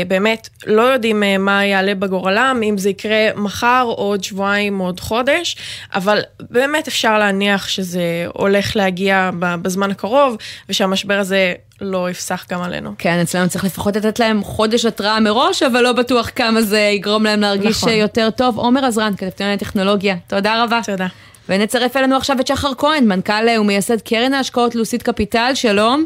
באמת 0.07 0.49
לא 0.65 0.81
יודעים 0.81 1.23
מה 1.39 1.65
יעלה 1.65 1.95
בגורלם, 1.95 2.61
אם 2.63 2.77
זה 2.77 2.89
יקרה 2.89 3.29
מחר, 3.35 3.83
או 3.85 3.93
עוד 3.93 4.23
שבועיים, 4.23 4.79
או 4.79 4.85
עוד 4.85 4.99
חודש, 4.99 5.55
אבל 5.93 6.21
באמת 6.39 6.87
אפשר 6.87 7.19
להניח 7.19 7.67
שזה 7.67 8.25
הולך 8.33 8.75
להגיע 8.75 9.29
בזמן 9.39 9.91
הקרוב, 9.91 10.37
ושהמשבר 10.71 11.13
הזה 11.13 11.53
לא 11.81 12.09
יפסח 12.09 12.45
גם 12.49 12.61
עלינו. 12.61 12.91
כן, 12.97 13.19
אצלנו 13.21 13.49
צריך 13.49 13.63
לפחות 13.63 13.95
לתת 13.95 14.19
להם 14.19 14.43
חודש 14.43 14.85
התראה 14.85 15.19
מראש, 15.19 15.63
אבל 15.63 15.81
לא 15.81 15.91
בטוח 15.91 16.29
כמה 16.35 16.61
זה 16.61 16.79
יגרום 16.79 17.23
להם 17.23 17.41
להרגיש 17.41 17.77
נכון. 17.83 17.93
יותר 17.93 18.29
טוב. 18.29 18.57
עומר 18.57 18.85
עזרן, 18.85 19.15
כתבתם 19.17 19.45
על 19.45 19.57
טכנולוגיה, 19.57 20.15
תודה 20.27 20.63
רבה. 20.63 20.79
תודה. 20.85 21.07
ונצרף 21.49 21.97
אלינו 21.97 22.15
עכשיו 22.15 22.39
את 22.39 22.47
שחר 22.47 22.73
כהן, 22.77 23.07
מנכ"ל 23.07 23.59
ומייסד 23.59 24.01
קרן 24.01 24.33
ההשקעות 24.33 24.75
לוסית 24.75 25.03
קפיטל, 25.03 25.51
שלום. 25.53 26.05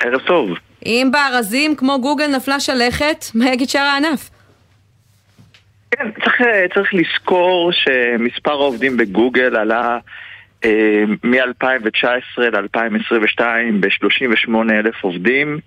ערב 0.00 0.20
טוב. 0.20 0.48
אם 0.86 1.08
בארזים 1.12 1.76
כמו 1.76 2.00
גוגל 2.00 2.26
נפלה 2.26 2.60
שלכת, 2.60 3.24
מה 3.34 3.52
יגיד 3.52 3.68
שאר 3.68 3.80
הענף? 3.80 4.30
כן, 5.90 6.10
צריך, 6.24 6.34
צריך 6.74 6.94
לזכור 6.94 7.72
שמספר 7.72 8.52
העובדים 8.52 8.96
בגוגל 8.96 9.56
עלה 9.56 9.80
אה, 9.94 9.98
מ-2019 11.24 12.40
ל-2022 12.40 13.42
ב-38 13.80 14.72
אלף 14.72 15.04
עובדים, 15.04 15.60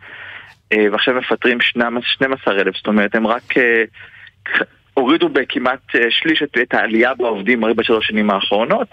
אה, 0.74 0.86
ועכשיו 0.92 1.14
מפטרים 1.14 1.62
12 1.62 2.62
אלף, 2.62 2.76
זאת 2.78 2.88
אומרת, 2.88 3.16
הם 3.16 3.28
רק 3.28 3.58
אה, 3.58 3.84
הורידו 4.94 5.30
בכמעט 5.30 5.96
אה, 5.96 6.02
שליש 6.10 6.44
את, 6.44 6.74
העלייה 6.74 7.14
בעובדים 7.14 7.64
הרי 7.64 7.74
בשלוש 7.74 8.08
שנים 8.08 8.30
האחרונות. 8.30 8.88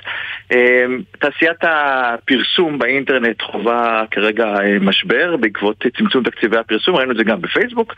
תעשיית 1.18 1.58
הפרסום 1.62 2.78
באינטרנט 2.78 3.42
חווה 3.42 4.04
כרגע 4.10 4.54
משבר 4.80 5.36
בעקבות 5.36 5.84
צמצום 5.98 6.24
תקציבי 6.24 6.56
הפרסום, 6.56 6.96
ראינו 6.96 7.12
את 7.12 7.16
זה 7.16 7.24
גם 7.24 7.40
בפייסבוק, 7.40 7.94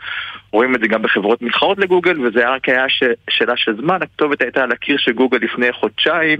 רואים 0.51 0.75
את 0.75 0.79
זה 0.79 0.87
גם 0.87 1.01
בחברות 1.01 1.41
מתחרות 1.41 1.77
לגוגל, 1.77 2.21
וזה 2.21 2.49
רק 2.49 2.69
היה 2.69 2.85
שאלה 3.29 3.57
של 3.57 3.75
זמן, 3.75 4.01
הכתובת 4.01 4.41
הייתה 4.41 4.63
על 4.63 4.71
הקיר 4.71 4.97
של 4.97 5.11
גוגל 5.11 5.37
לפני 5.37 5.71
חודשיים. 5.71 6.39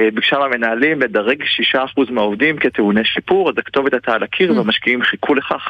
אה, 0.00 0.08
ביקשה 0.14 0.38
מהמנהלים 0.38 1.00
לדרג 1.00 1.42
6% 1.74 1.76
מהעובדים 2.10 2.58
כטעוני 2.58 3.04
שיפור, 3.04 3.50
אז 3.50 3.54
הכתובת 3.58 3.92
הייתה 3.92 4.12
על 4.12 4.22
הקיר 4.22 4.56
והמשקיעים 4.56 5.02
חיכו 5.02 5.34
לכך. 5.34 5.68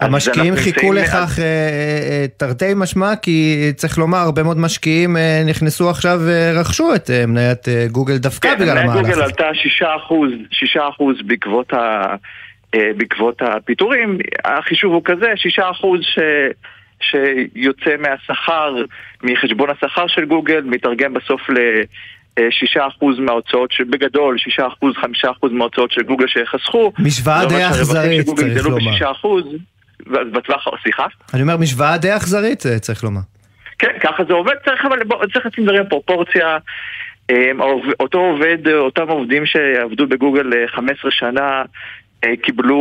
המשקיעים 0.00 0.56
חיכו 0.56 0.92
לכך 0.92 1.38
אה, 1.38 1.44
אה, 1.44 2.26
תרתי 2.36 2.72
משמע, 2.76 3.16
כי 3.16 3.70
צריך 3.76 3.98
לומר, 3.98 4.18
הרבה 4.18 4.42
מאוד 4.42 4.58
משקיעים 4.58 5.16
נכנסו 5.46 5.90
עכשיו 5.90 6.20
ורכשו 6.26 6.94
את 6.94 7.10
מניית 7.28 7.68
גוגל 7.92 8.16
דווקא 8.16 8.54
בגלל 8.54 8.74
מניית 8.74 8.84
המהלך 8.84 9.00
גוגל 9.00 9.12
הזה. 9.12 9.24
עלתה 9.24 9.50
6%, 9.80 9.84
6% 10.76 11.26
בעקבות, 11.26 11.72
ה, 11.72 12.14
אה, 12.74 12.90
בעקבות 12.96 13.42
הפיטורים. 13.42 14.18
החישוב 14.44 14.92
הוא 14.92 15.02
כזה, 15.04 15.32
6% 15.36 16.02
ש, 16.02 16.18
שיוצא 17.02 17.90
מהשכר, 17.98 18.74
מחשבון 19.22 19.68
השכר 19.70 20.06
של 20.06 20.24
גוגל, 20.24 20.60
מתרגם 20.64 21.14
בסוף 21.14 21.50
ל... 21.50 21.56
אה, 22.38 22.48
6% 22.76 22.80
מההוצאות, 23.18 23.72
ש- 23.72 23.80
בגדול 23.80 24.36
6%, 24.60 24.62
5% 25.24 25.48
מההוצאות 25.52 25.90
של 25.92 26.02
גוגל 26.02 26.26
שחסכו. 26.28 26.92
משוואה 26.98 27.46
די 27.46 27.66
אכזרית, 27.66 28.26
צריך 28.26 28.66
לומר. 28.66 28.80
ב-6%, 28.80 29.26
ואז 30.06 30.26
בטווח, 30.32 30.64
סליחה? 30.82 31.06
אני 31.34 31.42
אומר, 31.42 31.56
משוואה 31.56 31.98
די 31.98 32.16
אכזרית, 32.16 32.66
אה, 32.66 32.78
צריך 32.78 33.04
לומר. 33.04 33.20
כן, 33.78 33.92
ככה 34.02 34.24
זה 34.24 34.32
עובד, 34.32 34.54
צריך, 34.64 34.84
אבל 34.84 35.04
בוא, 35.04 35.26
צריך 35.32 35.46
לשים 35.46 35.64
דברים 35.64 35.84
בפרופורציה. 35.84 36.58
אמ, 37.30 37.60
העובד- 37.60 37.92
אותו 38.00 38.18
עובד, 38.18 38.68
אותם 38.68 39.08
עובדים 39.08 39.46
שעבדו 39.46 40.06
בגוגל 40.06 40.50
אה, 40.52 40.68
15 40.68 41.10
שנה, 41.10 41.40
אה, 41.50 41.62
קיבלו, 42.42 42.78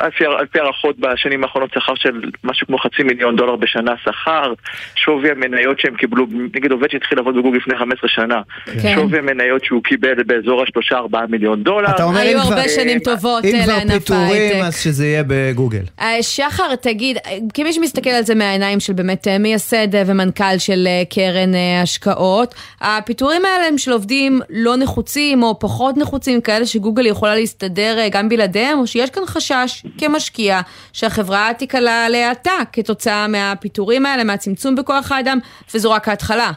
על 0.00 0.10
פי, 0.52 0.58
הערכות 0.60 0.96
בשנים 0.98 1.44
האחרונות, 1.44 1.70
שכר 1.74 1.92
של 1.96 2.10
משהו 2.44 2.66
כמו 2.66 2.78
חצי 2.78 3.02
מיליון 3.02 3.36
דולר 3.36 3.56
בשנה 3.56 3.92
שכר, 4.04 4.52
שווי 4.94 5.30
המניות 5.30 5.80
שהם 5.80 5.94
קיבלו, 5.94 6.26
נגיד 6.54 6.72
עובד 6.72 6.90
שהתחיל 6.90 7.18
לעבוד 7.18 7.36
בגוגל 7.36 7.56
לפני 7.58 7.78
15 7.78 8.08
שנה, 8.10 8.40
כן. 8.82 8.94
שווי 8.94 9.18
המניות 9.18 9.64
שהוא 9.64 9.82
קיבל 9.84 10.22
באזור 10.22 10.62
ה-3-4 10.62 11.16
מיליון 11.28 11.62
דולר. 11.62 11.90
אתה 11.90 12.04
אומר, 12.04 12.18
היו 12.20 12.38
אם 12.38 12.44
כבר- 12.44 12.54
הרבה 12.54 12.68
שנים 12.68 12.98
טובות 12.98 13.44
אם 13.44 13.54
אה, 13.54 13.64
כבר 13.64 13.72
לענף 13.72 13.92
פיטורים, 13.92 14.22
ההייטק. 14.24 14.56
אז 14.64 14.82
שזה 14.82 15.06
יהיה 15.06 15.22
בגוגל. 15.26 15.82
אה, 16.00 16.22
שחר, 16.22 16.74
תגיד, 16.74 17.16
אה, 17.26 17.36
כמי 17.54 17.72
שמסתכל 17.72 18.10
על 18.10 18.22
זה 18.22 18.34
מהעיניים 18.34 18.80
של 18.80 18.92
באמת 18.92 19.28
אה, 19.28 19.38
מייסד 19.38 19.94
אה, 19.94 20.02
ומנכ"ל 20.06 20.58
של 20.58 20.86
אה, 20.86 21.02
קרן 21.10 21.54
אה, 21.54 21.82
השקעות, 21.82 22.54
הפיטורים 22.80 23.42
האלה 23.44 23.66
הם 23.66 23.78
של 23.78 23.92
עובדים 23.92 24.40
לא 24.50 24.76
נחוצים 24.76 25.42
או 25.42 25.58
פחות 25.58 25.96
נחוצים, 25.96 26.40
כאלה 26.40 26.66
שגוגל 26.66 27.06
יכולה 27.06 27.34
להסתדר 27.34 27.98
אה, 27.98 28.08
גם 28.08 28.28
בלעדיהם, 28.28 28.69
או 28.78 28.86
שיש 28.86 29.10
כאן 29.10 29.22
חשש 29.26 29.82
כמשקיע 29.98 30.60
שהחברה 30.92 31.50
תיקלע 31.58 32.08
להאטה 32.08 32.58
כתוצאה 32.72 33.28
מהפיטורים 33.28 34.06
האלה, 34.06 34.24
מהצמצום 34.24 34.74
בכוח 34.76 35.12
האדם, 35.12 35.38
וזו 35.74 35.90
רק 35.90 36.08
ההתחלה. 36.08 36.50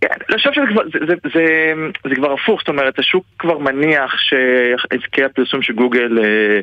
כן, 0.00 0.08
אני 0.28 0.36
חושב 0.36 0.52
שזה 0.52 0.66
כבר, 0.72 0.82
זה, 0.84 0.98
זה, 1.08 1.14
זה, 1.34 1.72
זה 2.08 2.14
כבר 2.14 2.32
הפוך, 2.32 2.60
זאת 2.60 2.68
אומרת, 2.68 2.98
השוק 2.98 3.24
כבר 3.38 3.58
מניח 3.58 4.14
שעסקי 4.18 5.24
הפרסום 5.24 5.62
של 5.62 5.72
גוגל 5.72 6.18
אה, 6.18 6.60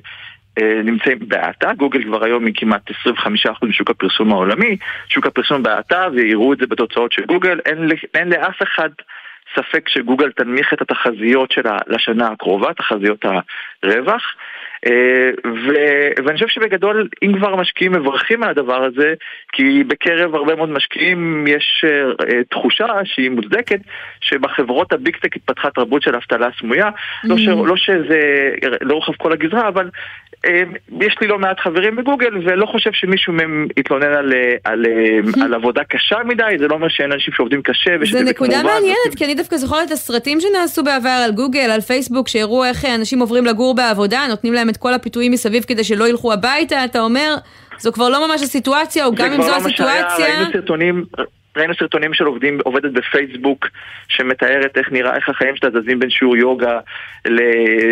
אה, 0.62 0.82
נמצאים 0.84 1.20
בהאטה, 1.28 1.74
גוגל 1.74 2.04
כבר 2.04 2.24
היום 2.24 2.46
היא 2.46 2.54
כמעט 2.58 2.92
25% 2.92 3.66
משוק 3.66 3.90
הפרסום 3.90 4.32
העולמי, 4.32 4.78
שוק 5.10 5.26
הפרסום 5.26 5.64
בהאטה 5.64 6.08
ויראו 6.16 6.54
את 6.54 6.58
זה 6.58 6.68
בתוצאות 6.68 7.12
של 7.12 7.26
גוגל, 7.26 7.60
אין, 7.66 7.90
אין 8.14 8.30
לאף 8.30 8.62
אחד 8.64 8.90
ספק 9.56 9.90
שגוגל 9.90 10.32
תנמיך 10.32 10.74
את 10.74 10.82
התחזיות 10.82 11.52
שלה 11.52 11.78
לשנה 11.88 12.28
הקרובה, 12.28 12.74
תחזיות 12.74 13.26
הרווח. 13.84 14.22
אה, 14.88 15.30
ו- 15.46 16.24
ואני 16.26 16.34
חושב 16.34 16.48
שבגדול, 16.48 17.08
אם 17.24 17.38
כבר 17.38 17.54
המשקיעים 17.54 17.92
מברכים 17.92 18.44
על 18.44 18.50
הדבר 18.50 18.84
הזה, 18.84 19.14
כי 19.54 19.84
בקרב 19.84 20.36
הרבה 20.36 20.56
מאוד 20.56 20.70
משקיעים 20.70 21.46
יש 21.48 21.86
אה, 21.88 21.90
אה, 22.38 22.44
תחושה 22.50 22.86
שהיא 23.04 23.30
מוצדקת, 23.30 23.80
שבחברות 24.22 24.94
הביג 24.94 25.16
טק 25.18 25.36
התפתחה 25.36 25.70
תרבות 25.70 26.02
של 26.02 26.16
אבטלה 26.16 26.48
סמויה, 26.60 26.90
לא, 27.24 27.38
ש- 27.38 27.48
לא 27.48 27.76
שזה 27.78 28.20
לרוחב 28.82 29.14
כל 29.14 29.34
הגזרה, 29.34 29.68
אבל 29.68 29.90
יש 31.02 31.16
לי 31.22 31.28
לא 31.28 31.40
מעט 31.40 31.60
חברים 31.60 31.96
בגוגל, 31.96 32.38
ולא 32.46 32.66
חושב 32.66 32.90
שמישהו 32.94 33.34
מהם 33.34 33.68
יתלונן 33.78 34.14
על, 34.14 34.34
על, 34.64 34.86
אה, 34.86 35.44
על 35.46 35.54
עבודה 35.54 35.84
קשה 35.84 36.18
מדי, 36.26 36.44
זה 36.60 36.68
לא 36.68 36.76
אומר 36.76 36.88
שאין 36.90 37.12
אנשים 37.12 37.34
שעובדים 37.34 37.62
קשה 37.62 37.92
זה 37.92 37.98
ושזה 38.02 38.24
נקודה 38.24 38.52
כמובן- 38.54 38.66
מעניינת, 38.74 39.16
כי 39.18 39.26
אני 39.26 39.36
דווקא 39.36 39.58
זוכרת 39.58 39.88
את 39.88 39.92
הסרטים 39.92 40.38
שנעשו 40.40 40.84
בעבר 40.84 41.22
על 41.26 41.32
גוגל, 41.32 41.70
על 41.74 41.82
פייסבוק, 41.82 42.28
שהראו 42.28 42.64
איך 42.66 42.86
אנשים 43.00 43.20
עוברים 43.20 43.46
לגור 43.46 43.73
בעבודה, 43.74 44.26
נותנים 44.30 44.54
להם 44.54 44.70
את 44.70 44.78
כל 44.78 44.94
הפיתויים 44.94 45.32
מסביב 45.32 45.64
כדי 45.64 45.84
שלא 45.84 46.08
ילכו 46.08 46.34
הביתה, 46.34 46.86
אתה 46.86 47.00
אומר, 47.00 47.36
זו 47.80 47.92
כבר 47.92 48.10
לא 48.10 48.28
ממש 48.28 48.42
הסיטואציה, 48.42 49.06
או 49.06 49.12
גם 49.16 49.34
אם 49.34 49.42
זו 49.42 49.48
לא 49.48 49.56
הסיטואציה... 49.56 50.26
ראינו 50.26 50.52
סרטונים, 50.54 51.06
ראינו 51.58 51.74
סרטונים 51.80 52.14
של 52.14 52.26
עובדים, 52.26 52.60
עובדת 52.64 52.92
בפייסבוק 52.92 53.68
שמתארת 54.08 54.78
איך 54.78 54.92
נראה, 54.92 55.16
איך 55.16 55.30
החיים 55.30 55.56
שלה 55.56 55.70
זזים 55.70 56.00
בין 56.00 56.10
שיעור 56.10 56.38
יוגה 56.38 56.80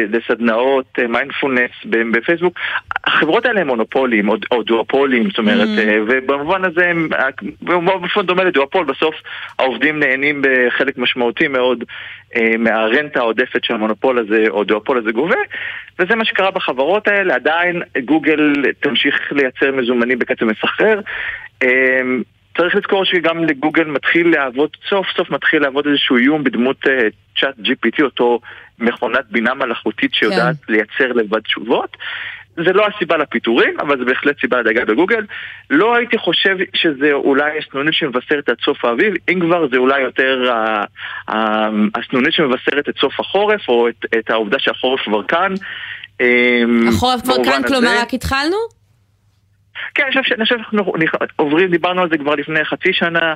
לסדנאות 0.09 0.85
אה, 0.99 1.07
מיינדפולנס 1.07 1.71
ב- 1.85 2.17
בפייסבוק. 2.17 2.59
החברות 3.05 3.45
האלה 3.45 3.61
הם 3.61 3.67
מונופולים 3.67 4.29
או, 4.29 4.35
או 4.51 4.63
דואופולים, 4.63 5.29
זאת 5.29 5.37
אומרת, 5.37 5.67
Mm. 5.67 5.79
אה, 5.79 5.97
ובמובן 6.07 6.65
הזה, 6.65 6.87
הם- 6.89 7.09
באופן 7.61 8.21
דומה 8.21 8.43
לדואופול, 8.43 8.85
בסוף 8.85 9.15
העובדים 9.59 9.99
נהנים 9.99 10.41
בחלק 10.41 10.97
משמעותי 10.97 11.47
מאוד 11.47 11.83
אה, 12.35 12.57
מהרנטה 12.59 13.19
העודפת 13.19 13.63
שהמונופול 13.63 14.19
הזה 14.19 14.43
או 14.49 14.63
דואופול 14.63 14.97
הזה 14.97 15.11
גובה, 15.11 15.35
וזה 15.99 16.15
מה 16.15 16.25
שקרה 16.25 16.51
בחברות 16.51 17.07
האלה, 17.07 17.35
עדיין 17.35 17.81
גוגל 18.05 18.53
תמשיך 18.79 19.15
לייצר 19.31 19.71
מזומנים 19.71 20.19
בקצב 20.19 20.45
מסחרר. 20.45 20.99
אה, 22.59 22.61
צריך 22.63 22.75
לזכור 22.75 23.05
שגם 23.05 23.43
לגוגל 23.43 23.83
מתחיל 23.83 24.27
לעבוד, 24.31 24.69
סוף 24.89 25.07
סוף 25.17 25.29
מתחיל 25.29 25.61
לעבוד 25.61 25.87
איזשהו 25.87 26.17
איום 26.17 26.43
בדמות 26.43 26.77
צ'אט 27.39 27.55
GPT, 27.59 28.03
אותו 28.03 28.39
מכונת 28.79 29.25
בינה 29.31 29.53
מלאכותית 29.53 30.13
שיודעת 30.13 30.55
לייצר 30.69 31.07
לבד 31.15 31.39
תשובות. 31.39 31.97
זה 32.55 32.73
לא 32.73 32.87
הסיבה 32.87 33.17
לפיטורים, 33.17 33.79
אבל 33.79 33.97
זה 33.99 34.05
בהחלט 34.05 34.39
סיבה 34.41 34.59
לדאגה 34.61 34.85
בגוגל. 34.85 35.25
לא 35.69 35.95
הייתי 35.95 36.17
חושב 36.17 36.55
שזה 36.73 37.11
אולי 37.11 37.51
הסנונית 37.59 37.93
שמבשרת 37.93 38.49
את 38.49 38.57
סוף 38.65 38.85
האביב, 38.85 39.13
אם 39.29 39.39
כבר 39.39 39.67
זה 39.71 39.77
אולי 39.77 40.01
יותר 40.01 40.51
ה- 40.51 40.83
ה- 41.27 41.69
הסנונית 41.95 42.33
שמבשרת 42.33 42.89
את 42.89 42.97
סוף 42.99 43.19
החורף, 43.19 43.61
או 43.69 43.89
את, 43.89 44.05
את 44.19 44.29
העובדה 44.29 44.57
שהחורף 44.59 45.01
כבר 45.01 45.23
כאן. 45.23 45.53
אמ, 46.21 46.87
החורף 46.87 47.21
כבר 47.21 47.43
כאן, 47.45 47.53
הזה- 47.53 47.67
כלומר 47.67 47.97
רק 48.01 48.13
התחלנו? 48.13 48.80
כן, 49.95 50.03
אני 50.03 50.21
חושב 50.23 50.45
שאנחנו 50.45 50.93
עוברים, 51.35 51.71
דיברנו 51.71 52.01
על 52.01 52.09
זה 52.09 52.17
כבר 52.17 52.35
לפני 52.35 52.65
חצי 52.65 52.93
שנה, 52.93 53.35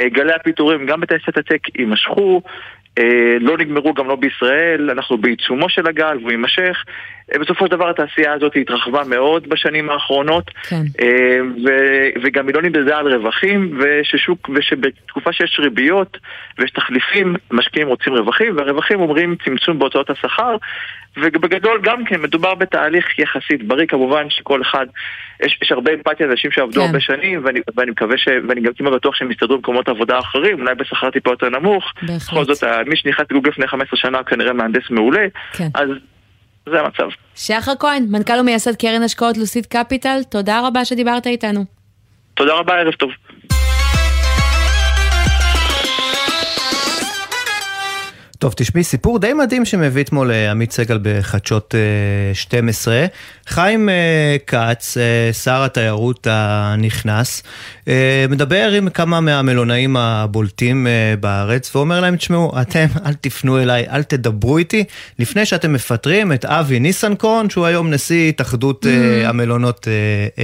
אה, 0.00 0.08
גלי 0.08 0.32
הפיטורים 0.32 0.86
גם 0.86 1.00
בתעשיית 1.00 1.38
הטק 1.38 1.78
יימשכו, 1.78 2.42
אה, 2.98 3.36
לא 3.40 3.58
נגמרו 3.58 3.94
גם 3.94 4.08
לא 4.08 4.16
בישראל, 4.16 4.90
אנחנו 4.90 5.18
בעיצומו 5.18 5.68
של 5.68 5.86
הגל 5.86 6.16
והוא 6.18 6.30
יימשך. 6.30 6.84
אה, 7.34 7.38
בסופו 7.38 7.64
של 7.66 7.70
דבר 7.70 7.90
התעשייה 7.90 8.32
הזאת 8.32 8.52
התרחבה 8.56 9.02
מאוד 9.04 9.48
בשנים 9.48 9.90
האחרונות, 9.90 10.50
כן. 10.68 10.82
אה, 11.00 11.38
ו- 11.66 12.20
וגם 12.22 12.46
היא 12.46 12.54
לא 12.54 12.62
נמדדה 12.62 12.98
על 12.98 13.14
רווחים, 13.14 13.78
וששוק, 13.80 14.50
ושבתקופה 14.54 15.32
שיש 15.32 15.60
ריביות 15.60 16.18
ויש 16.58 16.70
תחליפים, 16.70 17.36
משקיעים 17.50 17.88
רוצים 17.88 18.12
רווחים, 18.12 18.56
והרווחים 18.56 19.00
אומרים 19.00 19.36
צמצום 19.44 19.78
בהוצאות 19.78 20.10
השכר, 20.10 20.56
ובגדול 21.16 21.80
גם 21.82 22.04
כן 22.04 22.20
מדובר 22.20 22.54
בתהליך 22.54 23.18
יחסית 23.18 23.62
בריא, 23.68 23.86
כמובן 23.86 24.30
שכל 24.30 24.62
אחד, 24.62 24.86
יש, 25.44 25.58
יש 25.62 25.72
הרבה 25.72 25.92
אמפתיה 25.94 26.26
לאנשים 26.26 26.50
שעבדו 26.50 26.80
כן. 26.80 26.86
הרבה 26.86 27.00
שנים, 27.00 27.40
ואני, 27.44 27.60
ואני 27.76 27.90
מקווה 27.90 28.18
ש... 28.18 28.28
ואני 28.48 28.60
גם 28.60 28.72
כמעט 28.78 28.92
בטוח 28.92 29.14
שהם 29.14 29.30
יסתדרו 29.30 29.56
במקומות 29.56 29.88
עבודה 29.88 30.18
אחרים, 30.18 30.60
אולי 30.60 30.74
בשכר 30.74 31.10
טיפה 31.10 31.30
יותר 31.30 31.48
נמוך. 31.48 31.92
בהחלט. 32.02 32.22
בכל 32.28 32.44
זאת, 32.44 32.62
ה- 32.62 32.82
מי 32.86 32.96
שנכנס 32.96 33.26
לגוגל 33.30 33.50
לפני 33.50 33.68
15 33.68 33.98
שנה 33.98 34.22
כנראה 34.22 34.52
מהנדס 34.52 34.90
מעולה, 34.90 35.26
כן. 35.52 35.68
אז 35.74 35.88
זה 36.72 36.80
המצב. 36.80 37.08
שחר 37.34 37.72
כהן, 37.78 38.06
מנכ"ל 38.08 38.40
ומייסד 38.40 38.76
קרן 38.76 39.02
השקעות 39.02 39.36
לוסיד 39.36 39.66
קפיטל, 39.66 40.20
תודה 40.30 40.66
רבה 40.66 40.84
שדיברת 40.84 41.26
איתנו. 41.26 41.64
תודה 42.34 42.54
רבה, 42.54 42.74
ערב 42.74 42.92
טוב. 42.92 43.10
טוב, 48.38 48.54
תשמעי, 48.56 48.84
סיפור 48.84 49.18
די 49.18 49.32
מדהים 49.32 49.64
שמביא 49.64 50.02
אתמול 50.02 50.30
אה, 50.30 50.50
עמית 50.50 50.72
סגל 50.72 50.98
בחדשות 51.02 51.74
אה, 51.74 52.34
12. 52.34 53.06
חיים 53.46 53.88
אה, 53.88 54.36
כץ, 54.46 54.96
אה, 54.96 55.32
שר 55.32 55.62
התיירות 55.64 56.26
הנכנס, 56.30 57.42
אה, 57.88 58.26
מדבר 58.28 58.70
עם 58.72 58.90
כמה 58.90 59.20
מהמלונאים 59.20 59.96
הבולטים 59.96 60.86
אה, 60.86 61.14
בארץ, 61.20 61.76
ואומר 61.76 62.00
להם, 62.00 62.16
תשמעו, 62.16 62.60
אתם 62.60 62.86
אל 63.06 63.14
תפנו 63.14 63.62
אליי, 63.62 63.86
אל 63.90 64.02
תדברו 64.02 64.58
איתי, 64.58 64.84
לפני 65.18 65.46
שאתם 65.46 65.72
מפטרים 65.72 66.32
את 66.32 66.44
אבי 66.44 66.80
ניסנקורן, 66.80 67.50
שהוא 67.50 67.66
היום 67.66 67.90
נשיא 67.90 68.28
התאחדות 68.28 68.86
אה, 68.86 69.28
המלונות 69.28 69.88
אה, 69.88 69.92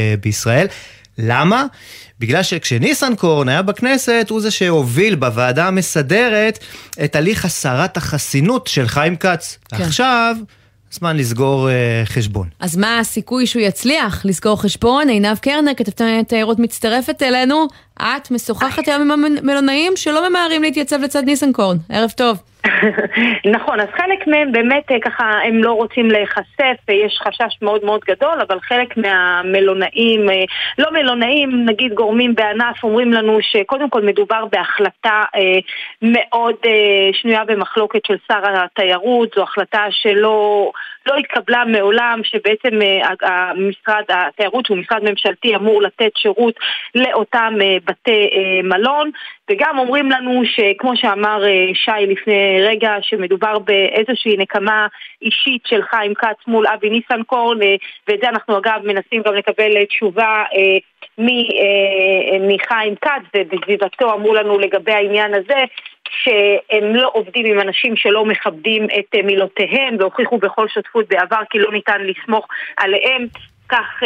אה, 0.01 0.14
בישראל. 0.20 0.66
למה? 1.18 1.66
בגלל 2.20 2.42
שכשניסנקורן 2.42 3.48
היה 3.48 3.62
בכנסת, 3.62 4.26
הוא 4.30 4.40
זה 4.40 4.50
שהוביל 4.50 5.14
בוועדה 5.14 5.66
המסדרת 5.66 6.58
את 7.04 7.16
הליך 7.16 7.44
הסרת 7.44 7.96
החסינות 7.96 8.66
של 8.66 8.88
חיים 8.88 9.16
כץ. 9.16 9.58
כן. 9.68 9.82
עכשיו, 9.82 10.36
זמן 10.90 11.16
לסגור 11.16 11.70
אה, 11.70 12.02
חשבון. 12.04 12.48
אז 12.60 12.76
מה 12.76 12.98
הסיכוי 12.98 13.46
שהוא 13.46 13.62
יצליח 13.62 14.24
לסגור 14.24 14.62
חשבון? 14.62 15.08
עינב 15.08 15.38
קרנר, 15.38 15.72
כתבת 15.76 16.00
תיירות 16.28 16.58
מצטרפת 16.58 17.22
אלינו. 17.22 17.66
את 17.99 18.30
משוחחת 18.30 18.88
היום 18.88 19.03
עם 19.03 19.24
המלונאים 19.24 19.92
שלא 19.97 20.28
ממהרים 20.28 20.62
להתייצב 20.62 21.03
לצד 21.03 21.24
ניסנקורן. 21.24 21.76
ערב 21.90 22.11
טוב. 22.11 22.38
נכון, 23.55 23.80
אז 23.80 23.88
חלק 23.97 24.26
מהם 24.26 24.53
באמת 24.53 24.90
אה, 24.90 24.97
ככה, 25.01 25.24
הם 25.45 25.64
לא 25.64 25.72
רוצים 25.72 26.11
להיחשף, 26.11 26.76
אה, 26.88 26.95
יש 26.95 27.18
חשש 27.22 27.62
מאוד 27.62 27.84
מאוד 27.84 28.01
גדול, 28.01 28.40
אבל 28.49 28.61
חלק 28.61 28.97
מהמלונאים, 28.97 30.30
אה, 30.30 30.45
לא 30.78 30.92
מלונאים, 30.92 31.64
נגיד 31.64 31.95
גורמים 31.95 32.34
בענף, 32.34 32.84
אומרים 32.84 33.12
לנו 33.12 33.38
שקודם 33.40 33.90
כל 33.90 34.03
מדובר 34.03 34.45
בהחלטה 34.53 35.22
מאוד 36.03 36.55
שנויה 37.12 37.45
במחלוקת 37.45 38.05
של 38.07 38.16
שר 38.28 38.42
התיירות, 38.45 39.28
זו 39.36 39.42
החלטה 39.42 39.84
שלא 39.90 40.70
לא 41.07 41.14
התקבלה 41.16 41.64
מעולם, 41.64 42.20
שבעצם 42.24 42.78
המשרד 43.22 44.05
התיירות, 44.09 44.66
שהוא 44.66 44.78
משרד 44.78 45.03
ממשלתי, 45.11 45.57
אמור 45.57 45.82
לתת 45.82 46.11
שירות 46.16 46.55
לאותם 46.95 47.55
בתי 47.87 48.30
אה, 48.32 48.62
מלון. 48.62 49.11
וגם 49.51 49.78
אומרים 49.78 50.11
לנו 50.11 50.43
שכמו 50.45 50.97
שאמר 50.97 51.45
אה, 51.45 51.66
שי 51.74 52.07
לפני 52.07 52.62
רגע, 52.62 52.93
שמדובר 53.03 53.59
באיזושהי 53.59 54.37
נקמה 54.37 54.87
אישית 55.22 55.62
של 55.66 55.82
חיים 55.82 56.14
כץ 56.14 56.37
מול 56.47 56.66
אבי 56.66 56.91
ניסנקורן, 56.91 57.62
אה, 57.62 57.74
ואת 58.09 58.20
זה 58.22 58.28
אנחנו 58.28 58.59
אגב 58.59 58.80
מנסים 58.85 59.22
גם 59.26 59.35
לקבל 59.35 59.85
תשובה 59.85 60.45
מחיים 62.41 62.95
כץ, 63.01 63.22
ובסביבתו 63.37 64.14
אמרו 64.14 64.35
לנו 64.35 64.59
לגבי 64.59 64.93
העניין 64.93 65.35
הזה, 65.35 65.64
שהם 66.09 66.95
לא 66.95 67.11
עובדים 67.12 67.47
עם 67.47 67.61
אנשים 67.61 67.97
שלא 67.97 68.24
מכבדים 68.24 68.87
את 68.99 69.14
מילותיהם 69.24 69.97
והוכיחו 69.99 70.39
בכל 70.39 70.68
שותפות 70.68 71.09
בעבר 71.09 71.41
כי 71.51 71.59
לא 71.59 71.72
ניתן 71.72 72.01
לסמוך 72.01 72.47
עליהם. 72.76 73.26
כך 73.68 74.03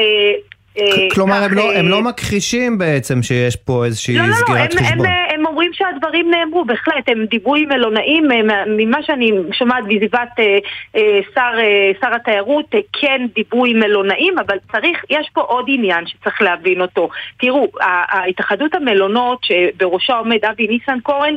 כלומר, 1.14 1.34
כך, 1.36 1.42
הם 1.50 1.54
לא, 1.54 1.70
אה, 1.72 1.78
הם 1.78 1.88
לא 1.88 2.02
מכחישים 2.02 2.78
בעצם 2.78 3.22
שיש 3.22 3.56
פה 3.56 3.84
איזושהי 3.84 4.14
לא, 4.16 4.22
לא, 4.22 4.28
לא, 4.28 4.34
סגירת 4.34 4.72
הם, 4.72 4.78
חשבון. 4.78 5.06
הם, 5.06 5.12
הם 5.40 5.46
אומרים 5.46 5.70
שהדברים 5.72 6.30
נאמרו, 6.30 6.64
בהחלט, 6.64 7.08
הם 7.08 7.24
דיברו 7.30 7.54
עם 7.56 7.68
מלונאים, 7.68 8.32
אה, 8.32 8.42
מה- 8.42 8.64
ממה 8.76 8.98
שאני 9.02 9.30
שומעת 9.52 9.84
בסביבת 9.84 10.28
אה, 10.38 10.58
אה, 10.96 11.18
שר, 11.34 11.58
אה, 11.58 11.90
שר 12.00 12.14
התיירות, 12.14 12.64
אה, 12.74 12.80
כן 13.00 13.26
דיברו 13.34 13.66
עם 13.66 13.78
מלונאים, 13.78 14.34
אבל 14.46 14.56
צריך, 14.72 15.04
יש 15.10 15.28
פה 15.34 15.40
עוד 15.40 15.64
עניין 15.68 16.06
שצריך 16.06 16.42
להבין 16.42 16.80
אותו. 16.80 17.08
תראו, 17.40 17.68
ה- 17.80 18.18
ההתאחדות 18.18 18.74
המלונות, 18.74 19.38
שבראשה 19.44 20.12
עומד 20.16 20.44
אבי 20.50 20.66
ניסנקורן, 20.66 21.34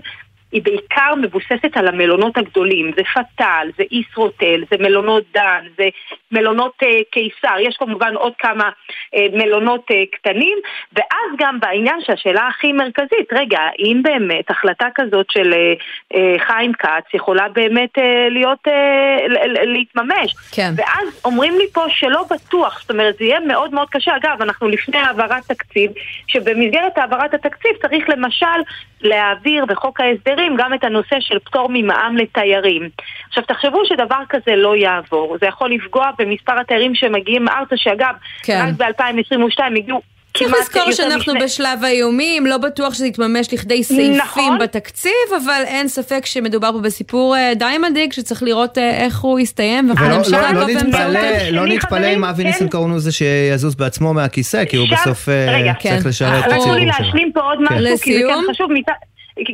היא 0.51 0.61
בעיקר 0.63 1.15
מבוססת 1.21 1.77
על 1.77 1.87
המלונות 1.87 2.37
הגדולים, 2.37 2.91
זה 2.95 3.01
פטל, 3.13 3.67
זה 3.77 3.83
ישרוטל, 3.91 4.63
זה 4.71 4.77
מלונות 4.79 5.23
דן, 5.33 5.65
זה 5.77 5.89
מלונות 6.31 6.73
אה, 6.83 6.99
קיסר, 7.11 7.55
יש 7.59 7.75
כמובן 7.79 8.15
עוד 8.15 8.33
כמה 8.39 8.69
אה, 9.15 9.25
מלונות 9.33 9.85
אה, 9.91 10.03
קטנים, 10.11 10.57
ואז 10.93 11.37
גם 11.37 11.59
בעניין 11.59 11.99
שהשאלה 12.05 12.47
הכי 12.47 12.71
מרכזית, 12.71 13.33
רגע, 13.33 13.59
האם 13.59 14.01
באמת 14.03 14.51
החלטה 14.51 14.87
כזאת 14.95 15.25
של 15.31 15.53
אה, 15.53 15.73
אה, 16.15 16.39
חיים 16.39 16.73
כץ 16.73 17.13
יכולה 17.13 17.49
באמת 17.49 17.97
אה, 17.97 18.29
להיות, 18.29 18.67
אה, 18.67 19.17
להתממש? 19.65 20.35
כן. 20.55 20.71
ואז 20.75 21.21
אומרים 21.25 21.57
לי 21.57 21.65
פה 21.73 21.85
שלא 21.89 22.23
בטוח, 22.31 22.81
זאת 22.81 22.91
אומרת 22.91 23.15
זה 23.17 23.25
יהיה 23.25 23.39
מאוד 23.39 23.73
מאוד 23.73 23.89
קשה. 23.89 24.15
אגב, 24.15 24.41
אנחנו 24.41 24.69
לפני 24.69 24.97
העברת 24.97 25.43
תקציב, 25.47 25.91
שבמסגרת 26.27 26.97
העברת 26.97 27.33
התקציב 27.33 27.71
צריך 27.81 28.09
למשל 28.09 28.45
להעביר 29.01 29.65
בחוק 29.65 29.99
ההסדרים 29.99 30.40
גם 30.59 30.73
את 30.73 30.83
הנושא 30.83 31.15
של 31.19 31.39
פטור 31.39 31.67
ממע"מ 31.73 32.17
לתיירים. 32.17 32.89
עכשיו 33.29 33.43
תחשבו 33.43 33.81
שדבר 33.85 34.21
כזה 34.29 34.55
לא 34.55 34.75
יעבור, 34.75 35.37
זה 35.41 35.47
יכול 35.47 35.71
לפגוע 35.73 36.09
במספר 36.19 36.59
התיירים 36.61 36.95
שמגיעים 36.95 37.47
ארצה, 37.47 37.77
שאגב, 37.77 38.13
כן. 38.43 38.65
רק 38.79 38.97
ב-2022 39.01 39.63
הגיעו 39.77 40.01
צריך 40.37 40.53
לזכור 40.61 40.91
שאנחנו 40.91 41.33
משני- 41.33 41.43
בשלב 41.45 41.83
האיומים, 41.83 42.45
לא 42.45 42.57
בטוח 42.57 42.93
שזה 42.93 43.07
יתממש 43.07 43.53
לכדי 43.53 43.83
סעיפים 43.83 44.17
נכון. 44.17 44.57
בתקציב, 44.59 45.11
אבל 45.43 45.61
אין 45.65 45.87
ספק 45.87 46.25
שמדובר 46.25 46.71
פה 46.71 46.79
בסיפור 46.79 47.35
אה, 47.35 47.53
די 47.55 47.65
מדאיג, 47.89 48.13
שצריך 48.13 48.43
לראות 48.43 48.77
אה, 48.77 48.91
איך 49.05 49.19
הוא 49.19 49.39
יסתיים, 49.39 49.89
ואנחנו 49.89 50.05
ולא 50.07 50.17
נמשיך 50.17 50.33
לא, 50.33 50.41
לא 50.41 50.59
לעקוב 50.67 50.69
נתפלא. 50.87 51.19
לא 51.51 51.65
נתפלא 51.65 52.07
אם 52.13 52.23
אבי 52.23 52.43
ניסנקורן 52.43 52.89
הוא 52.91 52.99
זה 52.99 53.11
שיזוז 53.11 53.75
בעצמו 53.75 54.13
מהכיסא, 54.13 54.65
כי 54.65 54.77
הוא 54.77 54.85
אפשר- 54.85 54.95
בסוף 55.01 55.29
אה, 55.29 55.45
רגע, 55.59 55.73
צריך 55.81 56.05
לשרת 56.05 56.39
את 56.47 56.51
הציבור 56.51 56.75
לי 56.75 56.81
שלו. 56.81 57.05
להשלים 57.05 57.31
פה 57.33 57.39
עוד 57.41 57.57
כן. 57.69 57.75
משהו, 57.75 57.97
כי 58.03 58.13
זה? 58.13 58.29
כן 58.29 58.51
חשוב. 58.53 58.67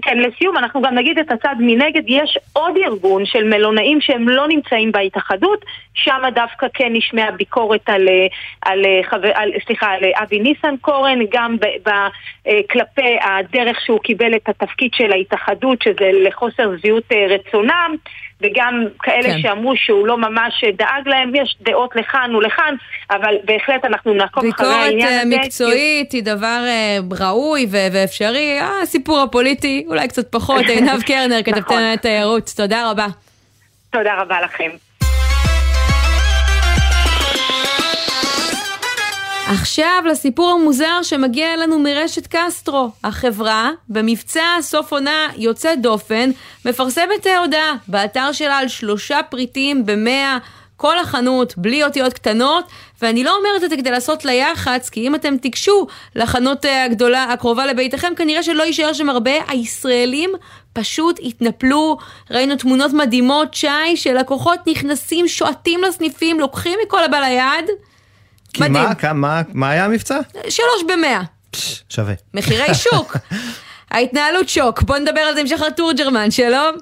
כן, 0.01 0.17
לסיום, 0.17 0.57
אנחנו 0.57 0.82
גם 0.82 0.95
נגיד 0.95 1.19
את 1.19 1.32
הצד 1.32 1.55
מנגד, 1.59 2.03
יש 2.07 2.38
עוד 2.53 2.78
ארגון 2.86 3.25
של 3.25 3.43
מלונאים 3.43 4.01
שהם 4.01 4.30
לא 4.30 4.47
נמצאים 4.47 4.91
בהתאחדות, 4.91 5.65
שם 5.93 6.21
דווקא 6.36 6.67
כן 6.73 6.93
נשמעה 6.93 7.32
ביקורת 7.32 7.89
על, 7.89 8.07
אה, 8.07 8.28
על, 8.61 8.86
אה, 8.86 9.01
חבר, 9.09 9.32
על, 9.36 9.51
סליחה, 9.65 9.88
על 9.88 10.03
אה, 10.03 10.23
אבי 10.23 10.39
ניסנקורן, 10.39 11.19
גם 11.32 11.57
ב, 11.57 11.65
ב, 11.89 11.89
אה, 12.47 12.59
כלפי 12.69 13.17
הדרך 13.21 13.82
שהוא 13.82 13.99
קיבל 13.99 14.36
את 14.36 14.49
התפקיד 14.49 14.91
של 14.93 15.11
ההתאחדות, 15.11 15.82
שזה 15.82 16.11
לחוסר 16.13 16.71
אה, 17.11 17.25
רצונם. 17.30 17.95
וגם 18.42 18.84
כאלה 19.00 19.30
כן. 19.30 19.42
שאמרו 19.42 19.74
שהוא 19.76 20.08
לא 20.08 20.18
ממש 20.18 20.64
דאג 20.78 21.08
להם, 21.08 21.36
יש 21.36 21.58
דעות 21.62 21.96
לכאן 21.96 22.36
ולכאן, 22.36 22.76
אבל 23.12 23.36
בהחלט 23.44 23.86
אנחנו 23.86 24.14
נעקוב 24.14 24.44
אחרי 24.44 24.52
ביקורת 24.52 24.76
העניין 24.76 25.08
אה, 25.08 25.22
הזה. 25.22 25.36
מקצועית 25.38 26.12
היא 26.12 26.24
דבר 26.24 26.64
אה, 26.68 26.98
ראוי 27.20 27.66
ו- 27.72 27.88
ואפשרי, 27.94 28.60
אה, 28.60 28.82
הסיפור 28.84 29.20
הפוליטי 29.22 29.86
אולי 29.88 30.08
קצת 30.08 30.32
פחות, 30.32 30.66
עינב 30.66 31.02
קרנר, 31.08 31.44
כתבתנו 31.44 31.62
נכון. 31.62 31.84
התיירות, 31.84 32.54
תודה 32.58 32.92
רבה. 32.92 33.08
תודה 33.90 34.22
רבה 34.22 34.42
לכם. 34.42 34.87
עכשיו 39.50 40.04
לסיפור 40.12 40.52
המוזר 40.52 41.04
שמגיע 41.04 41.54
אלינו 41.54 41.80
מרשת 41.80 42.28
קסטרו. 42.30 42.89
החברה, 43.04 43.72
במבצע 43.89 44.43
סוף 44.62 44.91
עונה 44.91 45.28
יוצא 45.38 45.76
דופן, 45.76 46.30
מפרסמת 46.66 47.28
אה, 47.28 47.38
הודעה 47.39 47.76
באתר 47.88 48.32
שלה 48.32 48.58
על 48.58 48.68
שלושה 48.68 49.20
פריטים 49.30 49.86
במאה. 49.86 50.38
כל 50.78 51.00
החנות 51.00 51.58
בלי 51.58 51.84
אותיות 51.84 52.14
קטנות, 52.14 52.66
ואני 53.02 53.24
לא 53.24 53.38
אומרת 53.38 53.64
את 53.64 53.70
זה 53.70 53.78
כדי 53.78 53.91
לעשות 53.91 54.26
לה 54.26 54.34
יח"צ, 54.34 54.89
כי 54.89 55.08
אם 55.08 55.16
אתם 55.16 55.38
תיגשו 55.38 55.88
לחנות 56.16 56.66
אה, 56.66 56.84
הגדולה 56.84 57.24
הקרובה 57.24 57.66
לביתכם, 57.66 58.14
כנראה 58.16 58.43
שלא 58.43 58.64
יישאר 58.64 58.93
שם 58.93 59.10
הרבה. 59.10 59.32
הישראלים 59.48 60.30
פשוט 60.74 61.20
התנפלו, 61.24 61.98
ראינו 62.32 62.56
תמונות 62.56 62.93
מדהימות, 62.93 63.54
שי, 63.54 63.95
שלקוחות 63.95 64.60
נכנסים, 64.68 65.28
שועטים 65.28 65.82
לסניפים, 65.84 66.39
לוקחים 66.39 66.80
מכל 66.86 67.04
הבא 67.04 67.20
ליד, 67.20 67.70
כי 68.54 68.62
מדהים. 68.64 68.74
מה, 68.86 68.95
כמה- 68.95 69.41
מה 69.54 69.70
היה 69.70 69.86
המבצע? 69.86 70.20
שלוש 70.50 70.84
במאה. 70.88 71.22
שווה. 71.89 72.14
מחירי 72.34 72.74
שוק. 72.84 73.18
ההתנהלות 73.91 74.50
שוק. 74.50 74.82
בוא 74.84 74.98
נדבר 74.98 75.22
על 75.22 75.34
זה 75.34 75.41
עם 75.41 75.48
שחר 75.48 75.70
תורג'רמן, 75.70 76.32
שלום. 76.32 76.76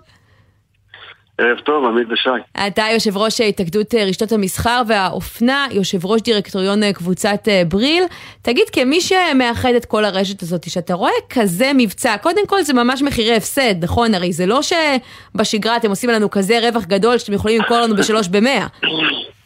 ערב 1.38 1.58
טוב, 1.66 1.86
עמית 1.86 2.08
ושי. 2.12 2.66
אתה 2.68 2.84
יושב 2.94 3.18
ראש 3.18 3.42
התאגדות 3.42 3.96
אה, 3.96 4.04
רשתות 4.06 4.32
המסחר 4.32 4.82
והאופנה, 4.88 5.68
יושב 5.72 6.06
ראש 6.06 6.22
דירקטוריון 6.22 6.84
אה, 6.84 6.94
קבוצת 6.94 7.48
אה, 7.48 7.62
בריל. 7.68 8.04
תגיד, 8.42 8.64
כמי 8.72 9.02
שמאחד 9.02 9.74
את 9.78 9.86
כל 9.86 10.06
הרשת 10.06 10.42
הזאת, 10.44 10.70
שאתה 10.70 10.94
רואה 10.94 11.12
כזה 11.30 11.72
מבצע, 11.78 12.16
קודם 12.18 12.48
כל 12.48 12.64
זה 12.64 12.74
ממש 12.74 13.02
מחירי 13.02 13.36
הפסד, 13.36 13.84
נכון? 13.84 14.14
הרי 14.14 14.34
זה 14.34 14.46
לא 14.46 14.60
שבשגרה 14.62 15.78
אתם 15.78 15.90
עושים 15.90 16.10
לנו 16.10 16.30
כזה 16.32 16.60
רווח 16.70 16.84
גדול 16.86 17.18
שאתם 17.18 17.34
יכולים 17.34 17.62
למכור 17.62 17.78
לנו 17.78 17.96
בשלוש 17.96 18.28
במאה. 18.28 18.68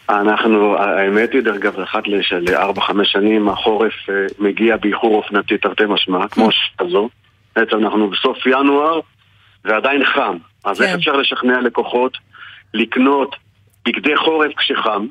אנחנו, 0.10 0.78
האמת 0.78 1.34
היא, 1.34 1.42
דרך 1.42 1.56
אגב, 1.56 1.80
אחת 1.80 2.04
לארבע-חמש 2.32 3.12
שנים, 3.12 3.50
החורף 3.50 3.94
אה, 4.10 4.26
מגיע 4.40 4.78
באיחור 4.78 5.16
אופנתי 5.16 5.58
תרתי 5.58 5.84
משמע, 5.88 6.28
כמו 6.28 6.50
שזו. 6.52 7.10
בעצם 7.56 7.78
אנחנו 7.78 8.10
בסוף 8.10 8.46
ינואר, 8.46 9.00
ועדיין 9.66 10.06
חם. 10.06 10.38
אז 10.66 10.82
איך 10.82 10.92
כן. 10.92 10.98
אפשר 10.98 11.12
לשכנע 11.12 11.62
לקוחות 11.62 12.18
לקנות 12.74 13.36
בגדי 13.86 14.18
חורף 14.18 14.52
כשחם? 14.58 15.08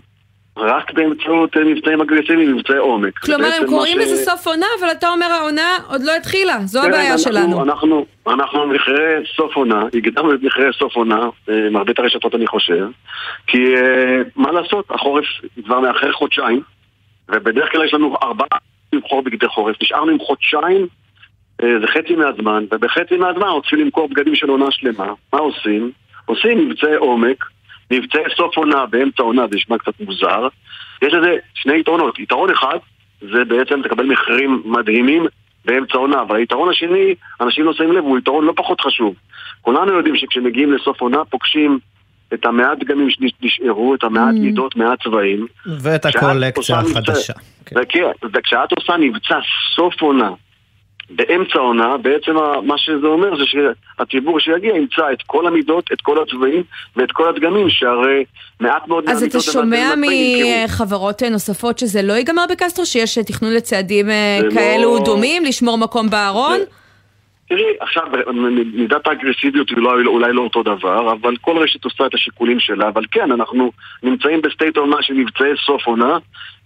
רק 0.58 0.92
באמצעות 0.92 1.56
אה, 1.56 1.64
מבצעים 1.64 2.00
אגרסיביים, 2.00 2.56
מבצעי 2.56 2.76
עומק. 2.76 3.18
כלומר, 3.18 3.48
הם 3.60 3.66
קוראים 3.66 3.98
ש- 4.00 4.02
לזה 4.02 4.16
סוף 4.16 4.46
עונה, 4.46 4.66
אבל 4.80 4.88
אתה 4.90 5.08
אומר 5.08 5.26
העונה 5.26 5.76
עוד 5.88 6.02
לא 6.04 6.12
התחילה, 6.16 6.56
זו 6.64 6.80
כן, 6.82 6.88
הבעיה 6.88 7.12
אנחנו- 7.12 7.18
שלנו. 7.32 7.62
אנחנו, 7.62 8.06
אנחנו 8.26 8.60
במחירי 8.60 9.14
סוף 9.36 9.56
עונה, 9.56 9.82
הגדרנו 9.94 10.34
את 10.34 10.42
מחירי 10.42 10.72
סוף 10.78 10.96
עונה, 10.96 11.20
אה, 11.50 11.70
מרבית 11.70 11.98
הרשתות 11.98 12.34
אני 12.34 12.46
חושב, 12.46 12.86
כי 13.46 13.76
אה, 13.76 14.16
מה 14.36 14.52
לעשות, 14.52 14.84
החורף 14.90 15.24
כבר 15.64 15.80
מאחר 15.80 16.12
חודשיים, 16.12 16.60
ובדרך 17.34 17.72
כלל 17.72 17.84
יש 17.84 17.94
לנו 17.94 18.16
ארבעה 18.22 18.58
לבחור 18.92 19.22
בגדי 19.22 19.48
חורף, 19.48 19.76
נשארנו 19.82 20.10
עם 20.12 20.18
חודשיים, 20.18 20.86
זה 21.62 21.86
חצי 21.86 22.14
מהזמן, 22.16 22.64
ובחצי 22.72 23.16
מהזמן 23.16 23.46
רוצים 23.48 23.78
למכור 23.78 24.08
בגדים 24.08 24.34
של 24.34 24.48
עונה 24.48 24.70
שלמה. 24.70 25.06
מה 25.32 25.38
עושים? 25.38 25.90
עושים 26.26 26.68
מבצעי 26.68 26.94
עומק, 26.94 27.44
מבצעי 27.90 28.22
סוף 28.36 28.56
עונה 28.56 28.86
באמצע 28.86 29.22
עונה, 29.22 29.46
זה 29.50 29.56
נשמע 29.56 29.78
קצת 29.78 29.92
מוזר. 30.00 30.48
יש 31.02 31.12
לזה 31.14 31.28
שני 31.54 31.78
יתרונות. 31.80 32.18
יתרון 32.18 32.50
אחד, 32.50 32.76
זה 33.20 33.44
בעצם 33.44 33.82
תקבל 33.82 34.06
מחירים 34.06 34.62
מדהימים 34.64 35.26
באמצע 35.64 35.98
עונה, 35.98 36.22
אבל 36.22 36.36
היתרון 36.36 36.70
השני, 36.70 37.14
אנשים 37.40 37.64
לא 37.64 37.72
שמים 37.72 37.92
לב, 37.92 38.04
הוא 38.04 38.18
יתרון 38.18 38.44
לא 38.44 38.52
פחות 38.56 38.80
חשוב. 38.80 39.14
כולנו 39.60 39.92
יודעים 39.92 40.16
שכשמגיעים 40.16 40.72
לסוף 40.72 41.00
עונה 41.00 41.24
פוגשים 41.24 41.78
את 42.34 42.44
המעט 42.46 42.78
דגמים 42.78 43.08
שנשארו, 43.10 43.94
את 43.94 44.04
המעט 44.04 44.34
Mm. 44.34 44.38
מידות, 44.38 44.76
מעט 44.76 45.02
צבעים. 45.02 45.46
ואת 45.66 46.06
הקולקציה 46.06 46.80
מבצע- 46.80 46.90
החדשה. 46.90 47.32
וכן, 47.74 48.02
וכשאת 48.34 48.72
עושה 48.72 48.92
מבצע 49.00 49.38
סוף 49.76 50.02
עונה, 50.02 50.30
באמצע 51.10 51.58
עונה, 51.58 51.96
בעצם 51.96 52.32
מה 52.62 52.78
שזה 52.78 53.06
אומר 53.06 53.36
זה 53.36 53.44
שהציבור 53.46 54.40
שיגיע 54.40 54.76
ימצא 54.76 55.12
את 55.12 55.22
כל 55.26 55.46
המידות, 55.46 55.84
את 55.92 56.00
כל 56.00 56.22
הצבעים 56.22 56.62
ואת 56.96 57.12
כל 57.12 57.28
הדגמים, 57.28 57.70
שהרי 57.70 58.24
מעט 58.60 58.88
מאוד 58.88 59.04
אז 59.08 59.22
אתה 59.22 59.40
שומע. 59.40 59.94
מחברות 60.64 61.22
אה, 61.22 61.30
נוספות 61.30 61.78
שזה 61.78 62.02
לא 62.02 62.12
ייגמר 62.12 62.44
בקסטרו, 62.50 62.86
שיש 62.86 63.18
אה, 63.18 63.24
תכנון 63.24 63.54
לצעדים 63.54 64.10
אה, 64.10 64.38
זה 64.40 64.54
כאלו 64.54 64.96
לא- 64.98 65.04
דומים, 65.04 65.44
לשמור 65.44 65.78
מקום 65.78 66.10
בארון? 66.10 66.60
תראי, 67.48 67.76
עכשיו, 67.80 68.02
מידת 68.74 69.06
האגרסיביות 69.06 69.68
היא 69.68 69.78
לא, 69.78 69.92
אולי 70.06 70.32
לא 70.32 70.42
אותו 70.42 70.62
דבר, 70.62 71.12
אבל 71.12 71.36
כל 71.40 71.58
רשת 71.58 71.84
עושה 71.84 72.06
את 72.06 72.14
השיקולים 72.14 72.60
שלה, 72.60 72.88
אבל 72.88 73.02
כן, 73.10 73.32
אנחנו 73.32 73.72
נמצאים 74.02 74.42
ב 74.42 74.48
state 74.48 74.76
עונה 74.76 74.96
של 75.00 75.14
מבצעי 75.14 75.50
סוף 75.66 75.86
עונה, 75.86 76.18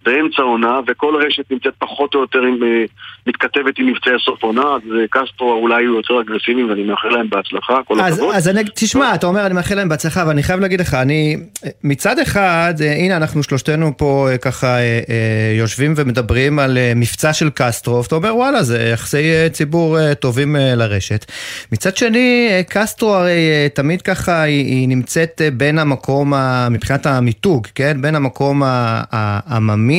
באמצע 0.04 0.42
עונה, 0.42 0.80
וכל 0.86 1.14
רשת 1.26 1.50
נמצאת 1.50 1.72
פחות 1.78 2.14
או 2.14 2.20
יותר 2.20 2.38
עם, 2.38 2.62
אה, 2.62 2.84
מתכתבת 3.26 3.78
עם 3.78 3.86
מבצעי 3.86 4.12
סוף 4.24 4.42
עונה, 4.42 4.62
אז 4.62 4.82
אה, 5.00 5.04
קסטרו 5.10 5.52
אולי 5.52 5.84
הוא 5.84 5.96
יותר 5.96 6.20
אגרסיבי 6.20 6.64
ואני 6.64 6.82
מאחל 6.82 7.08
להם 7.08 7.30
בהצלחה, 7.30 7.74
כל 7.84 8.00
אז, 8.00 8.14
הכבוד. 8.14 8.34
אז 8.34 8.48
אני, 8.48 8.60
תשמע, 8.74 9.14
אתה 9.14 9.26
אומר, 9.26 9.46
אני 9.46 9.54
מאחל 9.54 9.74
להם 9.74 9.88
בהצלחה, 9.88 10.24
ואני 10.26 10.42
חייב 10.42 10.60
להגיד 10.60 10.80
לך, 10.80 10.94
אני, 10.94 11.36
מצד 11.84 12.18
אחד, 12.18 12.74
אה, 12.80 12.92
הנה, 12.92 13.16
אנחנו 13.16 13.42
שלושתנו 13.42 13.96
פה 13.96 14.28
ככה 14.42 14.76
יושבים 15.58 15.94
ומדברים 15.96 16.58
על 16.58 16.78
מבצע 16.96 17.32
של 17.32 17.50
קסטרו, 17.54 18.02
ואתה 18.02 18.14
אומר, 18.14 18.36
וואלה, 18.36 18.62
זה 18.62 18.90
יחסי 18.92 19.50
ציבור 19.52 20.14
טובים 20.14 20.56
לרשת. 20.58 21.32
מצד 21.72 21.96
שני, 21.96 22.48
קסטרו 22.68 23.14
הרי 23.14 23.68
תמיד 23.74 24.02
ככה, 24.02 24.42
היא, 24.42 24.66
היא 24.66 24.88
נמצאת 24.88 25.40
בין 25.52 25.78
המקום, 25.78 26.32
מבחינת 26.70 27.06
המיתוג, 27.06 27.66
כן? 27.74 28.02
בין 28.02 28.14
המקום 28.14 28.62
העממי 28.64 29.91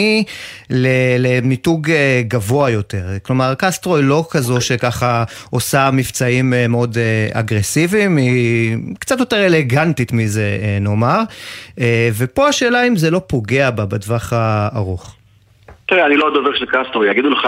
ל- 0.70 1.18
למיתוג 1.20 1.90
אה, 1.90 2.22
גבוה 2.28 2.70
יותר. 2.70 3.06
כלומר, 3.24 3.54
קסטרו 3.58 3.96
היא 3.96 4.04
לא 4.04 4.26
כזו 4.32 4.62
שככה 4.62 5.24
עושה 5.50 5.90
מבצעים 5.94 6.54
אה, 6.54 6.68
מאוד 6.68 6.98
אה, 6.98 7.40
אגרסיביים, 7.40 8.18
היא 8.18 8.78
קצת 9.00 9.20
יותר 9.20 9.46
אלגנטית 9.46 10.14
מזה, 10.14 10.58
נאמר. 10.82 11.20
ופה 12.18 12.48
השאלה 12.48 12.88
אם 12.88 12.96
זה 12.96 13.12
לא 13.12 13.22
פוגע 13.28 13.72
בה 13.72 13.86
בטווח 13.86 14.34
הארוך. 14.34 15.16
תראה, 15.86 16.06
אני 16.06 16.18
לא 16.18 16.28
הדובר 16.28 16.56
של 16.56 16.66
קסטרו, 16.66 17.06
יגידו 17.06 17.30
לך 17.30 17.48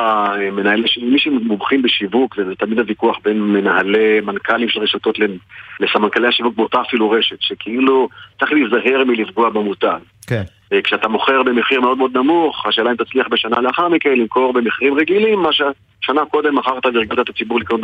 מנהל, 0.52 0.84
מי 1.02 1.20
שמומחים 1.20 1.82
בשיווק, 1.82 2.36
וזה 2.38 2.56
תמיד 2.56 2.80
הוויכוח 2.80 3.18
בין 3.24 3.42
מנהלי, 3.42 4.22
מנכ"לים 4.22 4.70
של 4.70 4.80
רשתות 4.80 5.18
לסמנכ"לי 5.80 6.28
השיווק 6.28 6.56
באותה 6.56 6.82
אפילו 6.82 7.10
רשת, 7.10 7.38
שכאילו 7.40 8.10
צריך 8.40 8.52
להיזהר 8.52 9.04
מלפגוע 9.06 9.50
במותג. 9.50 10.00
כן. 10.28 10.44
אה, 10.74 10.82
כשאתה 10.82 11.08
מוכר 11.08 11.44
במחיר 11.44 11.82
מאוד 11.82 11.98
מאוד 11.98 12.18
נמוך, 12.18 12.66
השאלה 12.66 12.92
אם 12.92 12.96
תצליח 12.96 13.28
בשנה 13.32 13.62
לאחר 13.62 13.88
מכן 13.90 14.10
למכור 14.20 14.54
במחירים 14.54 14.94
רגילים, 15.00 15.40
מה 15.40 15.50
ששנה 15.54 16.26
קודם 16.26 16.56
מכרת 16.56 16.86
והרגלת 16.86 17.20
את 17.20 17.30
הציבור 17.30 17.60
לקנות 17.60 17.82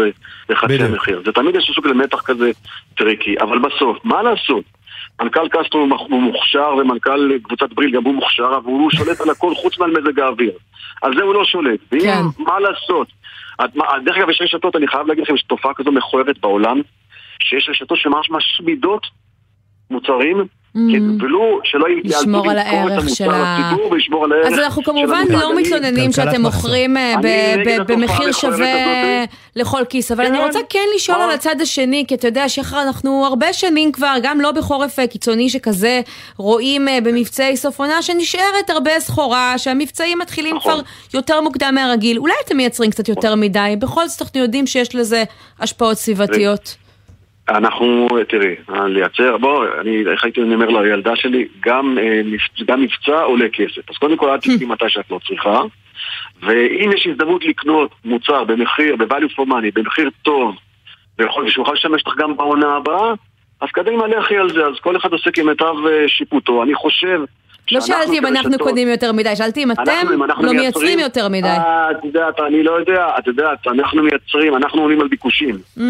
בחצי. 0.49 0.83
המחיר. 0.83 1.21
זה 1.25 1.31
תמיד 1.31 1.55
יש 1.55 1.71
סוג 1.75 1.87
של 1.87 1.93
מתח 1.93 2.21
כזה 2.21 2.51
טריקי, 2.97 3.35
אבל 3.41 3.59
בסוף, 3.59 3.97
מה 4.03 4.21
לעשות? 4.23 4.63
מנכ"ל 5.21 5.47
קסטרו 5.49 5.81
הוא 6.09 6.21
מוכשר 6.21 6.73
ומנכ"ל 6.77 7.37
קבוצת 7.43 7.73
בריל 7.73 7.91
גם 7.91 8.03
הוא 8.03 8.13
מוכשר, 8.13 8.47
אבל 8.57 8.65
הוא 8.65 8.91
שולט 8.91 9.21
על 9.21 9.29
הכל 9.29 9.55
חוץ 9.55 9.79
מעל 9.79 9.91
מזג 9.91 10.19
האוויר. 10.19 10.51
על 11.01 11.13
זה 11.17 11.23
הוא 11.23 11.33
לא 11.33 11.45
שולט. 11.45 11.79
ואם, 11.91 11.99
כן. 12.01 12.43
מה 12.43 12.59
לעשות? 12.59 13.07
את- 13.65 13.75
מה- 13.75 13.85
דרך 14.05 14.17
אגב, 14.17 14.29
יש 14.29 14.41
רשתות, 14.41 14.75
אני 14.75 14.87
חייב 14.87 15.07
להגיד 15.07 15.23
לכם, 15.23 15.35
יש 15.35 15.43
תופעה 15.43 15.73
כזו 15.73 15.91
מכוערת 15.91 16.39
בעולם, 16.39 16.81
שיש 17.43 17.69
רשתות 17.69 17.97
שממש 17.97 18.29
משמידות 18.31 19.07
מוצרים, 19.91 20.37
ולו 20.75 21.59
שלא 21.63 21.85
יתייעלו 21.99 22.25
למכור 22.27 22.51
את 22.51 22.91
המוצר 22.91 23.13
של 23.13 23.31
לציבור 23.31 23.91
וישמור 23.91 24.25
על 24.25 24.31
הערך 24.31 24.47
אז 24.47 24.59
אנחנו 24.59 24.81
של 24.81 24.91
כמובן. 24.91 25.25
לא 25.29 25.55
מתלוננים 25.55 26.11
שאתם 26.11 26.41
מוכרים 26.41 26.97
אה, 26.97 27.13
במחיר 27.87 28.31
שווה. 28.31 29.25
לכל 29.55 29.81
כיס, 29.89 30.11
אבל 30.11 30.25
אני 30.25 30.37
כן. 30.37 30.43
רוצה 30.43 30.59
כן 30.69 30.85
לשאול 30.95 31.21
על 31.21 31.31
הצד 31.31 31.61
השני, 31.61 32.05
כי 32.07 32.15
אתה 32.15 32.27
יודע 32.27 32.49
שחר, 32.49 32.81
אנחנו 32.81 33.25
הרבה 33.25 33.53
שנים 33.53 33.91
כבר, 33.91 34.15
גם 34.23 34.41
לא 34.41 34.51
בחורף 34.51 34.99
אה, 34.99 35.07
קיצוני 35.07 35.49
שכזה, 35.49 36.01
רואים 36.37 36.87
אה, 36.87 36.99
במבצעי 37.03 37.57
סוף 37.57 37.79
עונה 37.79 38.01
שנשארת 38.01 38.69
הרבה 38.69 38.99
סחורה, 38.99 39.57
שהמבצעים 39.57 40.19
מתחילים 40.19 40.55
נכון. 40.55 40.73
כבר 40.73 40.81
יותר 41.13 41.41
מוקדם 41.41 41.71
מהרגיל. 41.75 42.17
אולי 42.17 42.33
אתם 42.45 42.57
מייצרים 42.57 42.91
קצת 42.91 43.09
יותר 43.09 43.35
מדי, 43.35 43.75
בכל 43.79 44.07
זאת 44.07 44.21
אנחנו 44.21 44.39
יודעים 44.39 44.67
שיש 44.67 44.95
לזה 44.95 45.23
השפעות 45.59 45.97
סביבתיות. 45.97 46.75
אנחנו, 47.49 48.07
תראי, 48.29 48.55
לייצר, 48.87 49.37
בוא, 49.37 49.65
אני, 49.81 50.03
איך 50.11 50.23
הייתי 50.23 50.41
אומר 50.41 50.69
לילדה 50.69 51.15
שלי, 51.15 51.47
גם, 51.59 51.97
אה, 52.01 52.21
גם 52.65 52.81
מבצע 52.81 53.21
עולה 53.21 53.49
כסף. 53.53 53.89
אז 53.89 53.97
קודם 53.97 54.17
כל 54.17 54.29
אל 54.29 54.37
תקני 54.37 54.65
מתי 54.65 54.85
שאת 54.89 55.11
לא 55.11 55.19
צריכה, 55.27 55.61
ואם 56.43 56.89
יש 56.95 57.07
הזדמנות 57.07 57.45
לקנות 57.45 57.91
מוצר 58.05 58.43
במחיר, 58.43 58.95
ב-value 58.95 59.31
for 59.39 59.45
money, 59.47 59.71
במחיר 59.73 60.09
טוב, 60.21 60.55
ויכול- 61.19 61.45
ושהוא 61.45 61.73
לשמש 61.73 62.01
אותך 62.05 62.17
גם 62.19 62.37
בעונה 62.37 62.75
הבאה, 62.75 63.13
אז 63.61 63.69
קדימה 63.71 64.07
לכי 64.07 64.37
על 64.37 64.49
זה, 64.53 64.65
אז 64.65 64.79
כל 64.81 64.97
אחד 64.97 65.11
עושה 65.11 65.31
כמיטב 65.31 65.75
אה, 65.89 66.07
שיפוטו. 66.07 66.63
אני 66.63 66.75
חושב... 66.75 67.21
לא 67.71 67.81
שאלתי 67.81 68.17
אם 68.17 68.25
אנחנו 68.25 68.59
קונים 68.59 68.87
יותר 68.87 69.11
מדי, 69.11 69.35
שאלתי 69.35 69.63
אם 69.63 69.71
אתם 69.71 70.07
לא 70.39 70.53
מייצרים 70.53 70.99
יותר 70.99 71.27
מדי. 71.27 71.47
אה, 71.47 71.91
את 71.91 72.05
יודעת, 72.05 72.39
אני 72.47 72.63
לא 72.63 72.71
יודע, 72.71 73.07
את 73.19 73.27
יודעת, 73.27 73.67
אנחנו 73.67 74.03
מייצרים, 74.03 74.55
אנחנו 74.55 74.81
עונים 74.81 75.01
על 75.01 75.07
ביקושים. 75.07 75.57
Mm. 75.77 75.81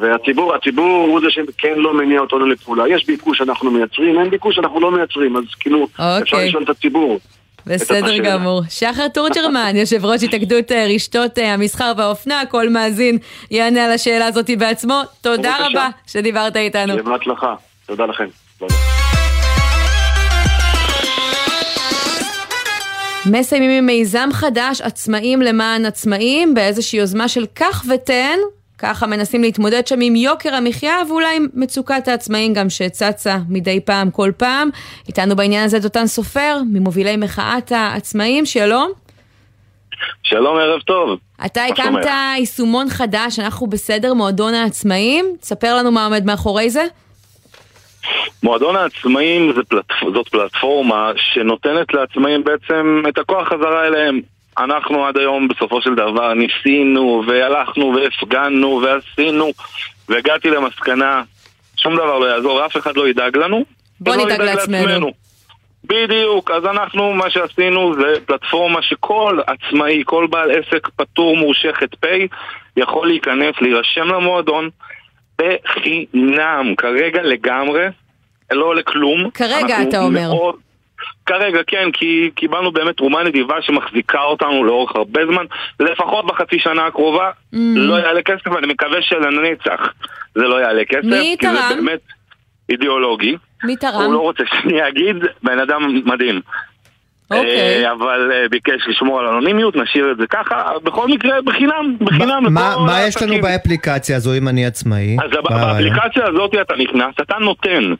והציבור, 0.00 0.54
הציבור 0.54 1.06
הוא 1.06 1.20
זה 1.20 1.30
שכן 1.30 1.74
לא 1.76 1.94
מניע 1.94 2.20
אותנו 2.20 2.46
לפעולה. 2.46 2.88
יש 2.88 3.06
ביקוש 3.06 3.40
אנחנו 3.40 3.70
מייצרים, 3.70 4.18
אין 4.18 4.30
ביקוש 4.30 4.58
אנחנו 4.58 4.80
לא 4.80 4.90
מייצרים, 4.90 5.36
אז 5.36 5.44
כאילו, 5.60 5.86
אפשר 5.94 6.18
אוקיי. 6.36 6.48
לשאול 6.48 6.62
את 6.62 6.68
הציבור. 6.68 7.18
בסדר. 7.66 8.18
גמור. 8.18 8.62
שחר 8.70 9.08
תורג'רמן, 9.08 9.72
יושב 9.80 10.04
ראש 10.04 10.22
התאגדות 10.22 10.72
אה, 10.72 10.86
רשתות 10.94 11.38
אה, 11.38 11.54
המסחר 11.54 11.92
והאופנה, 11.96 12.42
כל 12.50 12.68
מאזין 12.68 13.18
יענה 13.50 13.84
על 13.84 13.92
השאלה 13.92 14.26
הזאת 14.26 14.50
בעצמו. 14.58 15.00
תודה. 15.20 15.56
רבה 15.60 15.88
שדיברת 16.06 16.56
איתנו. 16.56 17.04
בהצלחה. 17.04 17.54
תודה 17.86 18.06
לכם. 18.06 18.26
מסיימים 23.26 23.70
עם 23.70 23.86
מיזם 23.86 24.28
חדש, 24.32 24.80
עצמאים 24.80 25.42
למען 25.42 25.86
עצמאים, 25.86 26.54
באיזושהי 26.54 26.98
יוזמה 26.98 27.28
של 27.28 27.46
קח 27.54 27.84
ותן. 27.88 28.38
ככה 28.78 29.06
מנסים 29.06 29.42
להתמודד 29.42 29.86
שם 29.86 29.98
עם 30.02 30.16
יוקר 30.16 30.54
המחיה 30.54 30.96
ואולי 31.08 31.36
עם 31.36 31.46
מצוקת 31.54 32.08
העצמאים 32.08 32.52
גם 32.52 32.70
שצצה 32.70 33.38
מדי 33.48 33.80
פעם 33.80 34.10
כל 34.10 34.30
פעם. 34.36 34.70
איתנו 35.08 35.36
בעניין 35.36 35.64
הזה 35.64 35.78
דותן 35.78 36.06
סופר, 36.06 36.56
ממובילי 36.72 37.16
מחאת 37.16 37.72
העצמאים, 37.72 38.46
שלום. 38.46 38.92
שלום, 40.22 40.56
ערב 40.56 40.80
טוב. 40.80 41.18
אתה 41.46 41.64
הקמת? 41.64 42.06
יישומון 42.36 42.88
חדש, 42.90 43.38
אנחנו 43.38 43.66
בסדר, 43.66 44.14
מועדון 44.14 44.54
העצמאים. 44.54 45.24
תספר 45.40 45.76
לנו 45.76 45.92
מה 45.92 46.04
עומד 46.04 46.24
מאחורי 46.24 46.70
זה. 46.70 46.84
מועדון 48.42 48.76
העצמאים 48.76 49.52
זה 49.52 49.62
פלטפ... 49.62 49.94
זאת 50.14 50.28
פלטפורמה 50.28 51.12
שנותנת 51.16 51.94
לעצמאים 51.94 52.44
בעצם 52.44 53.02
את 53.08 53.18
הכוח 53.18 53.48
חזרה 53.48 53.86
אליהם. 53.86 54.20
אנחנו 54.58 55.06
עד 55.06 55.18
היום 55.18 55.48
בסופו 55.48 55.82
של 55.82 55.94
דבר 55.94 56.34
ניסינו 56.34 57.22
והלכנו 57.26 57.94
והפגנו 57.96 58.82
ועשינו 58.82 59.50
והגעתי 60.08 60.50
למסקנה 60.50 61.22
שום 61.76 61.96
דבר 61.96 62.18
לא 62.18 62.26
יעזור, 62.26 62.66
אף 62.66 62.76
אחד 62.76 62.96
לא 62.96 63.08
ידאג 63.08 63.36
לנו. 63.36 63.64
בוא 64.00 64.12
אז 64.12 64.18
לא 64.18 64.24
נדאג 64.24 64.40
לעצמנו. 64.40 65.12
בדיוק, 65.84 66.50
אז 66.50 66.64
אנחנו, 66.64 67.12
מה 67.12 67.30
שעשינו 67.30 67.94
זה 67.94 68.20
פלטפורמה 68.26 68.82
שכל 68.82 69.38
עצמאי, 69.46 70.02
כל 70.06 70.26
בעל 70.30 70.50
עסק 70.50 70.88
פטור 70.96 71.36
מורשה 71.36 71.72
ח"פ 71.72 72.06
יכול 72.76 73.06
להיכנס, 73.06 73.54
להירשם 73.60 74.08
למועדון 74.08 74.70
בחינם, 75.42 76.74
כרגע 76.76 77.22
לגמרי, 77.22 77.86
לא 78.52 78.64
עולה 78.64 78.82
כלום. 78.82 79.30
כרגע, 79.30 79.82
אתה 79.82 79.98
אומר. 80.00 80.20
מאוד- 80.34 80.56
כרגע 81.26 81.58
כן, 81.66 81.90
כי 81.92 82.30
קיבלנו 82.34 82.72
באמת 82.72 82.96
תרומה 82.96 83.22
נדיבה 83.22 83.54
שמחזיקה 83.62 84.20
אותנו 84.22 84.64
לאורך 84.64 84.96
הרבה 84.96 85.20
זמן, 85.26 85.44
לפחות 85.80 86.26
בחצי 86.26 86.58
שנה 86.58 86.86
הקרובה, 86.86 87.30
Mm. 87.30 87.56
לא 87.74 87.94
יעלה 87.94 88.22
כסף, 88.22 88.46
ואני 88.46 88.66
מקווה 88.66 89.02
שלנצח 89.02 89.80
זה 90.34 90.42
לא 90.42 90.60
יעלה 90.60 90.84
כסף, 90.84 91.04
מי 91.04 91.36
כי 91.40 91.46
זה 91.46 91.52
תרם? 91.68 91.76
באמת 91.76 92.00
אידיאולוגי. 92.70 93.36
מי 93.64 93.76
תרם? 93.76 94.02
הוא 94.04 94.12
לא 94.12 94.18
רוצה 94.18 94.42
שאני 94.46 94.88
אגיד, 94.88 95.16
בן 95.42 95.58
אדם 95.58 96.02
מדהים. 96.04 96.40
אוקיי. 97.32 97.86
אה, 97.86 97.92
אבל 97.92 98.30
אה, 98.32 98.48
ביקש 98.48 98.88
לשמור 98.88 99.20
על 99.20 99.26
אנונימיות, 99.26 99.76
נשאיר 99.76 100.10
את 100.12 100.16
זה 100.16 100.26
ככה, 100.26 100.62
בכל 100.82 101.08
מקרה 101.08 101.42
בחינם, 101.42 101.96
בחינם. 102.00 102.54
מה, 102.54 102.96
יש 103.06 103.22
לנו. 103.22 103.42
באפליקציה 103.42 104.16
הזו 104.16 104.34
אם 104.38 104.48
אני 104.48 104.66
עצמאי? 104.66 105.16
אז 105.24 105.30
הרעיון? 105.50 105.90
באפליקציה 105.90 106.24
הזאת 106.28 106.54
אתה 106.60 106.74
נכנס, 106.76 107.14
אתה 107.20 107.38
נותן 107.40 107.94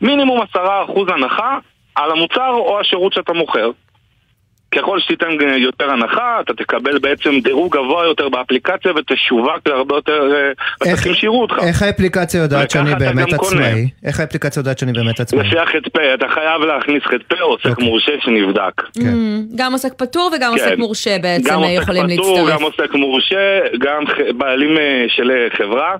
מינימום 0.00 0.40
עשרה 0.42 0.84
אחוז 0.84 1.08
הנחה 1.08 1.58
על 1.94 2.10
המוצר 2.10 2.50
או 2.50 2.80
השירות 2.80 3.12
שאתה 3.12 3.32
מוכר. 3.32 3.70
ככל 4.76 5.00
שתיתן 5.00 5.26
יותר 5.56 5.90
הנחה, 5.90 6.40
אתה 6.40 6.54
תקבל 6.54 6.98
בעצם 6.98 7.30
דירוג 7.42 7.76
גבוה 7.76 8.04
יותר 8.06 8.28
באפליקציה 8.28 8.92
ותשווק 8.96 9.68
להרבה 9.68 9.96
יותר 9.96 10.32
אה, 10.34 10.92
עסקים 10.92 11.14
שיראו 11.14 11.42
אותך. 11.42 11.54
איך 11.62 11.82
האפליקציה 11.82 12.42
יודעת 12.42 12.70
שאני 12.70 12.94
באמת. 12.94 13.32
עצמאי? 13.32 13.88
איך 14.04 14.20
האפליקציה 14.20 14.60
יודעת 14.60 14.78
שאני 14.78 14.92
באמת 14.92 15.20
עצמאי? 15.20 15.46
לפי 15.46 15.58
הח"פ, 15.58 15.96
אתה 16.14 16.26
חייב 16.28 16.62
להכניס 16.62 17.02
ח"פ 17.02 17.32
או 17.40 17.46
עוסק 17.46 17.78
מורשה 17.78 18.12
שנבדק. 18.20 18.82
Mm, 18.98 19.02
גם 19.56 19.72
עוסק 19.72 19.92
פטור 19.94 20.30
וגם 20.36 20.52
כן. 20.56 20.64
עוסק 20.64 20.78
מורשה 20.78 21.18
בעצם 21.18 21.50
גם 21.50 21.62
אה, 21.62 21.68
עוסק 21.68 21.82
יכולים 21.82 22.04
פטור, 22.18 22.36
להצטרף. 22.38 22.56
גם 22.58 22.62
עוסק 22.62 22.94
מורשה, 22.94 23.60
גם 23.78 24.06
ח- 24.06 24.32
בעלים 24.38 24.78
אה, 24.78 25.04
של 25.08 25.30
אה, 25.30 25.46
חברה, 25.58 25.94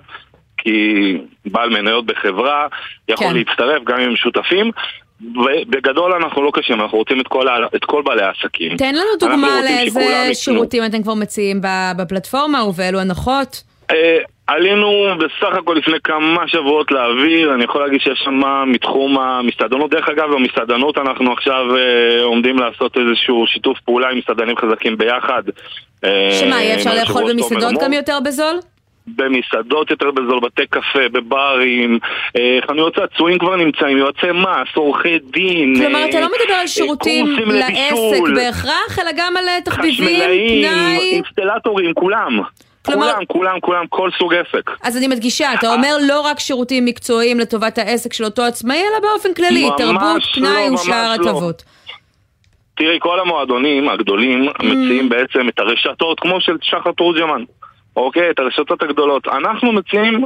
כי 0.57 1.17
בעל 1.45 1.69
מניות 1.69 2.05
בחברה 2.05 2.67
יכול 3.09 3.27
כן. 3.27 3.33
להצטרף 3.35 3.83
גם 3.85 3.99
אם 3.99 4.09
הם 4.09 4.15
שותפים. 4.15 4.71
ובגדול 5.21 6.13
אנחנו 6.13 6.43
לא 6.43 6.51
קשים, 6.53 6.81
אנחנו 6.81 6.97
רוצים 6.97 7.21
את 7.21 7.27
כל, 7.27 7.45
את 7.75 7.85
כל 7.85 8.01
בעלי 8.05 8.21
העסקים. 8.23 8.77
תן 8.77 8.95
לנו 8.95 9.09
דוגמה 9.19 9.61
לאיזה 9.63 10.01
יקנו. 10.01 10.35
שירותים 10.35 10.85
אתם 10.85 11.03
כבר 11.03 11.13
מציעים 11.13 11.61
בפלטפורמה 11.97 12.65
ובאילו 12.65 12.99
הנחות. 12.99 13.63
אה, 13.91 14.17
עלינו 14.47 15.07
בסך 15.17 15.57
הכל 15.57 15.73
לפני 15.73 15.97
כמה 16.03 16.47
שבועות 16.47 16.91
לאוויר, 16.91 17.53
אני 17.53 17.63
יכול 17.63 17.81
להגיד 17.81 18.01
שיש 18.01 18.21
שם 18.23 18.41
מתחום 18.67 19.19
המסעדנות. 19.19 19.91
דרך 19.91 20.09
אגב, 20.09 20.29
במסעדנות 20.33 20.97
אנחנו 20.97 21.33
עכשיו 21.33 21.75
אה, 21.77 22.23
עומדים 22.23 22.59
לעשות 22.59 22.97
איזשהו 22.97 23.45
שיתוף 23.47 23.79
פעולה 23.79 24.09
עם 24.09 24.17
מסעדנים 24.17 24.57
חזקים 24.57 24.97
ביחד. 24.97 25.43
אה, 26.03 26.37
שמה, 26.39 26.63
יהיה 26.63 26.75
אפשר 26.75 26.95
לאכול 26.95 27.33
במסעדות 27.33 27.73
גם. 27.81 27.93
יותר 27.93 28.17
בזול? 28.25 28.55
במסעדות 29.07 29.91
יותר 29.91 30.11
בזול, 30.11 30.39
בתי 30.39 30.67
קפה, 30.67 31.09
בברים, 31.11 31.99
אה, 32.37 32.59
חנויות 32.67 32.95
צעצועים 32.95 33.39
כבר 33.39 33.55
נמצאים, 33.55 33.97
יועצי 33.97 34.31
מס, 34.33 34.75
עורכי 34.75 35.19
דין. 35.19 35.75
כלומר, 35.81 35.99
אה, 35.99 36.09
אתה 36.09 36.19
לא 36.19 36.27
מדבר 36.27 36.53
אה, 36.53 36.61
על 36.61 36.67
שירותים 36.67 37.25
קורסים 37.25 37.49
לעסק 37.49 38.21
בהכרח, 38.35 38.99
אלא 39.01 39.11
גם 39.17 39.37
על 39.37 39.47
אה, 39.47 39.61
תחביבים, 39.65 40.19
פנאי. 40.19 41.11
אינסטלטורים, 41.11 41.93
כולם. 41.93 42.39
כולם, 42.85 43.25
כולם, 43.27 43.59
כולם, 43.59 43.87
כל 43.89 44.09
סוג 44.17 44.33
עסק. 44.33 44.71
אז 44.83 44.97
אני 44.97 45.07
מדגישה, 45.07 45.53
אתה 45.53 45.73
אומר 45.73 45.97
לא 46.07 46.21
רק 46.21 46.39
שירותים 46.39 46.85
מקצועיים 46.85 47.39
לטובת 47.39 47.77
העסק 47.77 48.13
של 48.13 48.23
אותו 48.23 48.41
עצמאי, 48.41 48.77
אלא 48.77 49.09
באופן 49.09 49.33
כללי, 49.33 49.69
תרבות, 49.77 50.21
לא, 50.21 50.33
פנאי 50.35 50.69
ושאר 50.69 51.15
לא. 51.17 51.29
הטבות. 51.29 51.63
תראי, 52.77 52.97
כל 52.99 53.19
המועדונים 53.19 53.89
הגדולים 53.89 54.49
Mm. 54.49 54.65
מציעים 54.65 55.09
בעצם 55.09 55.49
את 55.49 55.59
הרשתות 55.59 56.19
כמו 56.19 56.41
של 56.41 56.57
שחר 56.61 56.91
תורג'מן, 56.91 57.43
אוקיי? 57.95 58.29
את 58.29 58.39
הרשתות 58.39 58.83
הגדולות. 58.83 59.27
אנחנו 59.27 59.71
מציעים 59.71 60.25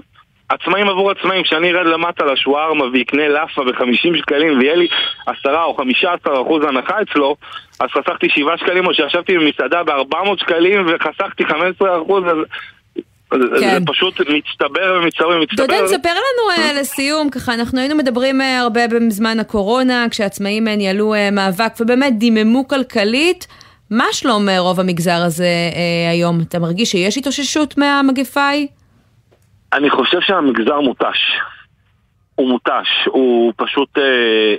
עצמאים 0.49 0.89
עבור 0.89 1.11
עצמאים. 1.11 1.43
כשאני 1.43 1.71
ארד 1.71 1.85
למטה 1.85 2.25
לשווארמה 2.25 2.85
ויקנה 2.93 3.27
לאפה 3.27 3.63
ב-50 3.63 4.17
שקלים 4.17 4.59
ויהיה 4.59 4.75
לי 4.75 4.87
10 5.25 5.63
או 5.63 5.75
15 5.77 6.41
אחוז 6.41 6.63
הנחה 6.63 7.01
אצלו, 7.01 7.35
אז 7.79 7.89
חסכתי 7.89 8.29
7 8.29 8.57
שקלים, 8.57 8.87
או 8.87 8.93
שישבתי 8.93 9.37
במסעדה 9.37 9.83
ב-400 9.83 10.39
שקלים 10.39 10.85
וחסכתי 10.87 11.45
15 11.45 12.01
אחוז, 12.01 12.23
אז... 12.25 12.37
כן. 13.31 13.79
זה 13.79 13.85
פשוט 13.85 14.19
מצטבר 14.19 14.99
ומצטבר 15.01 15.29
ומצטבר. 15.29 15.65
דודן, 15.65 15.87
ספר 15.87 16.09
לנו 16.09 16.49
אה, 16.57 16.73
לסיום, 16.81 17.29
ככה, 17.29 17.53
אנחנו 17.53 17.79
היינו 17.79 17.95
מדברים 17.95 18.41
אה, 18.41 18.59
הרבה 18.59 18.87
בזמן 18.87 19.39
הקורונה, 19.39 20.05
כשהעצמאים 20.11 20.67
אה, 20.67 20.75
ניהלו 20.75 21.13
מאבק 21.31 21.73
ובאמת 21.79 22.17
דיממו 22.17 22.67
כלכלית. 22.67 23.47
מה 23.91 24.05
שלום 24.11 24.49
אה, 24.49 24.59
רוב 24.59 24.79
המגזר 24.79 25.21
הזה 25.25 25.43
אה, 25.75 26.11
היום? 26.11 26.39
אתה 26.47 26.59
מרגיש 26.59 26.91
שיש 26.91 27.17
התאוששות 27.17 27.77
מהמגפה 27.77 28.41
ההיא? 28.41 28.67
אני 29.73 29.89
חושב 29.89 30.17
שהמגזר 30.21 30.79
מותש. 30.79 31.17
הוא 32.35 32.49
מותש, 32.49 32.87
הוא 33.05 33.53
פשוט 33.57 33.97
אה, 33.97 34.55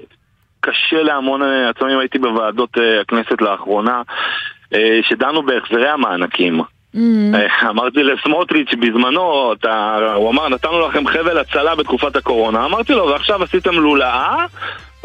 קשה 0.61 1.03
להמון 1.03 1.43
אה, 1.43 1.69
עצמאים. 1.69 1.99
הייתי 1.99 2.19
בוועדות 2.19 2.79
אה, 2.79 3.01
הכנסת 3.01 3.41
לאחרונה, 3.41 4.03
אה, 4.75 5.01
שדנו 5.03 5.43
בהחזרי 5.43 5.89
המענקים. 5.89 6.61
אה, 7.35 7.71
אמרתי 7.71 8.03
לסמוטריץ' 8.03 8.75
בזמנו, 8.81 9.53
אתה, 9.53 9.97
הוא 10.15 10.31
אמר, 10.31 10.49
נתנו 10.49 10.81
לכם 10.89 11.07
חבל 11.07 11.39
הצלה 11.39 11.75
בתקופת 11.75 12.17
הקורונה. 12.17 12.65
אמרתי 12.65 12.93
לו, 12.93 13.07
ועכשיו 13.07 13.43
עשיתם 13.43 13.75
לולאה, 13.75 14.45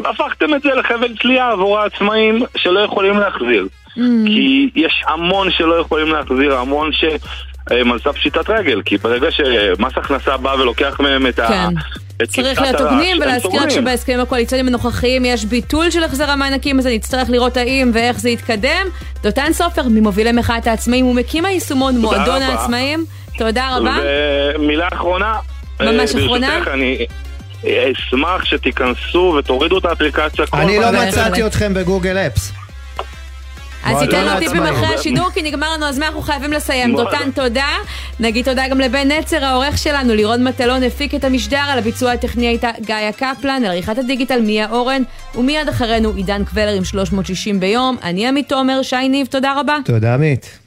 והפכתם 0.00 0.54
את 0.54 0.62
זה 0.62 0.74
לחבל 0.74 1.16
תלייה 1.16 1.50
עבור 1.50 1.78
העצמאים 1.78 2.42
שלא 2.56 2.80
יכולים 2.80 3.18
להחזיר. 3.18 3.68
כי 4.26 4.70
יש 4.74 5.04
המון 5.08 5.50
שלא 5.50 5.74
יכולים 5.74 6.12
להחזיר, 6.12 6.54
המון 6.54 6.92
ש... 6.92 7.04
הם 7.70 7.92
על 7.92 7.98
סף 7.98 8.12
פשיטת 8.12 8.50
רגל, 8.50 8.82
כי 8.84 8.96
ברגע 8.96 9.30
שמס 9.30 9.92
הכנסה 9.96 10.36
בא 10.36 10.54
ולוקח 10.58 11.00
מהם 11.00 11.26
את 11.26 11.38
ה... 11.38 11.48
כן. 11.48 11.74
את 12.22 12.28
צריך 12.28 12.60
להיות 12.60 12.80
הוגנים 12.80 13.16
ולהזכיר 13.16 13.62
רק. 13.62 13.70
שבהסכמים 13.70 14.20
הקואליציוניים 14.20 14.68
הנוכחיים 14.68 15.24
יש 15.24 15.44
ביטול 15.44 15.90
של 15.90 16.04
החזר 16.04 16.30
המענקים, 16.30 16.78
אז 16.78 16.86
נצטרך 16.86 17.30
לראות 17.30 17.56
האם 17.56 17.90
ואיך 17.94 18.20
זה 18.20 18.30
יתקדם. 18.30 18.86
דותן 19.22 19.52
סופר, 19.52 19.82
ממובילי 19.88 20.32
מחאת 20.32 20.66
העצמאים 20.66 21.06
ומקים 21.06 21.44
היישומון 21.44 21.98
מועדון 21.98 22.42
רבה. 22.42 22.46
העצמאים. 22.46 23.04
תודה 23.38 23.76
רבה. 23.76 23.98
ומילה 24.58 24.88
אחרונה. 24.92 25.34
ממש 25.80 26.14
אה, 26.14 26.20
אחרונה? 26.22 26.48
ברשותך, 26.48 26.68
אני 26.68 27.06
אשמח 27.64 28.44
שתיכנסו 28.44 29.34
ותורידו 29.38 29.78
את 29.78 29.84
האפליקציה. 29.84 30.44
אני 30.52 30.78
לא. 30.78 30.90
מצאתי 30.90 31.46
אתכם 31.46 31.74
בגוגל 31.74 32.16
אפס. 32.16 32.65
אז 33.86 33.96
תיתן 34.00 34.24
לו 34.24 34.38
טיפים. 34.38 34.62
אחרי 34.62 34.94
השידור, 34.94 35.30
כי 35.30 35.42
נגמר 35.42 35.72
לנו 35.72 35.86
הזמן, 35.86 36.06
אנחנו 36.06 36.22
חייבים 36.22 36.52
לסיים. 36.52 36.96
דותן, 36.96 37.30
תודה. 37.34 37.68
נגיד 38.20 38.44
תודה 38.44 38.68
גם 38.68 38.80
לבן 38.80 39.12
נצר, 39.12 39.44
העורך 39.44 39.78
שלנו, 39.78 40.14
לירון 40.14 40.44
מטלון 40.44 40.82
הפיק 40.82 41.14
את 41.14 41.24
המשדר, 41.24 41.56
על 41.56 41.78
הביצוע 41.78 42.12
הטכני 42.12 42.46
הייתה 42.46 42.70
גאיה 42.86 43.12
קפלן, 43.12 43.62
על 43.64 43.70
עריכת 43.70 43.98
הדיגיטל 43.98 44.40
מיה 44.40 44.70
אורן, 44.70 45.02
ומיד 45.34 45.68
אחרינו 45.68 46.12
עידן 46.16 46.44
קבלר 46.44 46.72
עם 46.76 46.84
360 46.84 47.60
ביום. 47.60 47.96
אני 48.02 48.28
עמית 48.28 48.48
תומר, 48.48 48.82
שי 48.82 49.08
ניב, 49.08 49.26
תודה 49.26 49.60
רבה. 49.60 49.76
תודה 49.84 50.14
עמית. 50.14 50.65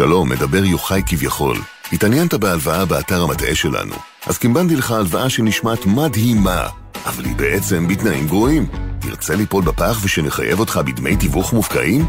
שלום, 0.00 0.28
מדבר 0.28 0.64
יוחאי 0.64 1.02
כביכול. 1.06 1.56
התעניינת 1.92 2.34
בהלוואה 2.34 2.84
באתר 2.84 3.22
המטעה 3.22 3.54
שלנו. 3.54 3.94
אז 4.26 4.38
קימבנתי 4.38 4.76
לך 4.76 4.90
הלוואה 4.90 5.30
שנשמעת 5.30 5.86
מדהימה, 5.86 6.66
אבל 7.06 7.24
היא 7.24 7.36
בעצם 7.36 7.88
בתנאים 7.88 8.26
גרועים. 8.26 8.66
תרצה 9.00 9.34
ליפול 9.34 9.64
בפח 9.64 10.00
ושנחייב 10.02 10.60
אותך 10.60 10.80
בדמי 10.86 11.16
תיווך 11.16 11.52
מופקעים? 11.52 12.06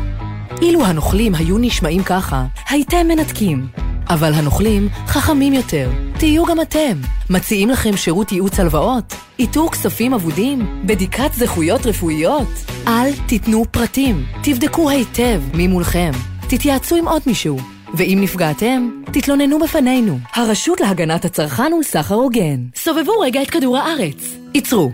אילו 0.61 0.85
הנוכלים 0.85 1.35
היו 1.35 1.57
נשמעים 1.57 2.03
ככה, 2.03 2.45
הייתם 2.69 3.07
מנתקים. 3.07 3.67
אבל 4.09 4.33
הנוכלים 4.33 4.89
חכמים 5.07 5.53
יותר. 5.53 5.91
תהיו 6.17 6.45
גם 6.45 6.61
אתם. 6.61 6.97
מציעים 7.29 7.69
לכם 7.69 7.97
שירות 7.97 8.31
ייעוץ 8.31 8.59
הלוואות? 8.59 9.13
איתור 9.39 9.71
כספים 9.71 10.13
אבודים? 10.13 10.81
בדיקת 10.85 11.33
זכויות 11.33 11.85
רפואיות? 11.85 12.49
אל 12.87 13.11
תיתנו 13.27 13.65
פרטים. 13.71 14.25
תבדקו 14.43 14.89
היטב 14.89 15.41
מי 15.53 15.67
מולכם. 15.67 16.11
תתייעצו 16.49 16.95
עם 16.95 17.07
עוד 17.07 17.21
מישהו. 17.27 17.80
ואם 17.93 18.17
נפגעתם, 18.21 18.89
תתלוננו 19.11 19.59
בפנינו. 19.59 20.19
הרשות 20.33 20.81
להגנת 20.81 21.25
הצרכן 21.25 21.73
וסחר 21.73 22.15
הוגן. 22.15 22.57
סובבו 22.75 23.19
רגע 23.19 23.41
את 23.41 23.49
כדור 23.49 23.77
הארץ. 23.77 24.37
עצרו. 24.53 24.91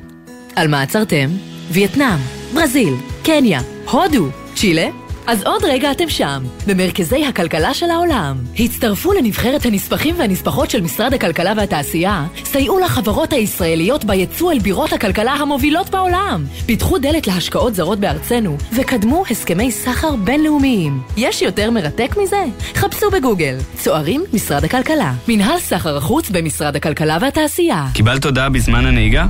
על 0.56 0.68
מה 0.68 0.82
עצרתם? 0.82 1.30
וייטנאם, 1.72 2.20
ברזיל, 2.54 2.93
קניה, 3.24 3.62
הודו, 3.91 4.26
צ'ילה? 4.56 4.89
אז 5.28 5.43
עוד 5.43 5.63
רגע 5.65 5.91
אתם 5.91 6.09
שם, 6.09 6.43
במרכזי 6.67 7.25
הכלכלה 7.25 7.73
של 7.73 7.89
העולם. 7.89 8.38
הצטרפו 8.59 9.13
לנבחרת 9.13 9.65
הנספחים 9.65 10.15
והנספחות 10.17 10.69
של 10.69 10.82
משרד 10.82 11.13
הכלכלה 11.13 11.53
והתעשייה, 11.57 12.25
סייעו 12.45 12.80
לחברות 12.80 13.34
הישראליות 13.34 14.05
ביצוא 14.05 14.51
אל 14.51 14.59
בירות 14.59 14.93
הכלכלה 14.93 15.32
המובילות 15.32 15.89
בעולם. 15.89 16.45
פיתחו 16.65 16.97
דלת 16.97 17.28
להשקעות 17.28 17.75
זרות 17.75 17.99
בארצנו, 17.99 18.57
וקדמו 18.73 19.23
הסכמי 19.30 19.71
סחר 19.71 20.15
בינלאומיים. 20.15 21.01
יש 21.17 21.41
יותר 21.41 21.71
מרתק 21.71 22.15
מזה? 22.21 22.43
חפשו 22.75 23.11
בגוגל. 23.11 23.57
צוערים, 23.78 24.23
משרד 24.34 24.63
הכלכלה. 24.63 25.13
מנהל 25.28 25.59
סחר 25.59 25.97
החוץ 25.97 26.30
במשרד 26.30 26.75
הכלכלה 26.75 27.17
והתעשייה. 27.21 27.88
קיבלת 27.93 28.25
הודעה 28.25 28.49
בזמן 28.49 28.86
הנהיגה? 28.86 29.25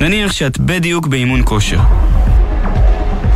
נניח 0.00 0.32
שאת 0.32 0.58
בדיוק 0.58 1.06
באימון 1.06 1.40
כושר. 1.44 1.78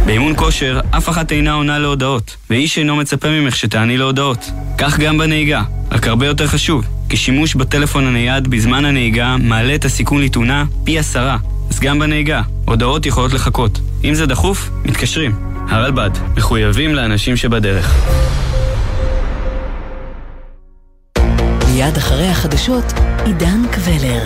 באימון 0.08 0.32
כושר, 0.36 0.80
אף 0.90 1.08
אחת 1.08 1.32
אינה 1.32 1.52
עונה 1.52 1.78
להודעות, 1.78 2.36
ואיש 2.50 2.78
אינו 2.78 2.96
מצפה 2.96 3.28
ממך 3.28 3.56
שתעני 3.56 3.96
להודעות. 3.96 4.50
כך 4.78 4.98
גם 4.98 5.18
בנהיגה, 5.18 5.62
רק 5.92 6.06
הרבה 6.06 6.26
יותר 6.26 6.46
חשוב, 6.46 6.84
כי 7.08 7.16
שימוש 7.16 7.54
בטלפון 7.54 8.06
הנייד 8.06 8.48
בזמן 8.48 8.84
הנהיגה 8.84 9.36
מעלה 9.36 9.74
את 9.74 9.84
הסיכון 9.84 10.22
לתאונה 10.22 10.64
פי 10.84 10.98
עשרה. 10.98 11.36
אז 11.70 11.80
גם 11.80 11.98
בנהיגה, 11.98 12.42
הודעות 12.64 13.06
יכולות 13.06 13.32
לחכות. 13.32 13.80
אם 14.04 14.14
זה 14.14 14.26
דחוף, 14.26 14.70
מתקשרים. 14.84 15.34
הרלב"ד, 15.68 16.10
מחויבים 16.36 16.94
לאנשים 16.94 17.36
שבדרך. 17.36 17.94
מיד 21.68 21.96
אחרי 21.96 22.28
החדשות, 22.28 22.92
עידן 23.24 23.62
קבלר. 23.70 24.22